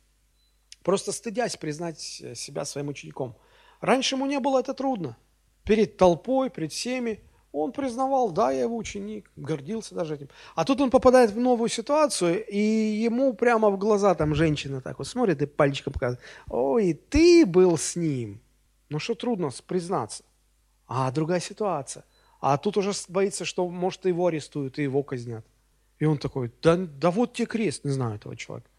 Просто 0.83 1.11
стыдясь 1.11 1.57
признать 1.57 1.99
себя 1.99 2.63
своим 2.65 2.87
учеником. 2.87 3.35
Раньше 3.81 4.15
ему 4.15 4.25
не 4.25 4.39
было 4.39 4.59
это 4.59 4.73
трудно. 4.73 5.17
Перед 5.65 5.97
толпой, 5.97 6.49
перед 6.49 6.71
всеми 6.71 7.19
он 7.51 7.73
признавал, 7.73 8.31
да, 8.31 8.51
я 8.51 8.61
его 8.61 8.77
ученик, 8.77 9.29
гордился 9.35 9.93
даже 9.93 10.15
этим. 10.15 10.29
А 10.55 10.63
тут 10.63 10.79
он 10.79 10.89
попадает 10.89 11.31
в 11.31 11.37
новую 11.37 11.67
ситуацию, 11.67 12.45
и 12.47 12.57
ему 12.57 13.33
прямо 13.33 13.69
в 13.69 13.77
глаза 13.77 14.15
там 14.15 14.33
женщина 14.33 14.79
так 14.79 14.99
вот 14.99 15.07
смотрит 15.07 15.41
и 15.41 15.45
пальчиком 15.45 15.91
показывает. 15.91 16.23
Ой, 16.47 16.93
ты 16.93 17.45
был 17.45 17.77
с 17.77 17.97
ним. 17.97 18.41
Ну 18.91 18.99
что 18.99 19.15
трудно 19.15 19.49
признаться. 19.65 20.25
А 20.85 21.09
другая 21.11 21.39
ситуация. 21.39 22.03
А 22.41 22.57
тут 22.57 22.75
уже 22.75 22.91
боится, 23.07 23.45
что, 23.45 23.67
может, 23.69 24.05
его 24.05 24.27
арестуют 24.27 24.77
и 24.79 24.83
его 24.83 25.01
казнят. 25.01 25.45
И 25.99 26.05
он 26.05 26.17
такой, 26.17 26.51
да, 26.61 26.75
да 26.75 27.09
вот 27.09 27.33
тебе 27.33 27.45
крест, 27.45 27.85
не 27.85 27.91
знаю 27.91 28.15
этого 28.15 28.35
человека. 28.35 28.69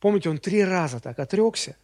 Помните, 0.00 0.30
он 0.30 0.38
три 0.38 0.64
раза 0.64 0.98
так 0.98 1.18
отрекся, 1.20 1.76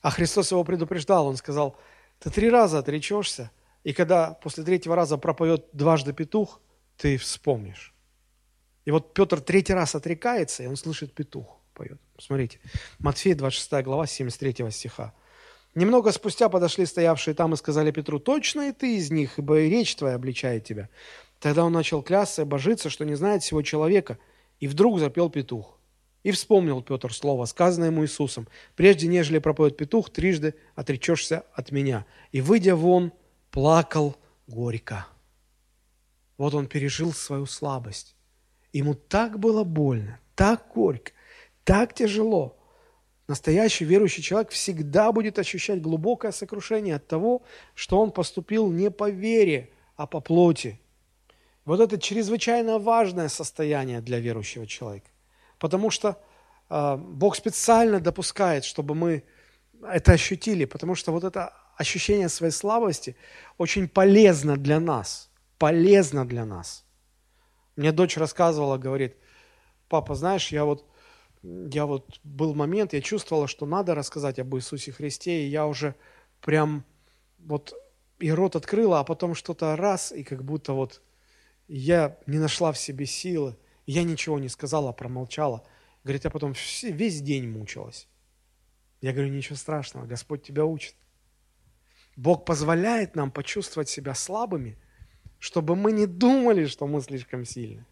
а 0.00 0.10
Христос 0.10 0.50
его 0.50 0.64
предупреждал, 0.64 1.26
он 1.26 1.36
сказал, 1.36 1.76
ты 2.20 2.30
три 2.30 2.48
раза 2.48 2.78
отречешься, 2.78 3.50
и 3.84 3.92
когда 3.92 4.32
после 4.32 4.64
третьего 4.64 4.96
раза 4.96 5.18
пропоет 5.18 5.66
дважды 5.72 6.14
петух, 6.14 6.60
ты 6.96 7.18
вспомнишь. 7.18 7.92
И 8.86 8.90
вот 8.92 9.12
Петр 9.12 9.40
третий 9.40 9.74
раз 9.74 9.94
отрекается, 9.94 10.62
и 10.62 10.66
он 10.66 10.76
слышит 10.76 11.12
петух 11.12 11.58
поет. 11.74 12.00
Смотрите, 12.18 12.60
Матфея 12.98 13.34
26 13.34 13.84
глава 13.84 14.06
73 14.06 14.70
стиха. 14.70 15.12
Немного 15.74 16.12
спустя 16.12 16.48
подошли 16.48 16.86
стоявшие 16.86 17.34
там 17.34 17.54
и 17.54 17.56
сказали 17.56 17.90
Петру, 17.90 18.18
точно 18.18 18.68
и 18.68 18.72
ты 18.72 18.96
из 18.96 19.10
них, 19.10 19.38
ибо 19.38 19.60
и 19.60 19.70
речь 19.70 19.94
твоя 19.94 20.16
обличает 20.16 20.64
тебя. 20.64 20.88
Тогда 21.40 21.64
он 21.64 21.72
начал 21.72 22.02
клясться 22.02 22.42
и 22.42 22.44
божиться, 22.44 22.90
что 22.90 23.04
не 23.04 23.14
знает 23.14 23.42
всего 23.42 23.62
человека, 23.62 24.18
и 24.60 24.66
вдруг 24.66 24.98
запел 24.98 25.30
петух. 25.30 25.78
И 26.24 26.32
вспомнил 26.32 26.82
Петр 26.82 27.14
слово, 27.14 27.44
сказанное 27.44 27.90
ему 27.90 28.02
Иисусом, 28.04 28.48
«Прежде 28.74 29.06
нежели 29.06 29.38
пропоет 29.38 29.76
петух, 29.76 30.10
трижды 30.10 30.54
отречешься 30.74 31.44
от 31.54 31.70
меня». 31.70 32.06
И, 32.32 32.40
выйдя 32.40 32.74
вон, 32.74 33.12
плакал 33.50 34.16
горько. 34.48 35.06
Вот 36.36 36.54
он 36.54 36.66
пережил 36.66 37.12
свою 37.12 37.46
слабость. 37.46 38.16
Ему 38.72 38.94
так 38.94 39.38
было 39.38 39.64
больно, 39.64 40.18
так 40.34 40.66
горько, 40.74 41.12
так 41.64 41.94
тяжело. 41.94 42.57
Настоящий 43.28 43.84
верующий 43.84 44.22
человек 44.22 44.50
всегда 44.50 45.12
будет 45.12 45.38
ощущать 45.38 45.82
глубокое 45.82 46.32
сокрушение 46.32 46.96
от 46.96 47.06
того, 47.06 47.42
что 47.74 48.00
он 48.00 48.10
поступил 48.10 48.70
не 48.70 48.90
по 48.90 49.10
вере, 49.10 49.68
а 49.96 50.06
по 50.06 50.20
плоти. 50.20 50.80
Вот 51.66 51.80
это 51.80 52.00
чрезвычайно 52.00 52.78
важное 52.78 53.28
состояние 53.28 54.00
для 54.00 54.18
верующего 54.18 54.66
человека. 54.66 55.10
Потому 55.58 55.90
что 55.90 56.16
э, 56.70 56.96
Бог 56.96 57.36
специально 57.36 58.00
допускает, 58.00 58.64
чтобы 58.64 58.94
мы 58.94 59.22
это 59.82 60.12
ощутили, 60.12 60.64
потому 60.64 60.94
что 60.94 61.12
вот 61.12 61.24
это 61.24 61.52
ощущение 61.76 62.30
своей 62.30 62.52
слабости 62.52 63.14
очень 63.58 63.88
полезно 63.88 64.56
для 64.56 64.80
нас, 64.80 65.30
полезно 65.58 66.26
для 66.26 66.46
нас. 66.46 66.86
Мне 67.76 67.92
дочь 67.92 68.16
рассказывала, 68.16 68.78
говорит, 68.78 69.16
папа, 69.88 70.14
знаешь, 70.14 70.48
я 70.48 70.64
вот, 70.64 70.86
я 71.72 71.86
вот 71.86 72.20
был 72.24 72.54
момент, 72.54 72.92
я 72.92 73.00
чувствовала, 73.00 73.46
что 73.46 73.66
надо 73.66 73.94
рассказать 73.94 74.38
об 74.38 74.54
Иисусе 74.56 74.92
Христе, 74.92 75.44
и 75.44 75.48
я 75.48 75.66
уже 75.66 75.94
прям 76.40 76.84
вот 77.38 77.74
и 78.18 78.30
рот 78.30 78.56
открыла, 78.56 79.00
а 79.00 79.04
потом 79.04 79.34
что-то 79.34 79.76
раз, 79.76 80.12
и 80.12 80.24
как 80.24 80.44
будто 80.44 80.72
вот 80.72 81.02
я 81.68 82.18
не 82.26 82.38
нашла 82.38 82.72
в 82.72 82.78
себе 82.78 83.06
силы, 83.06 83.56
я 83.86 84.02
ничего 84.02 84.38
не 84.38 84.48
сказала, 84.48 84.92
промолчала. 84.92 85.64
Говорит, 86.04 86.24
я 86.24 86.30
потом 86.30 86.54
весь 86.82 87.20
день 87.20 87.48
мучилась. 87.48 88.08
Я 89.00 89.12
говорю, 89.12 89.30
ничего 89.30 89.56
страшного, 89.56 90.06
Господь 90.06 90.42
тебя 90.42 90.64
учит. 90.64 90.94
Бог 92.16 92.44
позволяет 92.44 93.14
нам 93.14 93.30
почувствовать 93.30 93.88
себя 93.88 94.14
слабыми, 94.14 94.76
чтобы 95.38 95.76
мы 95.76 95.92
не 95.92 96.06
думали, 96.06 96.66
что 96.66 96.86
мы 96.86 97.00
слишком 97.00 97.44
сильны. 97.44 97.86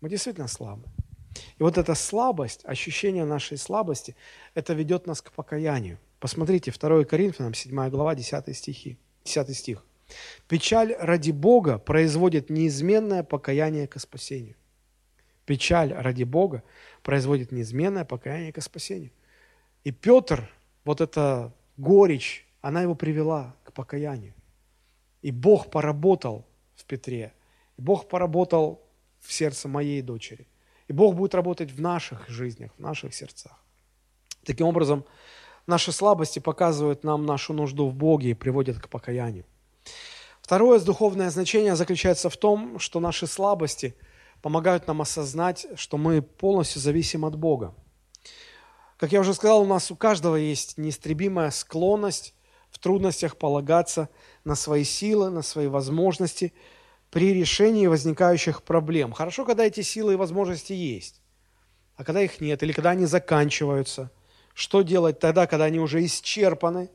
Мы 0.00 0.08
действительно 0.08 0.46
слабы. 0.46 0.88
И 1.58 1.62
вот 1.62 1.78
эта 1.78 1.94
слабость, 1.94 2.60
ощущение 2.64 3.24
нашей 3.24 3.58
слабости, 3.58 4.16
это 4.54 4.74
ведет 4.74 5.06
нас 5.06 5.22
к 5.22 5.32
покаянию. 5.32 5.98
Посмотрите, 6.20 6.72
2 6.72 7.04
Коринфянам, 7.04 7.54
7 7.54 7.88
глава, 7.90 8.14
10 8.14 8.56
стихи, 8.56 8.98
10 9.24 9.56
стих. 9.56 9.84
«Печаль 10.48 10.94
ради 10.98 11.30
Бога 11.30 11.78
производит 11.78 12.50
неизменное 12.50 13.22
покаяние 13.22 13.86
к 13.86 13.98
спасению». 13.98 14.56
Печаль 15.46 15.92
ради 15.92 16.24
Бога 16.24 16.62
производит 17.02 17.52
неизменное 17.52 18.04
покаяние 18.04 18.52
к 18.52 18.62
спасению. 18.62 19.10
И 19.82 19.90
Петр, 19.90 20.50
вот 20.84 21.00
эта 21.00 21.52
горечь, 21.76 22.46
она 22.62 22.82
его 22.82 22.94
привела 22.94 23.54
к 23.64 23.72
покаянию. 23.72 24.34
И 25.20 25.30
Бог 25.30 25.70
поработал 25.70 26.46
в 26.76 26.84
Петре. 26.84 27.32
И 27.76 27.82
Бог 27.82 28.08
поработал 28.08 28.82
в 29.20 29.32
сердце 29.32 29.68
моей 29.68 30.00
дочери. 30.00 30.46
И 30.88 30.92
Бог 30.92 31.14
будет 31.14 31.34
работать 31.34 31.70
в 31.70 31.80
наших 31.80 32.28
жизнях, 32.28 32.70
в 32.76 32.80
наших 32.80 33.14
сердцах. 33.14 33.52
Таким 34.44 34.66
образом, 34.66 35.04
наши 35.66 35.92
слабости 35.92 36.38
показывают 36.38 37.04
нам 37.04 37.24
нашу 37.24 37.52
нужду 37.54 37.88
в 37.88 37.94
Боге 37.94 38.30
и 38.30 38.34
приводят 38.34 38.78
к 38.78 38.88
покаянию. 38.88 39.44
Второе 40.42 40.78
духовное 40.80 41.30
значение 41.30 41.74
заключается 41.74 42.28
в 42.28 42.36
том, 42.36 42.78
что 42.78 43.00
наши 43.00 43.26
слабости 43.26 43.94
помогают 44.42 44.86
нам 44.86 45.00
осознать, 45.00 45.66
что 45.74 45.96
мы 45.96 46.20
полностью 46.20 46.82
зависим 46.82 47.24
от 47.24 47.34
Бога. 47.34 47.74
Как 48.98 49.10
я 49.12 49.20
уже 49.20 49.32
сказал, 49.32 49.62
у 49.62 49.66
нас 49.66 49.90
у 49.90 49.96
каждого 49.96 50.36
есть 50.36 50.76
неистребимая 50.76 51.50
склонность 51.50 52.34
в 52.70 52.78
трудностях 52.78 53.36
полагаться 53.36 54.10
на 54.44 54.54
свои 54.54 54.84
силы, 54.84 55.30
на 55.30 55.40
свои 55.40 55.66
возможности 55.66 56.52
при 57.14 57.32
решении 57.32 57.86
возникающих 57.86 58.62
проблем. 58.62 59.12
Хорошо, 59.12 59.46
когда 59.46 59.64
эти 59.64 59.80
силы 59.80 60.12
и 60.12 60.16
возможности 60.16 60.74
есть, 60.74 61.22
а 61.96 62.04
когда 62.04 62.20
их 62.20 62.40
нет, 62.40 62.62
или 62.62 62.72
когда 62.72 62.90
они 62.90 63.06
заканчиваются. 63.06 64.10
Что 64.52 64.82
делать 64.82 65.18
тогда, 65.18 65.46
когда 65.46 65.64
они 65.64 65.80
уже 65.80 66.04
исчерпаны? 66.04 66.90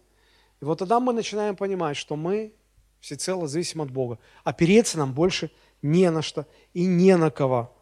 И 0.62 0.66
вот 0.66 0.80
тогда 0.80 1.00
мы 1.00 1.14
начинаем 1.14 1.56
понимать, 1.56 1.98
что 1.98 2.16
мы 2.16 2.54
всецело 3.00 3.48
зависим 3.48 3.82
от 3.82 3.90
Бога. 3.90 4.20
Опереться 4.44 4.98
нам 4.98 5.14
больше 5.14 5.50
не 5.82 6.12
на 6.12 6.22
что 6.22 6.46
и 6.74 6.86
не 6.86 7.18
на 7.18 7.32
кого. 7.32 7.76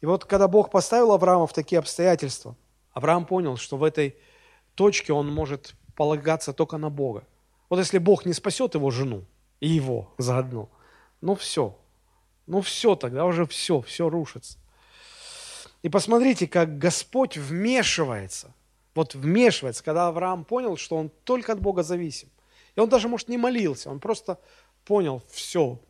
И 0.00 0.06
вот 0.06 0.24
когда 0.24 0.48
Бог 0.48 0.70
поставил 0.70 1.12
Авраама 1.12 1.46
в 1.46 1.52
такие 1.52 1.78
обстоятельства– 1.80 2.56
Авраам 2.92 3.24
понял, 3.24 3.56
что 3.56 3.76
в 3.76 3.84
этой 3.84 4.16
точке 4.74 5.12
он 5.12 5.32
может 5.32 5.74
полагаться 5.94 6.52
только 6.52 6.76
на 6.76 6.90
Бога. 6.90 7.24
Вот 7.68 7.78
если 7.78 7.98
Бог 7.98 8.26
не 8.26 8.32
спасет 8.32 8.74
его 8.74 8.90
жену 8.90 9.24
и 9.60 9.68
его 9.68 10.12
заодно, 10.18 10.68
ну 11.20 11.34
все, 11.34 11.76
ну 12.46 12.60
все, 12.60 12.96
тогда 12.96 13.24
уже 13.26 13.46
все, 13.46 13.80
все 13.80 14.08
рушится. 14.08 14.58
И 15.82 15.88
посмотрите, 15.88 16.46
как 16.46 16.78
Господь 16.78 17.36
вмешивается, 17.36 18.52
вот 18.94 19.14
вмешивается, 19.14 19.82
когда 19.82 20.08
Авраам 20.08 20.44
понял, 20.44 20.76
что 20.76 20.96
он 20.96 21.10
только 21.24 21.52
от 21.52 21.60
Бога 21.60 21.82
зависим. 21.82 22.28
И 22.76 22.80
он 22.80 22.88
даже, 22.88 23.08
может, 23.08 23.28
не 23.28 23.38
молился, 23.38 23.90
он 23.90 24.00
просто 24.00 24.38
понял, 24.84 25.22
все, 25.30 25.80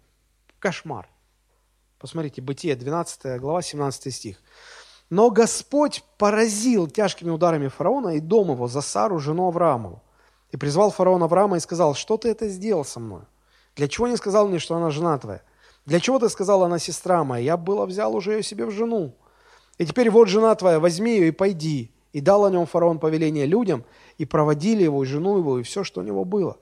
кошмар. 0.59 1.09
Посмотрите, 1.99 2.41
Бытие, 2.41 2.76
12 2.76 3.41
глава, 3.41 3.62
17 3.62 4.14
стих. 4.14 4.43
Но 5.11 5.31
Господь 5.31 6.05
поразил 6.18 6.87
тяжкими 6.87 7.31
ударами 7.31 7.68
фараона 7.68 8.16
и 8.16 8.20
дом 8.20 8.53
его 8.53 8.68
за 8.68 8.81
Сару, 8.81 9.18
жену 9.18 9.49
Авраамову. 9.49 10.03
И 10.53 10.57
призвал 10.57 10.91
фараон 10.91 11.22
Авраама 11.22 11.57
и 11.57 11.61
сказал, 11.61 11.95
что 11.95 12.16
ты 12.16 12.28
это 12.28 12.49
сделал 12.49 12.85
со 12.85 13.01
мной? 13.01 13.22
Для 13.77 13.89
чего 13.89 14.09
не 14.09 14.16
сказал 14.16 14.49
мне, 14.49 14.59
что 14.59 14.77
она 14.77 14.91
жена 14.91 15.18
твоя? 15.18 15.43
Для 15.87 16.01
чего 16.01 16.18
ты 16.18 16.29
сказал, 16.29 16.62
она 16.62 16.79
сестра 16.79 17.25
моя? 17.25 17.45
Я 17.45 17.57
было 17.57 17.87
взял 17.87 18.14
уже 18.14 18.33
ее 18.33 18.43
себе 18.43 18.66
в 18.66 18.71
жену. 18.71 19.16
И 19.79 19.87
теперь 19.87 20.11
вот 20.11 20.29
жена 20.29 20.55
твоя, 20.55 20.79
возьми 20.79 21.12
ее 21.12 21.29
и 21.29 21.33
пойди. 21.33 21.93
И 22.12 22.21
дал 22.21 22.45
о 22.45 22.51
нем 22.51 22.66
фараон 22.66 22.99
повеление 22.99 23.47
людям, 23.47 23.85
и 24.18 24.25
проводили 24.25 24.83
его, 24.83 25.03
и 25.03 25.07
жену 25.07 25.39
его, 25.39 25.59
и 25.59 25.62
все, 25.62 25.85
что 25.85 26.01
у 26.01 26.05
него 26.05 26.25
было. 26.25 26.59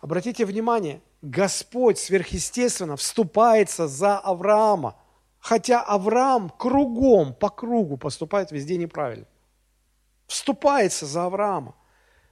Обратите 0.00 0.44
внимание, 0.44 1.00
Господь 1.22 1.98
сверхъестественно 1.98 2.96
вступается 2.96 3.88
за 3.88 4.18
Авраама– 4.18 4.96
Хотя 5.46 5.80
Авраам 5.80 6.50
кругом, 6.50 7.32
по 7.32 7.50
кругу 7.50 7.96
поступает 7.96 8.50
везде 8.50 8.76
неправильно. 8.76 9.26
Вступается 10.26 11.06
за 11.06 11.26
Авраама. 11.26 11.76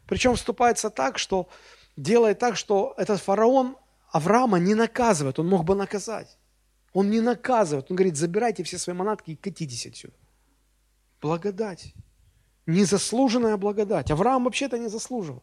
Причем 0.08 0.34
вступается 0.34 0.90
так, 0.90 1.16
что 1.18 1.48
делает 1.96 2.40
так, 2.40 2.56
что 2.56 2.92
этот 2.96 3.20
фараон 3.20 3.76
Авраама 4.14 4.60
не 4.60 4.76
наказывает, 4.76 5.40
он 5.40 5.48
мог 5.48 5.64
бы 5.64 5.74
наказать. 5.74 6.38
Он 6.92 7.10
не 7.10 7.20
наказывает, 7.20 7.90
он 7.90 7.96
говорит, 7.96 8.16
забирайте 8.16 8.62
все 8.62 8.78
свои 8.78 8.94
манатки 8.94 9.32
и 9.32 9.36
катитесь 9.36 9.86
отсюда. 9.86 10.14
Благодать. 11.20 11.94
Незаслуженная 12.64 13.56
благодать. 13.56 14.12
Авраам 14.12 14.44
вообще-то 14.44 14.78
не 14.78 14.88
заслуживал. 14.88 15.42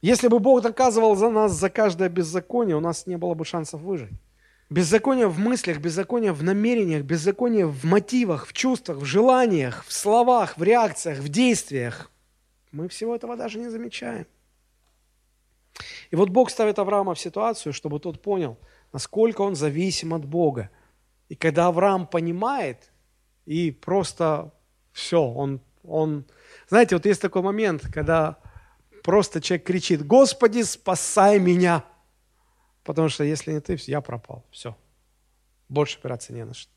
Если 0.00 0.28
бы 0.28 0.38
Бог 0.38 0.62
наказывал 0.62 1.16
за 1.16 1.28
нас 1.28 1.52
за 1.54 1.70
каждое 1.70 2.08
беззаконие, 2.08 2.76
у 2.76 2.80
нас 2.80 3.08
не 3.08 3.18
было 3.18 3.34
бы 3.34 3.44
шансов 3.44 3.80
выжить. 3.80 4.12
Беззаконие 4.70 5.26
в 5.26 5.40
мыслях, 5.40 5.78
беззаконие 5.78 6.32
в 6.32 6.44
намерениях, 6.44 7.02
беззаконие 7.02 7.66
в 7.66 7.84
мотивах, 7.84 8.46
в 8.46 8.52
чувствах, 8.52 8.98
в 8.98 9.04
желаниях, 9.04 9.84
в 9.84 9.92
словах, 9.92 10.56
в 10.56 10.62
реакциях, 10.62 11.18
в 11.18 11.28
действиях. 11.28 12.12
Мы 12.70 12.88
всего 12.88 13.16
этого 13.16 13.36
даже 13.36 13.58
не 13.58 13.70
замечаем. 13.70 14.28
И 16.10 16.16
вот 16.16 16.30
Бог 16.30 16.50
ставит 16.50 16.78
Авраама 16.78 17.14
в 17.14 17.18
ситуацию, 17.18 17.72
чтобы 17.72 18.00
тот 18.00 18.22
понял, 18.22 18.58
насколько 18.92 19.42
он 19.42 19.54
зависим 19.54 20.14
от 20.14 20.24
Бога. 20.24 20.70
И 21.28 21.34
когда 21.34 21.66
Авраам 21.66 22.06
понимает, 22.06 22.90
и 23.46 23.70
просто 23.70 24.52
все, 24.92 25.22
он, 25.22 25.60
он... 25.84 26.24
Знаете, 26.68 26.96
вот 26.96 27.06
есть 27.06 27.22
такой 27.22 27.42
момент, 27.42 27.82
когда 27.92 28.38
просто 29.02 29.40
человек 29.40 29.66
кричит, 29.66 30.06
«Господи, 30.06 30.62
спасай 30.62 31.38
меня!» 31.38 31.84
Потому 32.84 33.10
что 33.10 33.24
если 33.24 33.52
не 33.52 33.60
ты, 33.60 33.78
я 33.86 34.00
пропал. 34.00 34.46
Все. 34.50 34.76
Больше 35.68 35.98
опираться 35.98 36.32
не 36.32 36.44
на 36.44 36.54
что. 36.54 36.72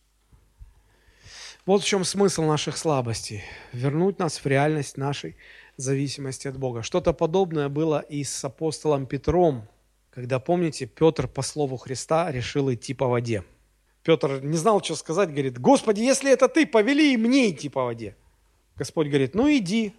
Вот 1.65 1.83
в 1.83 1.85
чем 1.85 2.03
смысл 2.03 2.43
наших 2.43 2.75
слабостей. 2.75 3.43
Вернуть 3.71 4.19
нас 4.19 4.43
в 4.43 4.45
реальность 4.45 4.97
нашей 4.97 5.37
зависимости 5.81 6.47
от 6.47 6.57
Бога. 6.57 6.83
Что-то 6.83 7.13
подобное 7.13 7.69
было 7.69 7.99
и 7.99 8.23
с 8.23 8.43
апостолом 8.43 9.05
Петром, 9.05 9.67
когда, 10.09 10.39
помните, 10.39 10.85
Петр 10.85 11.27
по 11.27 11.41
слову 11.41 11.77
Христа 11.77 12.31
решил 12.31 12.71
идти 12.73 12.93
по 12.93 13.07
воде. 13.07 13.43
Петр 14.03 14.41
не 14.41 14.57
знал, 14.57 14.81
что 14.81 14.95
сказать, 14.95 15.29
говорит, 15.29 15.59
Господи, 15.59 16.01
если 16.01 16.31
это 16.31 16.47
ты, 16.47 16.65
повели 16.65 17.13
и 17.13 17.17
мне 17.17 17.51
идти 17.51 17.69
по 17.69 17.83
воде. 17.83 18.15
Господь 18.75 19.07
говорит, 19.07 19.35
ну 19.35 19.49
иди. 19.49 19.93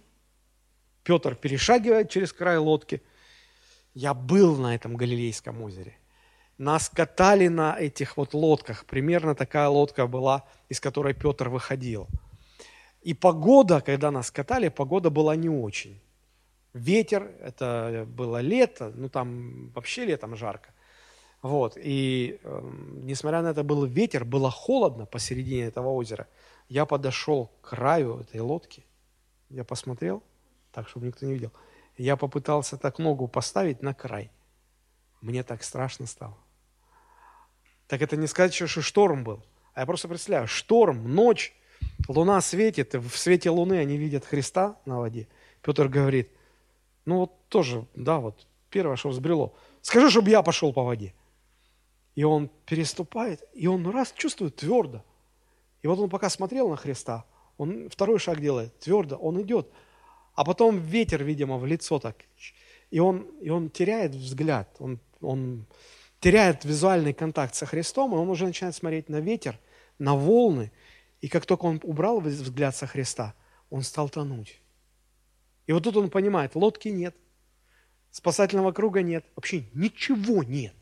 Петр 1.03 1.35
перешагивает 1.35 2.09
через 2.09 2.33
край 2.33 2.57
лодки. 2.57 3.01
Я 3.93 4.13
был 4.13 4.57
на 4.57 4.75
этом 4.75 4.95
Галилейском 4.95 5.61
озере. 5.61 5.95
Нас 6.57 6.89
катали 6.89 7.47
на 7.47 7.77
этих 7.79 8.17
вот 8.17 8.33
лодках. 8.33 8.85
Примерно 8.85 9.35
такая 9.35 9.67
лодка 9.67 10.07
была, 10.07 10.45
из 10.69 10.79
которой 10.79 11.13
Петр 11.13 11.49
выходил. 11.49 12.07
И 13.03 13.13
погода, 13.13 13.81
когда 13.81 14.11
нас 14.11 14.31
катали, 14.31 14.69
погода 14.69 15.09
была 15.09 15.35
не 15.35 15.49
очень. 15.49 15.99
Ветер, 16.73 17.31
это 17.41 18.05
было 18.07 18.39
лето, 18.41 18.91
ну 18.95 19.09
там 19.09 19.69
вообще 19.75 20.05
летом 20.05 20.35
жарко. 20.35 20.73
Вот, 21.41 21.73
и 21.75 22.39
э, 22.41 22.71
несмотря 23.03 23.41
на 23.41 23.49
это 23.49 23.63
был 23.63 23.85
ветер, 23.85 24.23
было 24.23 24.49
холодно 24.49 25.05
посередине 25.05 25.65
этого 25.65 25.89
озера. 25.89 26.27
Я 26.69 26.85
подошел 26.85 27.51
к 27.61 27.71
краю 27.71 28.19
этой 28.21 28.39
лодки, 28.39 28.85
я 29.49 29.65
посмотрел, 29.65 30.23
так, 30.71 30.87
чтобы 30.87 31.07
никто 31.07 31.25
не 31.25 31.33
видел. 31.33 31.51
Я 31.97 32.15
попытался 32.15 32.77
так 32.77 32.97
ногу 32.97 33.27
поставить 33.27 33.83
на 33.83 33.93
край. 33.93 34.31
Мне 35.19 35.43
так 35.43 35.63
страшно 35.63 36.07
стало. 36.07 36.37
Так 37.87 38.01
это 38.01 38.15
не 38.15 38.27
сказать, 38.27 38.53
что 38.53 38.81
шторм 38.81 39.25
был. 39.25 39.43
А 39.73 39.81
я 39.81 39.85
просто 39.85 40.07
представляю, 40.07 40.47
шторм, 40.47 41.13
ночь, 41.13 41.53
луна 42.07 42.41
светит, 42.41 42.93
в 42.93 43.17
свете 43.17 43.49
луны 43.49 43.73
они 43.77 43.97
видят 43.97 44.25
Христа 44.25 44.77
на 44.85 44.99
воде. 44.99 45.27
Петр 45.61 45.87
говорит, 45.87 46.29
ну 47.05 47.19
вот 47.19 47.47
тоже, 47.49 47.85
да, 47.95 48.19
вот 48.19 48.45
первое, 48.69 48.95
что 48.95 49.09
взбрело, 49.09 49.53
скажи, 49.81 50.09
чтобы 50.09 50.29
я 50.29 50.41
пошел 50.41 50.73
по 50.73 50.83
воде. 50.83 51.13
И 52.15 52.23
он 52.23 52.49
переступает, 52.65 53.43
и 53.53 53.67
он 53.67 53.89
раз 53.89 54.11
чувствует 54.11 54.55
твердо. 54.55 55.03
И 55.81 55.87
вот 55.87 55.99
он 55.99 56.09
пока 56.09 56.29
смотрел 56.29 56.69
на 56.69 56.75
Христа, 56.75 57.25
он 57.57 57.89
второй 57.89 58.19
шаг 58.19 58.39
делает, 58.39 58.77
твердо, 58.79 59.15
он 59.15 59.41
идет. 59.41 59.69
А 60.35 60.43
потом 60.43 60.79
ветер, 60.79 61.23
видимо, 61.23 61.57
в 61.57 61.65
лицо 61.65 61.99
так. 61.99 62.15
И 62.89 62.99
он, 62.99 63.21
и 63.41 63.49
он 63.49 63.69
теряет 63.69 64.13
взгляд, 64.13 64.75
он, 64.79 64.99
он 65.21 65.65
теряет 66.19 66.65
визуальный 66.65 67.13
контакт 67.13 67.55
со 67.55 67.65
Христом, 67.65 68.13
и 68.13 68.17
он 68.17 68.29
уже 68.29 68.45
начинает 68.45 68.75
смотреть 68.75 69.09
на 69.09 69.19
ветер, 69.19 69.59
на 69.99 70.15
волны. 70.15 70.71
И 71.23 71.29
как 71.29 71.45
только 71.45 71.63
он 71.63 71.79
убрал 71.83 72.19
взгляд 72.19 72.75
со 72.75 72.85
Христа, 72.85 73.33
он 73.69 73.81
стал 73.83 74.09
тонуть. 74.09 74.59
И 75.67 75.71
вот 75.71 75.85
тут 75.85 75.95
он 75.95 76.09
понимает, 76.09 76.53
лодки 76.53 76.89
нет, 76.89 77.15
спасательного 78.11 78.73
круга 78.73 79.01
нет, 79.01 79.23
вообще 79.37 79.63
ничего 79.73 80.43
нет. 80.43 80.75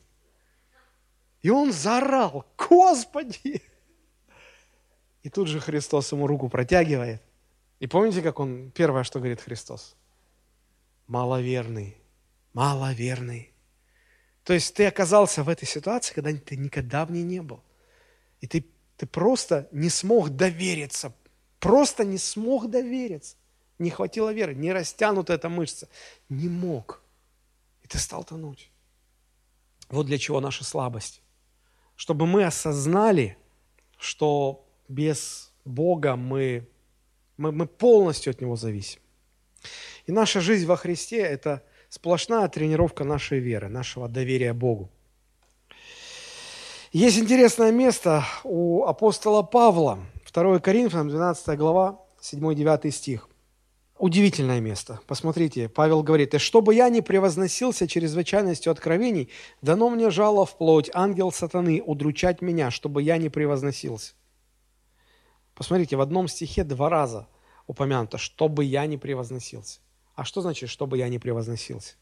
И 1.43 1.51
он 1.51 1.71
заорал, 1.71 2.47
Господи! 2.57 3.61
И 5.21 5.29
тут 5.29 5.47
же 5.47 5.59
Христос 5.59 6.11
ему 6.11 6.25
руку 6.25 6.49
протягивает. 6.49 7.21
И 7.79 7.85
помните, 7.85 8.23
как 8.23 8.39
он, 8.39 8.71
первое, 8.71 9.03
что 9.03 9.19
говорит 9.19 9.41
Христос? 9.41 9.95
Маловерный, 11.05 11.97
маловерный. 12.53 13.53
То 14.43 14.53
есть 14.53 14.73
ты 14.73 14.87
оказался 14.87 15.43
в 15.43 15.49
этой 15.49 15.67
ситуации, 15.67 16.15
когда 16.15 16.33
ты 16.33 16.55
никогда 16.55 17.05
в 17.05 17.11
ней 17.11 17.21
не 17.21 17.43
был. 17.43 17.63
И 18.39 18.47
ты, 18.47 18.65
ты 19.01 19.07
просто 19.07 19.67
не 19.71 19.89
смог 19.89 20.29
довериться, 20.29 21.11
просто 21.59 22.03
не 22.05 22.19
смог 22.19 22.69
довериться. 22.69 23.35
Не 23.79 23.89
хватило 23.89 24.31
веры, 24.31 24.53
не 24.53 24.71
растянута 24.71 25.33
эта 25.33 25.49
мышца. 25.49 25.89
Не 26.29 26.47
мог. 26.47 27.01
И 27.81 27.87
ты 27.87 27.97
стал 27.97 28.23
тонуть. 28.23 28.69
Вот 29.89 30.05
для 30.05 30.19
чего 30.19 30.39
наша 30.39 30.63
слабость 30.63 31.23
чтобы 32.01 32.25
мы 32.25 32.45
осознали, 32.45 33.37
что 33.99 34.65
без 34.87 35.53
Бога 35.65 36.15
мы, 36.15 36.67
мы, 37.37 37.51
мы 37.51 37.67
полностью 37.67 38.31
от 38.31 38.41
Него 38.41 38.55
зависим. 38.55 38.99
И 40.07 40.11
наша 40.11 40.41
жизнь 40.41 40.65
во 40.65 40.77
Христе– 40.77 41.17
это 41.19 41.63
сплошная 41.89 42.47
тренировка 42.47 43.03
нашей 43.03 43.37
веры, 43.37 43.69
нашего 43.69 44.07
доверия 44.09 44.53
Богу. 44.53 44.89
Есть 46.91 47.17
интересное 47.17 47.71
место 47.71 48.25
у 48.43 48.83
апостола 48.83 49.43
Павла, 49.43 49.99
2 50.29 50.59
Коринфянам, 50.59 51.07
12 51.07 51.57
глава, 51.57 52.01
7-9 52.21 52.91
стих. 52.91 53.29
Удивительное 53.97 54.59
место. 54.59 54.99
Посмотрите, 55.07 55.69
Павел 55.69 56.03
говорит, 56.03 56.33
«И 56.33 56.37
чтобы 56.37 56.75
я 56.75 56.89
не 56.89 56.99
превозносился 56.99 57.87
чрезвычайностью 57.87 58.73
откровений, 58.73 59.29
дано 59.61 59.89
мне 59.89 60.09
жало 60.09 60.45
в 60.45 60.57
плоть, 60.57 60.91
ангел 60.93 61.31
сатаны, 61.31 61.81
удручать 61.81 62.41
меня, 62.41 62.71
чтобы 62.71 63.01
я 63.01 63.17
не 63.17 63.29
превозносился». 63.29 64.11
Посмотрите, 65.55 65.95
в 65.95 66.01
одном 66.01 66.27
стихе 66.27 66.65
два 66.65 66.89
раза 66.89 67.25
упомянуто, 67.67 68.17
чтобы 68.17 68.65
я 68.65 68.85
не 68.85 68.97
превозносился. 68.97 69.79
А 70.13 70.25
что 70.25 70.41
значит, 70.41 70.67
чтобы 70.67 70.97
я 70.97 71.07
не 71.07 71.19
превозносился? 71.19 71.95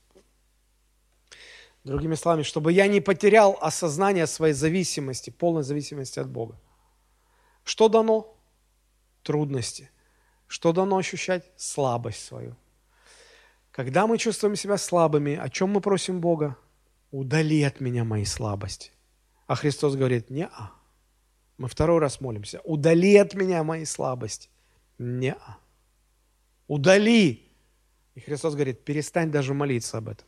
Другими 1.84 2.16
словами, 2.16 2.44
чтобы 2.44 2.72
я 2.72 2.88
не 2.88 3.02
потерял 3.02 3.58
осознание 3.62 4.28
своей 4.28 4.54
зависимости, 4.54 5.30
полной 5.30 5.64
зависимости 5.64 6.20
от 6.20 6.30
Бога. 6.30 6.60
Что 7.64 7.90
дано? 7.90 8.36
Трудности– 9.24 9.90
что 10.50 10.74
дано 10.74 10.98
ощущать? 10.98 11.44
Слабость 11.56 12.26
свою. 12.26 12.56
Когда 13.72 14.08
мы 14.08 14.18
чувствуем 14.18 14.56
себя 14.56 14.78
слабыми, 14.78 15.36
о 15.36 15.48
чем 15.48 15.70
мы 15.70 15.80
просим 15.80 16.20
Бога? 16.20 16.58
Удали 17.12 17.62
от 17.62 17.80
меня 17.80 18.04
мои 18.04 18.26
слабости. 18.26 18.92
А 19.46 19.56
Христос 19.56 19.96
говорит, 19.96 20.32
не-а. 20.32 20.72
Мы 21.60 21.68
второй 21.68 22.00
раз 22.00 22.20
молимся. 22.20 22.62
Удали 22.64 23.16
от 23.18 23.36
меня 23.36 23.64
мои 23.64 23.86
слабости. 23.86 24.50
Не-а. 24.98 25.60
Удали. 26.68 27.48
И 28.16 28.20
Христос 28.20 28.56
говорит, 28.56 28.84
перестань 28.84 29.32
даже 29.32 29.54
молиться 29.54 30.00
об 30.00 30.10
этом. 30.10 30.28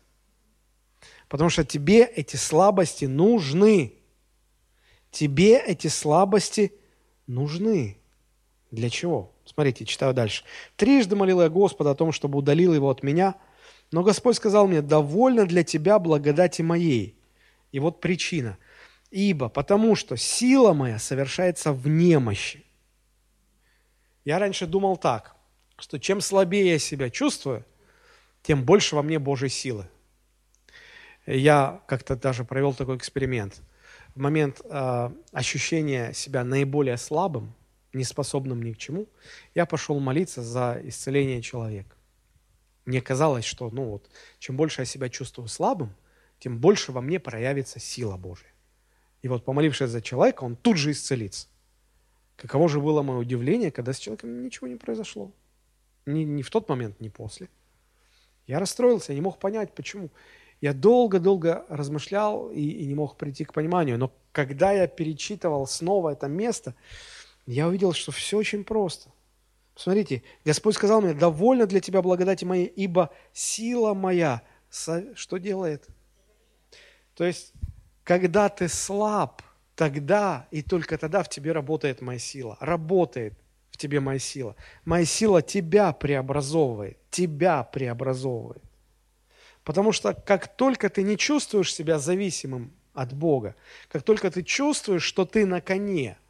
Потому 1.32 1.50
что 1.50 1.64
тебе 1.64 2.04
эти 2.04 2.36
слабости 2.36 3.06
нужны. 3.06 3.94
Тебе 5.12 5.58
эти 5.58 5.88
слабости 5.88 6.74
нужны. 7.26 7.98
Для 8.70 8.90
чего? 8.90 9.32
Смотрите, 9.46 9.86
читаю 9.86 10.14
дальше. 10.14 10.44
«Трижды 10.76 11.16
молил 11.16 11.42
я 11.42 11.48
Господа 11.48 11.92
о 11.92 11.96
том, 11.96 12.12
чтобы 12.12 12.38
удалил 12.38 12.74
его 12.74 12.90
от 12.90 13.02
меня, 13.02 13.36
но 13.94 14.04
Господь 14.04 14.36
сказал 14.36 14.68
мне, 14.68 14.82
довольно 14.82 15.46
для 15.46 15.64
тебя 15.64 16.00
благодати 16.00 16.64
моей». 16.64 17.16
И 17.72 17.80
вот 17.80 18.02
причина. 18.02 18.58
«Ибо, 19.10 19.48
потому 19.48 19.96
что 19.96 20.18
сила 20.18 20.74
моя 20.74 21.00
совершается 21.00 21.72
в 21.72 21.88
немощи». 21.88 22.66
Я 24.26 24.38
раньше 24.38 24.68
думал 24.68 24.98
так, 24.98 25.38
что 25.78 25.98
чем 25.98 26.20
слабее 26.20 26.72
я 26.74 26.80
себя 26.80 27.10
чувствую, 27.10 27.66
тем 28.44 28.66
больше 28.66 28.98
во 28.98 29.02
мне 29.02 29.18
Божьей 29.18 29.48
силы. 29.48 29.88
Я 31.26 31.82
как-то 31.88 32.16
даже 32.16 32.44
провел 32.44 32.74
такой 32.74 32.98
эксперимент. 32.98 33.62
В 34.16 34.20
момент 34.20 34.62
э, 34.64 35.10
ощущения 35.32 36.14
себя 36.14 36.44
наиболее 36.44 36.98
слабым– 36.98 37.54
неспособным 37.94 38.62
ни 38.62 38.74
к 38.74 38.78
чему, 38.78 39.08
я 39.54 39.66
пошел 39.66 40.00
молиться 40.00 40.42
за 40.42 40.80
исцеление 40.84 41.42
человека. 41.42 41.96
Мне 42.86 43.02
казалось, 43.02 43.46
что 43.46 43.70
ну 43.70 43.86
вот, 43.86 44.10
чем 44.40 44.58
больше 44.58 44.82
я 44.82 44.86
себя 44.86 45.10
чувствую 45.10 45.48
слабым, 45.48 45.94
тем 46.40 46.60
больше 46.60 46.92
во 46.92 47.02
мне 47.02 47.20
проявится 47.20 47.80
сила 47.80 48.18
Божья. 48.18 48.48
И 49.22 49.28
вот 49.28 49.46
помолившись 49.46 49.90
за 49.90 50.02
человека, 50.02 50.44
он 50.44 50.56
тут 50.56 50.78
же 50.78 50.92
исцелится. 50.92 51.48
Каково 52.38 52.70
же 52.70 52.80
было 52.80 53.04
мое 53.04 53.20
удивление, 53.20 53.72
когда 53.72 53.94
с 53.94 54.00
человеком 54.00 54.42
ничего 54.42 54.68
не 54.68 54.76
произошло. 54.76 55.32
Ни, 56.08 56.24
ни 56.24 56.42
в 56.42 56.50
тот 56.50 56.68
момент, 56.70 57.00
ни 57.00 57.10
после. 57.10 57.50
Я 58.48 58.60
расстроился, 58.60 59.12
я 59.12 59.16
не 59.16 59.22
мог 59.22 59.38
понять, 59.38 59.76
почему. 59.76 60.10
Я 60.62 60.74
долго-долго 60.74 61.66
размышлял 61.70 62.52
и, 62.52 62.62
и 62.62 62.86
не 62.86 62.94
мог 62.94 63.18
прийти 63.18 63.44
к 63.44 63.54
пониманию. 63.54 63.98
Но 63.98 64.14
когда 64.32 64.72
я 64.72 64.88
перечитывал 64.88 65.66
снова 65.66 66.12
это 66.12 66.28
место, 66.28 66.76
я 67.48 67.68
увидел, 67.68 67.94
что 67.94 68.12
все 68.12 68.38
очень 68.38 68.64
просто. 68.64 69.10
Посмотрите, 69.74 70.22
Господь 70.46 70.76
сказал 70.76 71.02
мне, 71.02 71.16
довольно 71.16 71.66
для 71.66 71.80
тебя 71.80 72.04
благодати 72.04 72.46
моей, 72.46 72.68
ибо 72.68 73.10
сила 73.34 73.96
моя, 73.96 74.44
что 74.70 75.38
делает? 75.38 75.88
То 77.16 77.24
есть, 77.24 77.54
когда 78.04 78.48
ты 78.48 78.68
слаб, 78.68 79.42
тогда 79.76 80.48
и 80.52 80.62
только 80.62 81.00
тогда 81.00 81.24
в 81.24 81.30
тебе 81.30 81.54
работает 81.54 82.02
моя 82.02 82.20
сила. 82.20 82.58
Работает 82.60 83.34
в 83.72 83.78
тебе 83.78 84.00
моя 84.00 84.20
сила. 84.20 84.56
Моя 84.86 85.06
сила 85.06 85.42
тебя 85.42 85.92
преобразовывает, 85.92 87.00
тебя 87.10 87.64
преобразовывает. 87.64 88.62
Потому 89.64 89.92
что 89.92 90.14
как 90.14 90.56
только 90.56 90.90
ты 90.90 91.04
не 91.04 91.18
чувствуешь 91.18 91.74
себя 91.74 92.00
зависимым 92.00 92.74
от 92.94 93.14
Бога, 93.14 93.56
как 93.90 94.04
только 94.04 94.32
ты 94.32 94.44
чувствуешь, 94.44 95.04
что 95.04 95.26
ты 95.26 95.46
на 95.46 95.62
коне– 95.62 96.18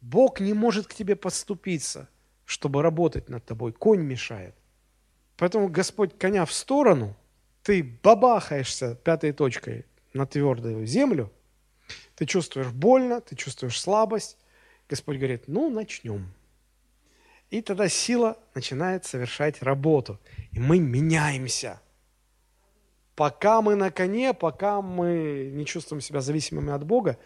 Бог 0.00 0.40
не 0.40 0.52
может 0.52 0.86
к 0.86 0.94
тебе 0.94 1.16
подступиться, 1.16 2.08
чтобы 2.44 2.82
работать 2.82 3.28
над 3.28 3.44
тобой. 3.44 3.72
Конь 3.72 4.00
мешает. 4.00 4.54
Поэтому 5.36 5.68
Господь 5.68 6.16
коня 6.16 6.44
в 6.44 6.52
сторону, 6.52 7.16
ты 7.62 7.82
бабахаешься 8.02 8.94
пятой 8.96 9.32
точкой 9.32 9.86
на 10.12 10.26
твердую 10.26 10.86
землю, 10.86 11.32
ты 12.16 12.26
чувствуешь 12.26 12.70
больно, 12.70 13.20
ты 13.20 13.36
чувствуешь 13.36 13.80
слабость. 13.80 14.36
Господь 14.88 15.16
говорит, 15.16 15.44
ну, 15.46 15.68
начнем. 15.70 16.32
И 17.50 17.62
тогда 17.62 17.88
сила 17.88 18.38
начинает 18.54 19.04
совершать 19.04 19.62
работу. 19.62 20.18
И 20.52 20.58
мы 20.58 20.78
меняемся. 20.78 21.80
Пока 23.18 23.62
мы 23.62 23.74
на 23.74 23.90
коне, 23.90 24.32
пока 24.32 24.80
мы 24.80 25.50
не 25.52 25.66
чувствуем 25.66 26.00
себя 26.00 26.20
зависимыми 26.20 26.72
от 26.72 26.84
Бога, 26.84 27.18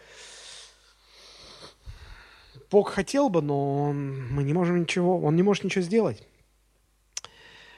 Бог 2.71 2.89
хотел 2.89 3.29
бы, 3.29 3.43
но 3.43 3.83
он, 3.83 4.27
мы 4.33 4.41
не 4.41 4.53
можем 4.53 4.81
ничего, 4.81 5.21
он 5.21 5.35
не 5.35 5.43
может 5.43 5.63
ничего 5.63 5.83
сделать. 5.83 6.27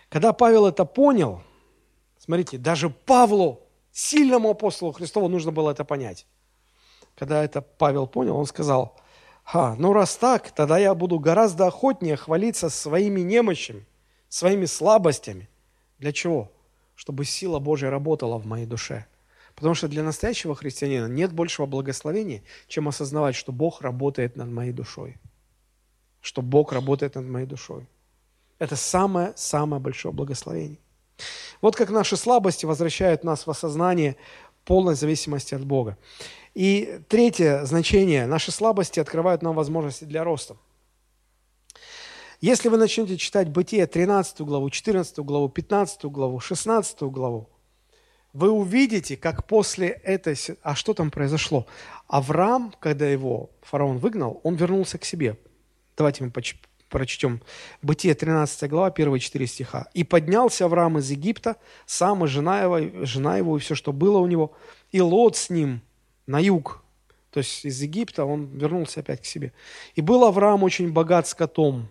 Когда 0.07 0.31
Павел 0.31 0.65
это 0.65 0.85
понял, 0.85 1.41
смотрите, 2.17 2.57
даже 2.57 2.89
Павлу, 2.89 3.59
сильному 3.91 4.51
апостолу 4.51 4.93
Христову, 4.93 5.27
нужно 5.27 5.51
было 5.51 5.71
это 5.71 5.83
понять. 5.83 6.25
Когда 7.17 7.43
это 7.43 7.61
Павел 7.61 8.07
понял, 8.07 8.37
он 8.37 8.45
сказал, 8.45 8.95
«Ха, 9.43 9.75
ну 9.77 9.91
раз 9.91 10.15
так, 10.15 10.51
тогда 10.51 10.77
я 10.77 10.95
буду 10.95 11.19
гораздо 11.19 11.67
охотнее 11.67 12.15
хвалиться 12.15 12.69
своими 12.69 13.19
немощами, 13.19 13.85
своими 14.29 14.63
слабостями. 14.63 15.49
Для 15.99 16.13
чего? 16.13 16.54
Чтобы 16.95 17.25
сила 17.25 17.59
Божья 17.59 17.89
работала 17.89 18.37
в 18.37 18.45
моей 18.45 18.65
душе. 18.65 19.05
Потому 19.55 19.75
что 19.75 19.87
для 19.87 20.03
настоящего 20.03 20.55
христианина 20.55 21.05
нет 21.05 21.31
большего 21.31 21.65
благословения, 21.65 22.43
чем 22.67 22.87
осознавать, 22.87 23.35
что 23.35 23.51
Бог 23.51 23.81
работает 23.81 24.35
над 24.35 24.49
моей 24.49 24.71
душой. 24.73 25.17
что 26.21 26.41
Бог 26.41 26.73
работает 26.73 27.15
над 27.15 27.25
моей 27.25 27.45
душой. 27.45 27.87
Это 28.57 28.75
самое-самое 28.75 29.79
большое 29.79 30.11
благословение. 30.11 30.79
Вот 31.61 31.75
как 31.75 31.91
наши 31.91 32.17
слабости 32.17 32.65
возвращают 32.65 33.23
нас 33.23 33.45
в 33.45 33.51
осознание 33.51 34.15
полной 34.65 34.95
зависимости 34.95 35.53
от 35.53 35.63
Бога. 35.63 35.97
И 36.55 36.99
третье 37.09 37.63
значение. 37.65 38.25
Наши 38.25 38.51
слабости 38.51 38.99
открывают 38.99 39.43
нам 39.43 39.53
возможности 39.53 40.05
для 40.05 40.23
роста. 40.23 40.57
Если 42.45 42.69
вы 42.69 42.77
начнете 42.77 43.17
читать 43.17 43.49
Бытие 43.49 43.87
13 43.87 44.41
главу, 44.41 44.69
14 44.69 45.17
главу, 45.17 45.49
15 45.49 46.05
главу, 46.05 46.39
16 46.39 47.01
главу, 47.01 47.49
вы 48.33 48.51
увидите, 48.51 49.17
как 49.17 49.47
после 49.47 49.87
этой... 49.87 50.37
А 50.61 50.75
что 50.75 50.93
там 50.93 51.09
произошло? 51.09 51.65
Авраам, 52.07 52.71
когда 52.79 53.07
его 53.07 53.49
фараон 53.63 53.97
выгнал, 53.97 54.41
он 54.43 54.53
вернулся 54.57 54.99
к 54.99 55.05
себе. 55.05 55.39
Давайте 55.97 56.23
мы 56.23 56.31
прочтем 56.89 57.41
Бытие 57.81 58.13
13 58.13 58.69
глава, 58.69 58.91
первые 58.91 59.21
четыре 59.21 59.47
стиха. 59.47 59.87
«И 59.95 60.03
поднялся 60.03 60.65
Авраам 60.65 60.99
из 60.99 61.09
Египта, 61.09 61.55
сам 61.87 62.25
и 62.25 62.27
жена 62.27 62.61
его, 62.61 63.05
жена 63.07 63.37
его, 63.37 63.57
и 63.57 63.59
все, 63.59 63.73
что 63.73 63.91
было 63.91 64.19
у 64.19 64.27
него, 64.27 64.53
и 64.91 65.01
Лот 65.01 65.35
с 65.35 65.49
ним 65.49 65.81
на 66.27 66.37
юг». 66.37 66.83
То 67.31 67.39
есть 67.39 67.65
из 67.65 67.81
Египта 67.81 68.23
он 68.23 68.55
вернулся 68.55 68.99
опять 68.99 69.23
к 69.23 69.25
себе. 69.25 69.51
«И 69.95 70.01
был 70.01 70.23
Авраам 70.25 70.61
очень 70.61 70.93
богат 70.93 71.27
скотом, 71.27 71.89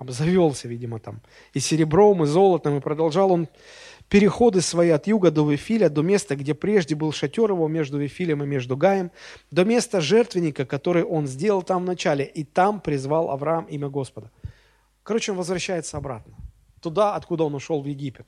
обзавелся, 0.00 0.66
видимо, 0.66 0.98
там, 0.98 1.20
и 1.52 1.60
серебром, 1.60 2.24
и 2.24 2.26
золотом, 2.26 2.78
и 2.78 2.80
продолжал 2.80 3.30
он 3.32 3.48
переходы 4.08 4.62
свои 4.62 4.88
от 4.88 5.06
юга 5.06 5.30
до 5.30 5.48
Вифиля, 5.48 5.90
до 5.90 6.02
места, 6.02 6.36
где 6.36 6.54
прежде 6.54 6.94
был 6.94 7.12
шатер 7.12 7.50
его 7.50 7.68
между 7.68 7.98
Вифилем 7.98 8.42
и 8.42 8.46
между 8.46 8.78
Гаем, 8.78 9.12
до 9.50 9.64
места 9.64 10.00
жертвенника, 10.00 10.64
который 10.64 11.04
он 11.04 11.26
сделал 11.26 11.62
там 11.62 11.82
в 11.82 11.86
начале, 11.86 12.24
и 12.24 12.44
там 12.44 12.80
призвал 12.80 13.30
Авраам 13.30 13.66
имя 13.66 13.90
Господа. 13.90 14.30
Короче, 15.02 15.32
он 15.32 15.38
возвращается 15.38 15.98
обратно, 15.98 16.34
туда, 16.80 17.14
откуда 17.14 17.44
он 17.44 17.54
ушел 17.54 17.82
в 17.82 17.86
Египет. 17.86 18.26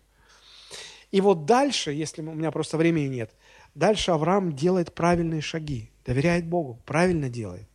И 1.11 1.23
вот 1.23 1.47
дальше, 1.47 1.93
если 1.93 2.20
у 2.20 2.35
меня 2.35 2.51
просто 2.51 2.77
времени 2.77 3.07
нет, 3.07 3.31
дальше 3.75 4.11
Авраам 4.11 4.53
делает 4.53 4.95
правильные 4.95 5.41
шаги, 5.41 5.91
доверяет 6.05 6.47
Богу, 6.47 6.79
правильно 6.85 7.31
делает. 7.31 7.66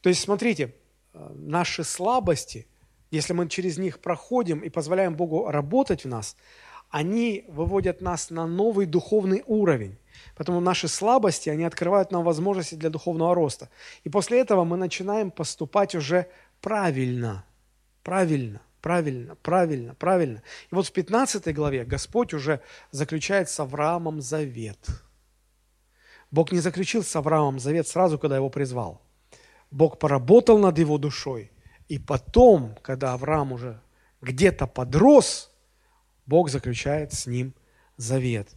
То 0.00 0.08
есть, 0.08 0.20
смотрите, 0.20 0.74
наши 1.14 1.84
слабости– 1.84 2.66
если 3.12 3.34
мы 3.34 3.46
через 3.46 3.76
них 3.76 4.00
проходим 4.00 4.60
и 4.60 4.70
позволяем 4.70 5.14
Богу 5.14 5.50
работать 5.50 6.04
в 6.04 6.08
нас, 6.08 6.34
они 6.88 7.44
выводят 7.46 8.00
нас 8.00 8.30
на 8.30 8.46
новый 8.46 8.86
духовный 8.86 9.44
уровень. 9.46 9.98
Поэтому 10.34 10.60
наши 10.60 10.88
слабости, 10.88 11.50
они 11.50 11.64
открывают 11.64 12.10
нам 12.10 12.24
возможности 12.24 12.74
для 12.74 12.88
духовного 12.88 13.34
роста. 13.34 13.68
И 14.04 14.08
после 14.08 14.40
этого 14.40 14.64
мы 14.64 14.78
начинаем 14.78 15.30
поступать 15.30 15.94
уже 15.94 16.26
правильно. 16.62 17.44
Правильно, 18.02 18.62
правильно, 18.80 19.36
правильно, 19.42 19.94
правильно. 19.94 20.42
И 20.70 20.74
вот 20.74 20.86
в 20.86 20.92
15 20.92 21.54
главе 21.54 21.84
Господь 21.84 22.32
уже 22.32 22.60
заключает 22.92 23.50
с 23.50 23.60
Авраамом 23.60 24.22
завет. 24.22 24.78
Бог 26.30 26.50
не 26.50 26.60
заключил 26.60 27.02
с 27.02 27.14
Авраамом 27.14 27.60
завет 27.60 27.86
сразу, 27.86 28.18
когда 28.18 28.36
его 28.36 28.48
призвал. 28.48 29.02
Бог 29.72 29.98
поработал 29.98 30.58
над 30.58 30.78
его 30.78 30.98
душой– 30.98 31.50
и 31.92 31.98
потом, 31.98 32.74
когда 32.80 33.12
Авраам 33.12 33.52
уже 33.52 33.78
где-то 34.22 34.66
подрос, 34.66 35.50
Бог 36.24 36.48
заключает 36.48 37.12
с 37.12 37.26
ним 37.26 37.52
завет. 37.98 38.48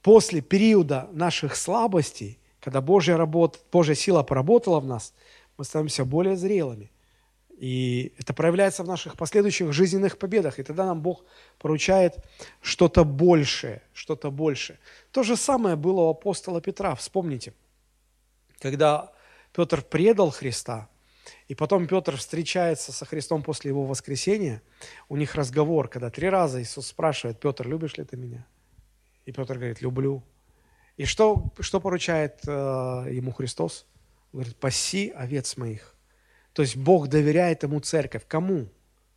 После 0.00 0.40
периода 0.40 1.10
наших 1.12 1.54
слабостей, 1.56 2.38
когда 2.58 2.80
Божья, 2.80 3.18
работа, 3.18 3.58
Божья 3.70 3.94
сила 3.94 4.22
поработала 4.22 4.80
в 4.80 4.86
нас, 4.86 5.12
мы 5.58 5.64
становимся 5.64 6.06
более 6.06 6.36
зрелыми. 6.36 6.90
И 7.58 8.14
это 8.16 8.32
проявляется 8.32 8.82
в 8.82 8.88
наших 8.88 9.18
последующих 9.18 9.70
жизненных 9.74 10.16
победах. 10.16 10.58
И 10.58 10.62
тогда 10.62 10.86
нам 10.86 11.02
Бог 11.02 11.26
поручает 11.58 12.16
что-то 12.62 13.04
большее, 13.04 13.82
что-то 13.92 14.30
большее. 14.30 14.78
То 15.10 15.22
же 15.22 15.36
самое 15.36 15.76
было 15.76 16.00
у 16.00 16.08
апостола 16.08 16.62
Петра, 16.62 16.94
вспомните. 16.94 17.52
Когда 18.58 19.12
Петр 19.52 19.82
предал 19.82 20.30
Христа, 20.30 20.88
и 21.48 21.54
потом 21.54 21.86
Петр 21.86 22.16
встречается 22.16 22.92
со 22.92 23.04
Христом 23.04 23.42
после 23.42 23.70
его 23.70 23.84
воскресения. 23.84 24.62
У 25.08 25.16
них 25.16 25.34
разговор, 25.34 25.88
когда 25.88 26.10
три 26.10 26.28
раза 26.28 26.62
Иисус 26.62 26.86
спрашивает, 26.86 27.38
Петр, 27.38 27.68
любишь 27.68 27.96
ли 27.96 28.04
ты 28.04 28.16
меня? 28.16 28.46
И 29.26 29.32
Петр 29.32 29.54
говорит, 29.54 29.82
люблю. 29.82 30.22
И 30.96 31.04
что, 31.04 31.52
что 31.60 31.80
поручает 31.80 32.40
э, 32.46 32.50
ему 32.50 33.32
Христос? 33.32 33.86
Он 34.32 34.40
говорит, 34.40 34.56
паси 34.56 35.12
овец 35.14 35.56
моих. 35.56 35.94
То 36.52 36.62
есть 36.62 36.76
Бог 36.76 37.08
доверяет 37.08 37.62
ему 37.62 37.80
церковь. 37.80 38.24
Кому? 38.26 38.68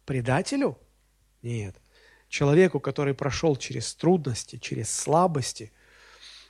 Предателю? 0.06 0.78
Нет. 1.42 1.76
Человеку, 2.30 2.80
который 2.80 3.14
прошел 3.14 3.56
через 3.56 3.94
трудности, 3.96 4.58
через 4.58 4.94
слабости. 4.94 5.72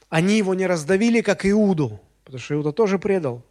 Они 0.09 0.37
его 0.37 0.53
не 0.53 0.67
раздавили, 0.67 1.21
как 1.21 1.45
Иуду, 1.45 1.99
потому 2.23 2.39
что 2.39 2.55
Иуда 2.55 2.71
тоже 2.71 2.99
предал. 2.99 3.43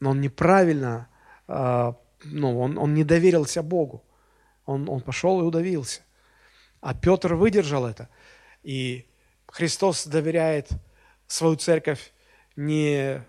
Но 0.00 0.10
он 0.10 0.20
неправильно 0.20 1.08
а, 1.48 1.96
ну, 2.24 2.60
он, 2.60 2.78
он 2.78 2.94
не 2.94 3.04
доверился 3.04 3.62
Богу. 3.62 4.04
Он, 4.64 4.88
он 4.88 5.00
пошел 5.00 5.40
и 5.40 5.44
удавился. 5.44 6.02
А 6.80 6.94
Петр 6.94 7.34
выдержал 7.34 7.86
это. 7.86 8.08
И 8.62 9.06
Христос 9.46 10.06
доверяет 10.06 10.70
свою 11.26 11.56
церковь 11.56 12.12
не 12.56 13.22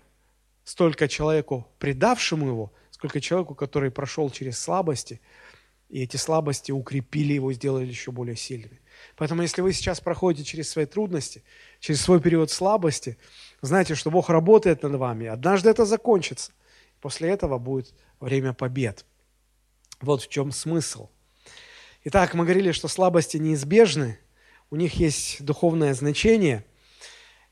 столько 0.64 1.08
человеку, 1.08 1.66
предавшему 1.78 2.48
его, 2.48 2.72
сколько 2.90 3.20
человеку, 3.20 3.54
который 3.54 3.90
прошел 3.90 4.30
через 4.30 4.58
слабости, 4.58 5.20
и 5.88 6.02
эти 6.02 6.16
слабости 6.16 6.70
укрепили 6.70 7.32
его, 7.32 7.52
сделали 7.52 7.86
еще 7.86 8.10
более 8.10 8.36
сильными. 8.36 8.80
Поэтому, 9.16 9.42
если 9.42 9.62
вы 9.62 9.72
сейчас 9.72 10.00
проходите 10.00 10.44
через 10.44 10.68
свои 10.68 10.84
трудности, 10.84 11.42
через 11.80 12.02
свой 12.02 12.20
период 12.20 12.50
слабости, 12.50 13.16
знайте, 13.62 13.94
что 13.94 14.10
Бог 14.10 14.28
работает 14.28 14.82
над 14.82 14.96
вами. 14.96 15.26
Однажды 15.26 15.70
это 15.70 15.86
закончится. 15.86 16.52
После 17.00 17.30
этого 17.30 17.58
будет 17.58 17.94
время 18.20 18.52
побед. 18.52 19.04
Вот 20.00 20.22
в 20.22 20.28
чем 20.28 20.52
смысл. 20.52 21.08
Итак, 22.04 22.34
мы 22.34 22.44
говорили, 22.44 22.72
что 22.72 22.88
слабости 22.88 23.36
неизбежны, 23.36 24.18
у 24.70 24.76
них 24.76 24.94
есть 24.94 25.44
духовное 25.44 25.94
значение. 25.94 26.64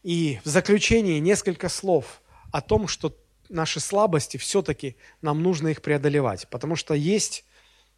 И 0.03 0.41
в 0.45 0.49
заключении 0.49 1.19
несколько 1.19 1.69
слов 1.69 2.23
о 2.53 2.61
том, 2.61 2.87
что 2.87 3.17
наши 3.49 3.81
слабости 3.81 4.37
все-таки 4.37 4.97
нам 5.23 5.43
нужно 5.43 5.69
их 5.69 5.83
преодолевать. 5.83 6.49
Потому 6.49 6.77
что 6.77 6.95
есть, 6.95 7.45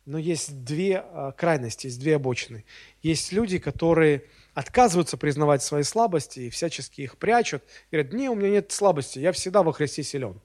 ну, 0.06 0.18
есть 0.18 0.64
две 0.64 0.98
а, 0.98 1.32
крайности, 1.32 1.86
есть 1.86 2.00
две 2.00 2.16
обочины. 2.16 2.64
Есть 3.02 3.32
люди, 3.32 3.58
которые 3.58 4.24
отказываются 4.54 5.16
признавать 5.16 5.62
свои 5.62 5.82
слабости 5.82 6.40
и 6.40 6.50
всячески 6.50 7.02
их 7.02 7.18
прячут. 7.18 7.62
Говорят, 7.90 8.12
не, 8.12 8.28
у 8.28 8.34
меня 8.34 8.50
нет 8.50 8.72
слабости, 8.72 9.18
я 9.18 9.32
всегда 9.32 9.62
во 9.62 9.72
Христе 9.72 10.02
силен. 10.02 10.40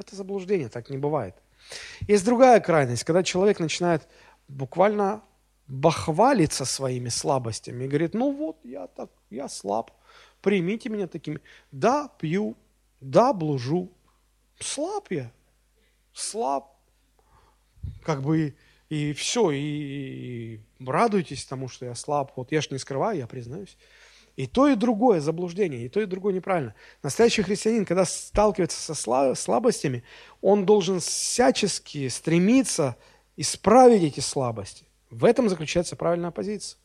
Это 0.00 0.16
заблуждение, 0.16 0.68
так 0.68 0.88
не 0.90 0.98
бывает. 0.98 1.34
Есть 2.08 2.24
другая 2.24 2.60
крайность, 2.60 3.04
когда 3.04 3.22
человек 3.22 3.60
начинает 3.60 4.08
буквально 4.48 5.22
бахвалиться 5.68 6.64
своими 6.64 7.10
слабостями 7.10 7.84
и 7.84 7.88
говорит, 7.88 8.14
ну 8.14 8.32
вот, 8.32 8.58
я 8.64 8.86
так, 8.86 9.10
я 9.28 9.48
слаб, 9.48 9.90
примите 10.40 10.88
меня 10.88 11.06
такими. 11.06 11.40
Да, 11.70 12.08
пью, 12.18 12.56
да, 13.00 13.32
блужу, 13.32 13.92
слаб 14.58 15.06
я, 15.10 15.30
слаб, 16.12 16.74
как 18.02 18.22
бы 18.22 18.56
и 18.88 19.12
все, 19.12 19.50
и, 19.52 19.58
и 19.58 20.60
радуйтесь 20.84 21.44
тому, 21.44 21.68
что 21.68 21.86
я 21.86 21.94
слаб. 21.94 22.32
Вот 22.36 22.50
я 22.52 22.60
ж 22.60 22.70
не 22.70 22.78
скрываю, 22.78 23.18
я 23.18 23.26
признаюсь. 23.26 23.76
И 24.40 24.46
то, 24.46 24.68
и 24.68 24.74
другое 24.74 25.20
заблуждение, 25.20 25.84
и 25.84 25.90
то, 25.90 26.00
и 26.00 26.06
другое 26.06 26.32
неправильно. 26.32 26.74
Настоящий 27.02 27.42
христианин, 27.42 27.84
когда 27.84 28.06
сталкивается 28.06 28.94
со 28.94 29.34
слабостями, 29.34 30.02
он 30.40 30.64
должен 30.64 31.00
всячески 31.00 32.08
стремиться 32.08 32.96
исправить 33.36 34.02
эти 34.02 34.20
слабости. 34.20 34.86
В 35.10 35.26
этом 35.26 35.50
заключается 35.50 35.94
правильная 35.94 36.30
позиция. 36.30 36.78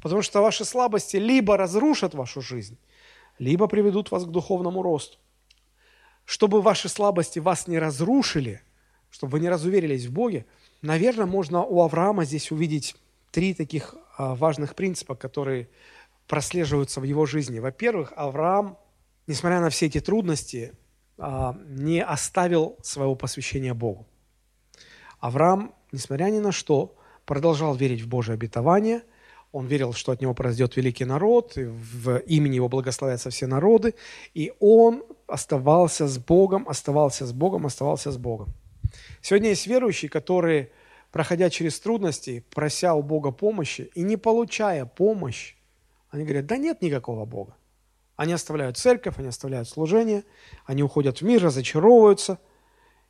Потому 0.00 0.22
что 0.22 0.40
ваши 0.40 0.64
слабости 0.64 1.18
либо 1.18 1.58
разрушат 1.58 2.14
вашу 2.14 2.40
жизнь, 2.40 2.78
либо 3.38 3.66
приведут 3.66 4.10
вас 4.10 4.24
к 4.24 4.30
духовному 4.30 4.80
росту. 4.80 5.18
Чтобы 6.24 6.62
ваши 6.62 6.88
слабости 6.88 7.38
вас 7.38 7.66
не 7.66 7.78
разрушили, 7.78 8.62
чтобы 9.10 9.32
вы 9.32 9.40
не 9.40 9.50
разуверились 9.50 10.06
в 10.06 10.12
Боге, 10.14 10.46
наверное, 10.80 11.26
можно 11.26 11.62
у 11.62 11.82
Авраама 11.82 12.24
здесь 12.24 12.50
увидеть 12.50 12.96
три 13.30 13.52
таких 13.52 13.94
а, 14.16 14.34
важных 14.34 14.74
принципа, 14.74 15.14
которые 15.14 15.68
прослеживаются 16.26 17.00
в 17.00 17.04
его 17.04 17.26
жизни. 17.26 17.58
Во-первых, 17.58 18.12
Авраам, 18.16 18.78
несмотря 19.26 19.60
на 19.60 19.70
все 19.70 19.86
эти 19.86 20.00
трудности, 20.00 20.72
а, 21.18 21.56
не 21.68 22.02
оставил 22.02 22.76
своего 22.82 23.14
посвящения 23.14 23.74
Богу. 23.74 24.06
Авраам, 25.20 25.74
несмотря 25.92 26.24
ни 26.26 26.38
на 26.38 26.52
что, 26.52 26.96
продолжал 27.26 27.74
верить 27.74 28.02
в 28.02 28.08
Божие 28.08 28.34
обетование. 28.34 29.02
Он 29.52 29.66
верил, 29.66 29.92
что 29.92 30.12
от 30.12 30.20
него 30.22 30.34
произойдет 30.34 30.76
великий 30.76 31.04
народ, 31.04 31.58
и 31.58 31.64
в 31.64 32.18
имени 32.20 32.56
его 32.56 32.68
благословятся 32.68 33.30
все 33.30 33.46
народы. 33.46 33.94
И 34.34 34.52
он 34.58 35.04
оставался 35.26 36.08
с 36.08 36.18
Богом, 36.18 36.68
оставался 36.68 37.26
с 37.26 37.32
Богом, 37.32 37.66
оставался 37.66 38.10
с 38.10 38.16
Богом. 38.16 38.48
Сегодня 39.20 39.50
есть 39.50 39.66
верующие, 39.66 40.08
которые, 40.08 40.70
проходя 41.10 41.50
через 41.50 41.78
трудности, 41.78 42.44
прося 42.50 42.94
у 42.94 43.02
Бога 43.02 43.30
помощи 43.30 43.90
и 43.94 44.02
не 44.02 44.16
получая 44.16 44.86
помощь, 44.86 45.54
они 46.12 46.24
говорят, 46.24 46.46
да 46.46 46.58
нет 46.58 46.82
никакого 46.82 47.24
Бога. 47.24 47.56
Они 48.16 48.34
оставляют 48.34 48.76
церковь, 48.76 49.18
они 49.18 49.28
оставляют 49.28 49.66
служение, 49.66 50.24
они 50.66 50.82
уходят 50.82 51.18
в 51.18 51.22
мир, 51.22 51.42
разочаровываются, 51.42 52.38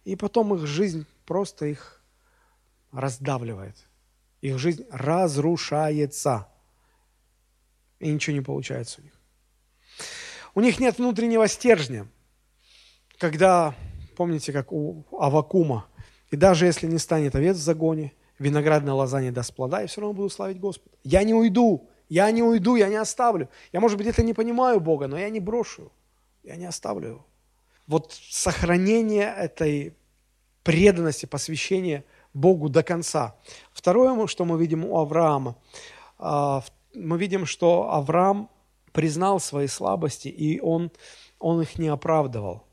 и 0.05 0.14
потом 0.14 0.55
их 0.55 0.66
жизнь 0.66 1.05
просто 1.26 1.66
их 1.66 2.00
раздавливает. 2.92 3.76
Их 4.40 4.57
жизнь 4.59 4.86
разрушается. 4.90 6.46
И 7.98 8.09
ничего 8.11 8.36
не 8.36 8.40
получается 8.40 9.00
у 9.00 9.05
них. 9.05 9.20
У 10.55 10.61
них 10.61 10.78
нет 10.78 10.98
внутреннего 10.98 11.48
стержня. 11.48 12.07
Когда, 13.18 13.74
помните, 14.16 14.53
как 14.53 14.72
у 14.72 15.05
Авакума, 15.11 15.86
и 16.30 16.36
даже 16.36 16.66
если 16.66 16.86
не 16.86 16.98
станет 16.98 17.34
овец 17.34 17.57
в 17.57 17.62
загоне, 17.62 18.12
виноградная 18.38 18.94
лоза 18.94 19.20
не 19.20 19.32
даст 19.32 19.55
плода, 19.57 19.80
я 19.80 19.88
все 19.88 20.00
равно 20.00 20.14
буду 20.14 20.30
славить 20.30 20.61
Господа. 20.61 20.96
Я 21.03 21.24
не 21.24 21.34
уйду, 21.34 21.88
я 22.12 22.30
не 22.30 22.42
уйду, 22.42 22.76
я 22.76 22.88
не 22.88 22.96
оставлю. 22.96 23.48
Я, 23.72 23.80
может 23.80 23.96
быть, 23.96 24.06
где-то 24.06 24.22
не 24.22 24.34
понимаю 24.34 24.80
Бога, 24.80 25.06
но 25.06 25.18
я 25.18 25.30
не 25.30 25.40
брошу, 25.40 25.90
я 26.42 26.56
не 26.56 26.66
оставлю 26.66 27.08
его. 27.08 27.26
Вот 27.86 28.12
сохранение 28.12 29.34
этой 29.34 29.94
преданности, 30.62 31.24
посвящения 31.24 32.04
Богу 32.34 32.68
до 32.68 32.82
конца. 32.82 33.34
Второе, 33.72 34.26
что 34.26 34.44
мы 34.44 34.58
видим 34.58 34.84
у 34.84 34.98
Авраама, 34.98 35.56
а, 36.18 36.62
мы 36.94 37.16
видим, 37.16 37.46
что 37.46 37.90
Авраам 37.90 38.50
признал 38.92 39.40
свои 39.40 39.66
слабости, 39.66 40.28
и 40.28 40.60
он, 40.60 40.90
он 41.38 41.62
их 41.62 41.78
не 41.78 41.88
оправдывал. 41.88 42.64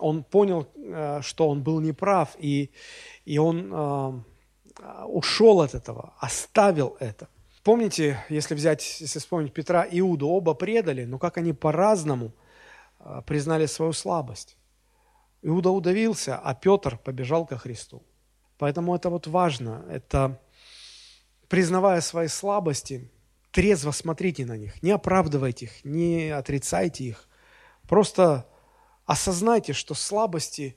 Он 0.00 0.22
понял, 0.22 0.66
э, 0.76 1.22
что 1.22 1.48
он 1.48 1.62
был 1.62 1.80
неправ, 1.80 2.36
и, 2.38 2.70
и 3.24 3.38
он 3.38 3.72
э, 3.72 5.04
ушел 5.06 5.62
от 5.62 5.74
этого, 5.74 6.12
оставил 6.18 6.96
это. 7.00 7.28
Помните, 7.62 8.24
если 8.28 8.54
взять, 8.54 9.00
если 9.00 9.20
вспомнить 9.20 9.52
Петра 9.52 9.84
и 9.84 10.00
Иуду, 10.00 10.28
оба 10.28 10.54
предали, 10.54 11.04
но 11.04 11.18
как 11.18 11.36
они 11.38 11.52
по-разному 11.52 12.32
э, 12.98 13.22
признали 13.24 13.66
свою 13.66 13.92
слабость. 13.92 14.56
Иуда 15.42 15.70
удавился, 15.70 16.38
а 16.38 16.54
Петр 16.54 16.98
побежал 16.98 17.46
ко 17.46 17.56
Христу. 17.56 18.02
Поэтому 18.58 18.94
это 18.94 19.10
вот 19.10 19.26
важно. 19.28 19.84
Это 19.90 20.40
признавая 21.48 22.00
свои 22.00 22.28
слабости, 22.28 23.10
трезво 23.52 23.92
смотрите 23.92 24.44
на 24.44 24.56
них, 24.56 24.82
не 24.82 24.90
оправдывайте 24.90 25.66
их, 25.66 25.84
не 25.84 26.30
отрицайте 26.30 27.04
их. 27.04 27.28
Просто 27.88 28.48
осознайте, 29.04 29.72
что 29.72 29.94
слабости 29.94 30.76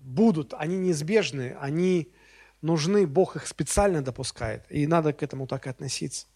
будут, 0.00 0.54
они 0.54 0.76
неизбежны, 0.76 1.56
они 1.60 2.12
нужны, 2.66 3.06
Бог 3.06 3.36
их 3.36 3.46
специально 3.46 4.02
допускает, 4.02 4.64
и 4.68 4.86
надо 4.86 5.12
к 5.12 5.22
этому 5.22 5.46
так 5.46 5.66
и 5.66 5.70
относиться. 5.70 6.26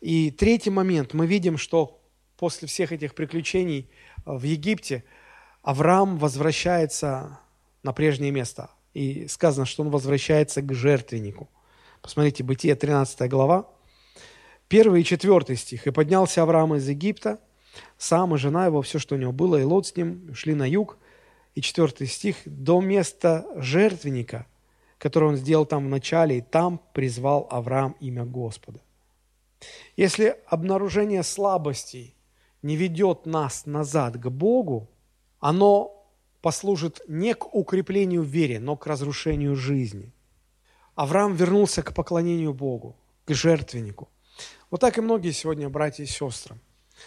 И 0.00 0.30
третий 0.30 0.70
момент, 0.70 1.12
мы 1.12 1.26
видим, 1.26 1.58
что 1.58 2.00
после 2.38 2.66
всех 2.68 2.92
этих 2.92 3.14
приключений 3.14 3.90
в 4.24 4.42
Египте 4.44 5.04
Авраам 5.62 6.16
возвращается 6.16 7.38
на 7.82 7.92
прежнее 7.92 8.30
место– 8.30 8.70
и 8.94 9.28
сказано, 9.28 9.66
что 9.66 9.82
он 9.82 9.90
возвращается 9.90 10.62
к 10.62 10.72
жертвеннику. 10.72 11.48
Посмотрите, 12.02 12.42
Бытие 12.42 12.74
13 12.74 13.28
глава, 13.28 13.68
1 14.68 14.96
и 14.96 15.04
4 15.04 15.56
стих. 15.56 15.86
«И 15.86 15.90
поднялся 15.90 16.42
Авраам 16.42 16.74
из 16.74 16.88
Египта, 16.88 17.40
сам 17.98 18.34
и 18.34 18.38
жена 18.38 18.66
его, 18.66 18.82
все, 18.82 18.98
что 18.98 19.14
у 19.14 19.18
него 19.18 19.32
было, 19.32 19.56
и 19.56 19.64
лот 19.64 19.86
с 19.86 19.96
ним, 19.96 20.34
шли 20.34 20.54
на 20.54 20.68
юг». 20.68 20.98
И 21.54 21.60
4 21.60 22.06
стих. 22.06 22.36
«До 22.44 22.80
места 22.80 23.46
жертвенника, 23.56 24.46
который 25.00 25.30
он 25.30 25.36
сделал 25.36 25.66
там 25.66 25.86
в 25.86 25.88
начале, 25.88 26.38
и 26.38 26.40
там 26.40 26.80
призвал 26.92 27.48
Авраам 27.50 27.96
имя 27.98 28.24
Господа». 28.24 28.80
Если 29.96 30.36
обнаружение 30.46 31.22
слабостей 31.22 32.14
не 32.62 32.76
ведет 32.76 33.26
нас 33.26 33.66
назад 33.66 34.16
к 34.16 34.28
Богу, 34.28 34.88
оно 35.40 36.06
послужит 36.42 37.00
не 37.08 37.34
к 37.34 37.54
укреплению 37.54 38.22
в 38.22 38.26
вере, 38.26 38.60
но 38.60 38.76
к 38.76 38.86
разрушению 38.86 39.56
жизни. 39.56 40.12
Авраам 40.94 41.34
вернулся 41.34 41.82
к 41.82 41.94
поклонению 41.94 42.54
Богу, 42.54 42.96
к 43.24 43.34
жертвеннику. 43.34 44.08
Вот 44.70 44.80
так 44.80 44.98
и 44.98 45.00
многие 45.00 45.32
сегодня, 45.32 45.68
братья 45.68 46.04
и 46.04 46.06
сестры, 46.06 46.56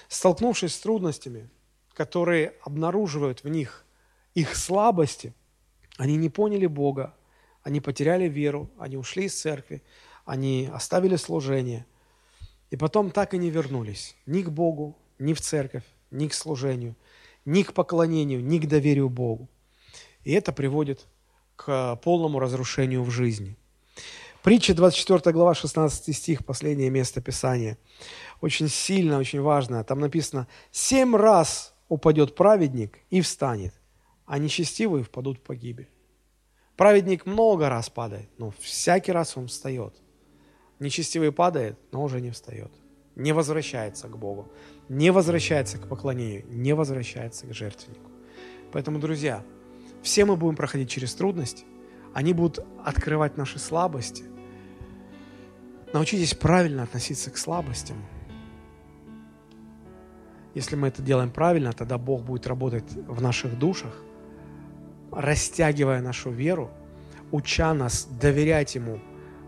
столкнувшись 0.07 0.75
с 0.75 0.79
трудностями, 0.79 1.49
которые 1.93 2.53
обнаруживают 2.63 3.43
в 3.43 3.49
них 3.49 3.85
их 4.33 4.55
слабости, 4.55 5.33
они 5.97 6.15
не 6.17 6.29
поняли 6.29 6.65
Бога, 6.65 7.13
они 7.63 7.81
потеряли 7.81 8.27
веру, 8.27 8.69
они 8.77 8.97
ушли 8.97 9.25
из 9.25 9.39
церкви, 9.39 9.81
они 10.25 10.69
оставили 10.71 11.15
служение, 11.15 11.85
и 12.69 12.77
потом 12.77 13.11
так 13.11 13.33
и 13.33 13.37
не 13.37 13.49
вернулись 13.49 14.15
ни 14.25 14.41
к 14.41 14.49
Богу, 14.49 14.95
ни 15.19 15.33
в 15.33 15.41
церковь, 15.41 15.83
ни 16.11 16.27
к 16.27 16.33
служению– 16.33 16.95
ни 17.45 17.63
к 17.63 17.73
поклонению, 17.73 18.43
ни 18.43 18.59
к 18.59 18.67
доверию 18.67 19.09
Богу. 19.09 19.49
И 20.23 20.31
это 20.31 20.51
приводит 20.51 21.05
к 21.55 21.95
полному 21.97 22.39
разрушению 22.39 23.03
в 23.03 23.11
жизни. 23.11 23.57
Притча 24.41 24.73
24 24.73 25.33
глава, 25.33 25.53
16 25.53 26.15
стих, 26.15 26.45
последнее 26.45 26.89
место 26.89 27.21
Писания. 27.21 27.77
Очень 28.41 28.67
сильно, 28.67 29.17
очень 29.17 29.41
важно. 29.41 29.83
Там 29.83 29.99
написано, 29.99 30.47
«Семь 30.71 31.15
раз 31.15 31.73
упадет 31.87 32.35
праведник 32.35 32.99
и 33.09 33.21
встанет, 33.21 33.73
а 34.25 34.37
нечестивые 34.37 35.03
впадут 35.03 35.37
в 35.37 35.41
погибель». 35.41 35.87
Праведник 36.75 37.25
много 37.25 37.69
раз 37.69 37.89
падает, 37.89 38.29
но 38.37 38.51
всякий 38.59 39.11
раз 39.11 39.37
он 39.37 39.47
встает. 39.47 39.95
Нечестивый 40.79 41.31
падает, 41.31 41.77
но 41.91 42.03
уже 42.03 42.19
не 42.19 42.31
встает 42.31 42.71
не 43.15 43.31
возвращается 43.31 44.07
к 44.07 44.17
Богу, 44.17 44.51
не 44.89 45.11
возвращается 45.11 45.77
к 45.77 45.87
поклонению, 45.87 46.45
не 46.47 46.73
возвращается 46.73 47.47
к 47.47 47.53
жертвеннику. 47.53 48.09
Поэтому, 48.71 48.99
друзья, 48.99 49.43
все 50.01 50.25
мы 50.25 50.35
будем 50.35 50.55
проходить 50.55 50.89
через 50.89 51.13
трудности, 51.13 51.65
они 52.13 52.33
будут 52.33 52.65
открывать 52.83 53.37
наши 53.37 53.59
слабости. 53.59 54.23
Научитесь 55.93 56.33
правильно 56.33 56.83
относиться 56.83 57.29
к 57.29 57.37
слабостям. 57.37 57.97
Если 60.55 60.75
мы 60.75 60.87
это 60.87 61.01
делаем 61.01 61.31
правильно, 61.31 61.73
тогда 61.73 61.97
Бог 61.97 62.23
будет 62.23 62.45
работать 62.45 62.91
в 62.93 63.21
наших 63.21 63.57
душах, 63.57 63.95
растягивая 65.15 66.01
нашу 66.01 66.31
веру, 66.31 66.69
уча 67.31 67.73
нас 67.73 68.05
доверять 68.05 68.75
Ему 68.75 68.99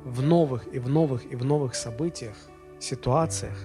в 0.03 0.21
новых 0.21 0.67
и 0.73 0.79
в 0.79 0.89
новых 0.89 1.25
и 1.31 1.35
в 1.35 1.45
новых 1.45 1.75
событиях– 1.75 2.35
ситуациях, 2.79 3.57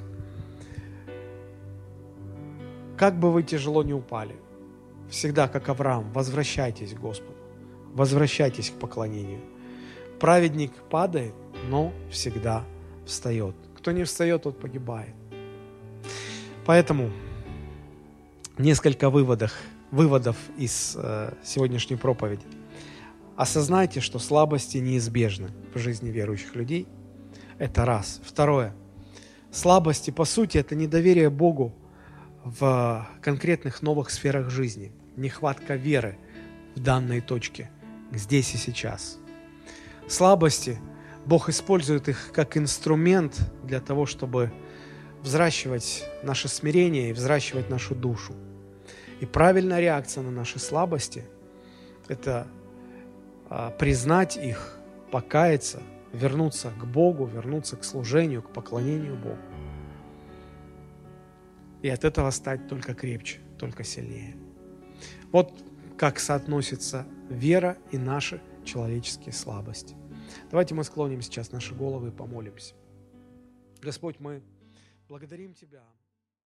как 2.96 3.18
бы 3.18 3.32
вы 3.32 3.42
тяжело 3.42 3.82
не 3.82 3.94
упали, 3.94 4.36
всегда, 5.08 5.48
как 5.48 5.68
Авраам, 5.68 6.12
возвращайтесь 6.12 6.94
к 6.94 6.98
Господу, 6.98 7.36
возвращайтесь 7.92 8.70
к 8.70 8.74
поклонению. 8.74 9.40
Праведник 10.18 10.72
падает, 10.90 11.34
но 11.68 11.92
всегда 12.10 12.64
встает. 13.06 13.56
Кто 13.76 13.92
не 13.92 14.04
встает, 14.04 14.42
тот 14.42 14.60
погибает. 14.60 15.14
Поэтому 16.66 17.10
несколько 18.58 19.08
выводов, 19.08 19.54
выводов 19.90 20.36
из 20.56 20.96
э, 20.96 21.34
сегодняшней 21.42 21.96
проповеди. 21.96 22.44
Осознайте, 23.36 24.00
что 24.00 24.18
слабости 24.18 24.78
неизбежны 24.78 25.50
в 25.74 25.78
жизни 25.78 26.10
верующих 26.10 26.54
людей. 26.54 26.86
Это 27.58 27.84
раз. 27.84 28.20
Второе. 28.24 28.74
Слабости, 29.50 30.10
по 30.10 30.24
сути, 30.24 30.58
это 30.58 30.74
недоверие 30.74 31.30
Богу 31.30 31.74
в 32.44 33.08
конкретных 33.20 33.82
новых 33.82 34.10
сферах 34.10 34.50
жизни, 34.50 34.92
нехватка 35.16 35.74
веры 35.74 36.18
в 36.76 36.80
данной 36.80 37.20
точке, 37.20 37.70
здесь 38.12 38.54
и 38.54 38.56
сейчас. 38.56 39.18
Слабости, 40.08 40.78
Бог 41.26 41.48
использует 41.48 42.08
их 42.08 42.32
как 42.32 42.56
инструмент 42.56 43.38
для 43.64 43.80
того, 43.80 44.06
чтобы 44.06 44.52
взращивать 45.22 46.04
наше 46.22 46.48
смирение 46.48 47.10
и 47.10 47.12
взращивать 47.12 47.68
нашу 47.68 47.94
душу. 47.94 48.34
И 49.20 49.26
правильная 49.26 49.80
реакция 49.80 50.22
на 50.22 50.30
наши 50.30 50.58
слабости– 50.58 51.24
это 52.08 52.46
а, 53.48 53.70
признать 53.70 54.36
их, 54.36 54.78
покаяться– 55.10 55.82
вернуться 56.12 56.70
к 56.70 56.84
Богу, 56.86 57.26
вернуться 57.26 57.76
к 57.76 57.84
служению, 57.84 58.42
к 58.42 58.52
поклонению 58.52 59.16
Богу. 59.16 59.38
И 61.82 61.88
от 61.88 62.04
этого 62.04 62.30
стать 62.30 62.68
только 62.68 62.94
крепче, 62.94 63.40
только 63.58 63.84
сильнее. 63.84 64.36
Вот 65.32 65.52
как 65.96 66.18
соотносится 66.18 67.06
вера 67.28 67.76
и 67.90 67.98
наши 67.98 68.40
человеческие 68.64 69.32
слабости. 69.32 69.96
Давайте 70.50 70.74
мы 70.74 70.84
склоним 70.84 71.22
сейчас 71.22 71.52
наши 71.52 71.74
головы 71.74 72.08
и 72.08 72.10
помолимся. 72.10 72.74
Господь, 73.80 74.18
мы 74.18 74.42
благодарим 75.08 75.54
Тебя. 75.54 75.82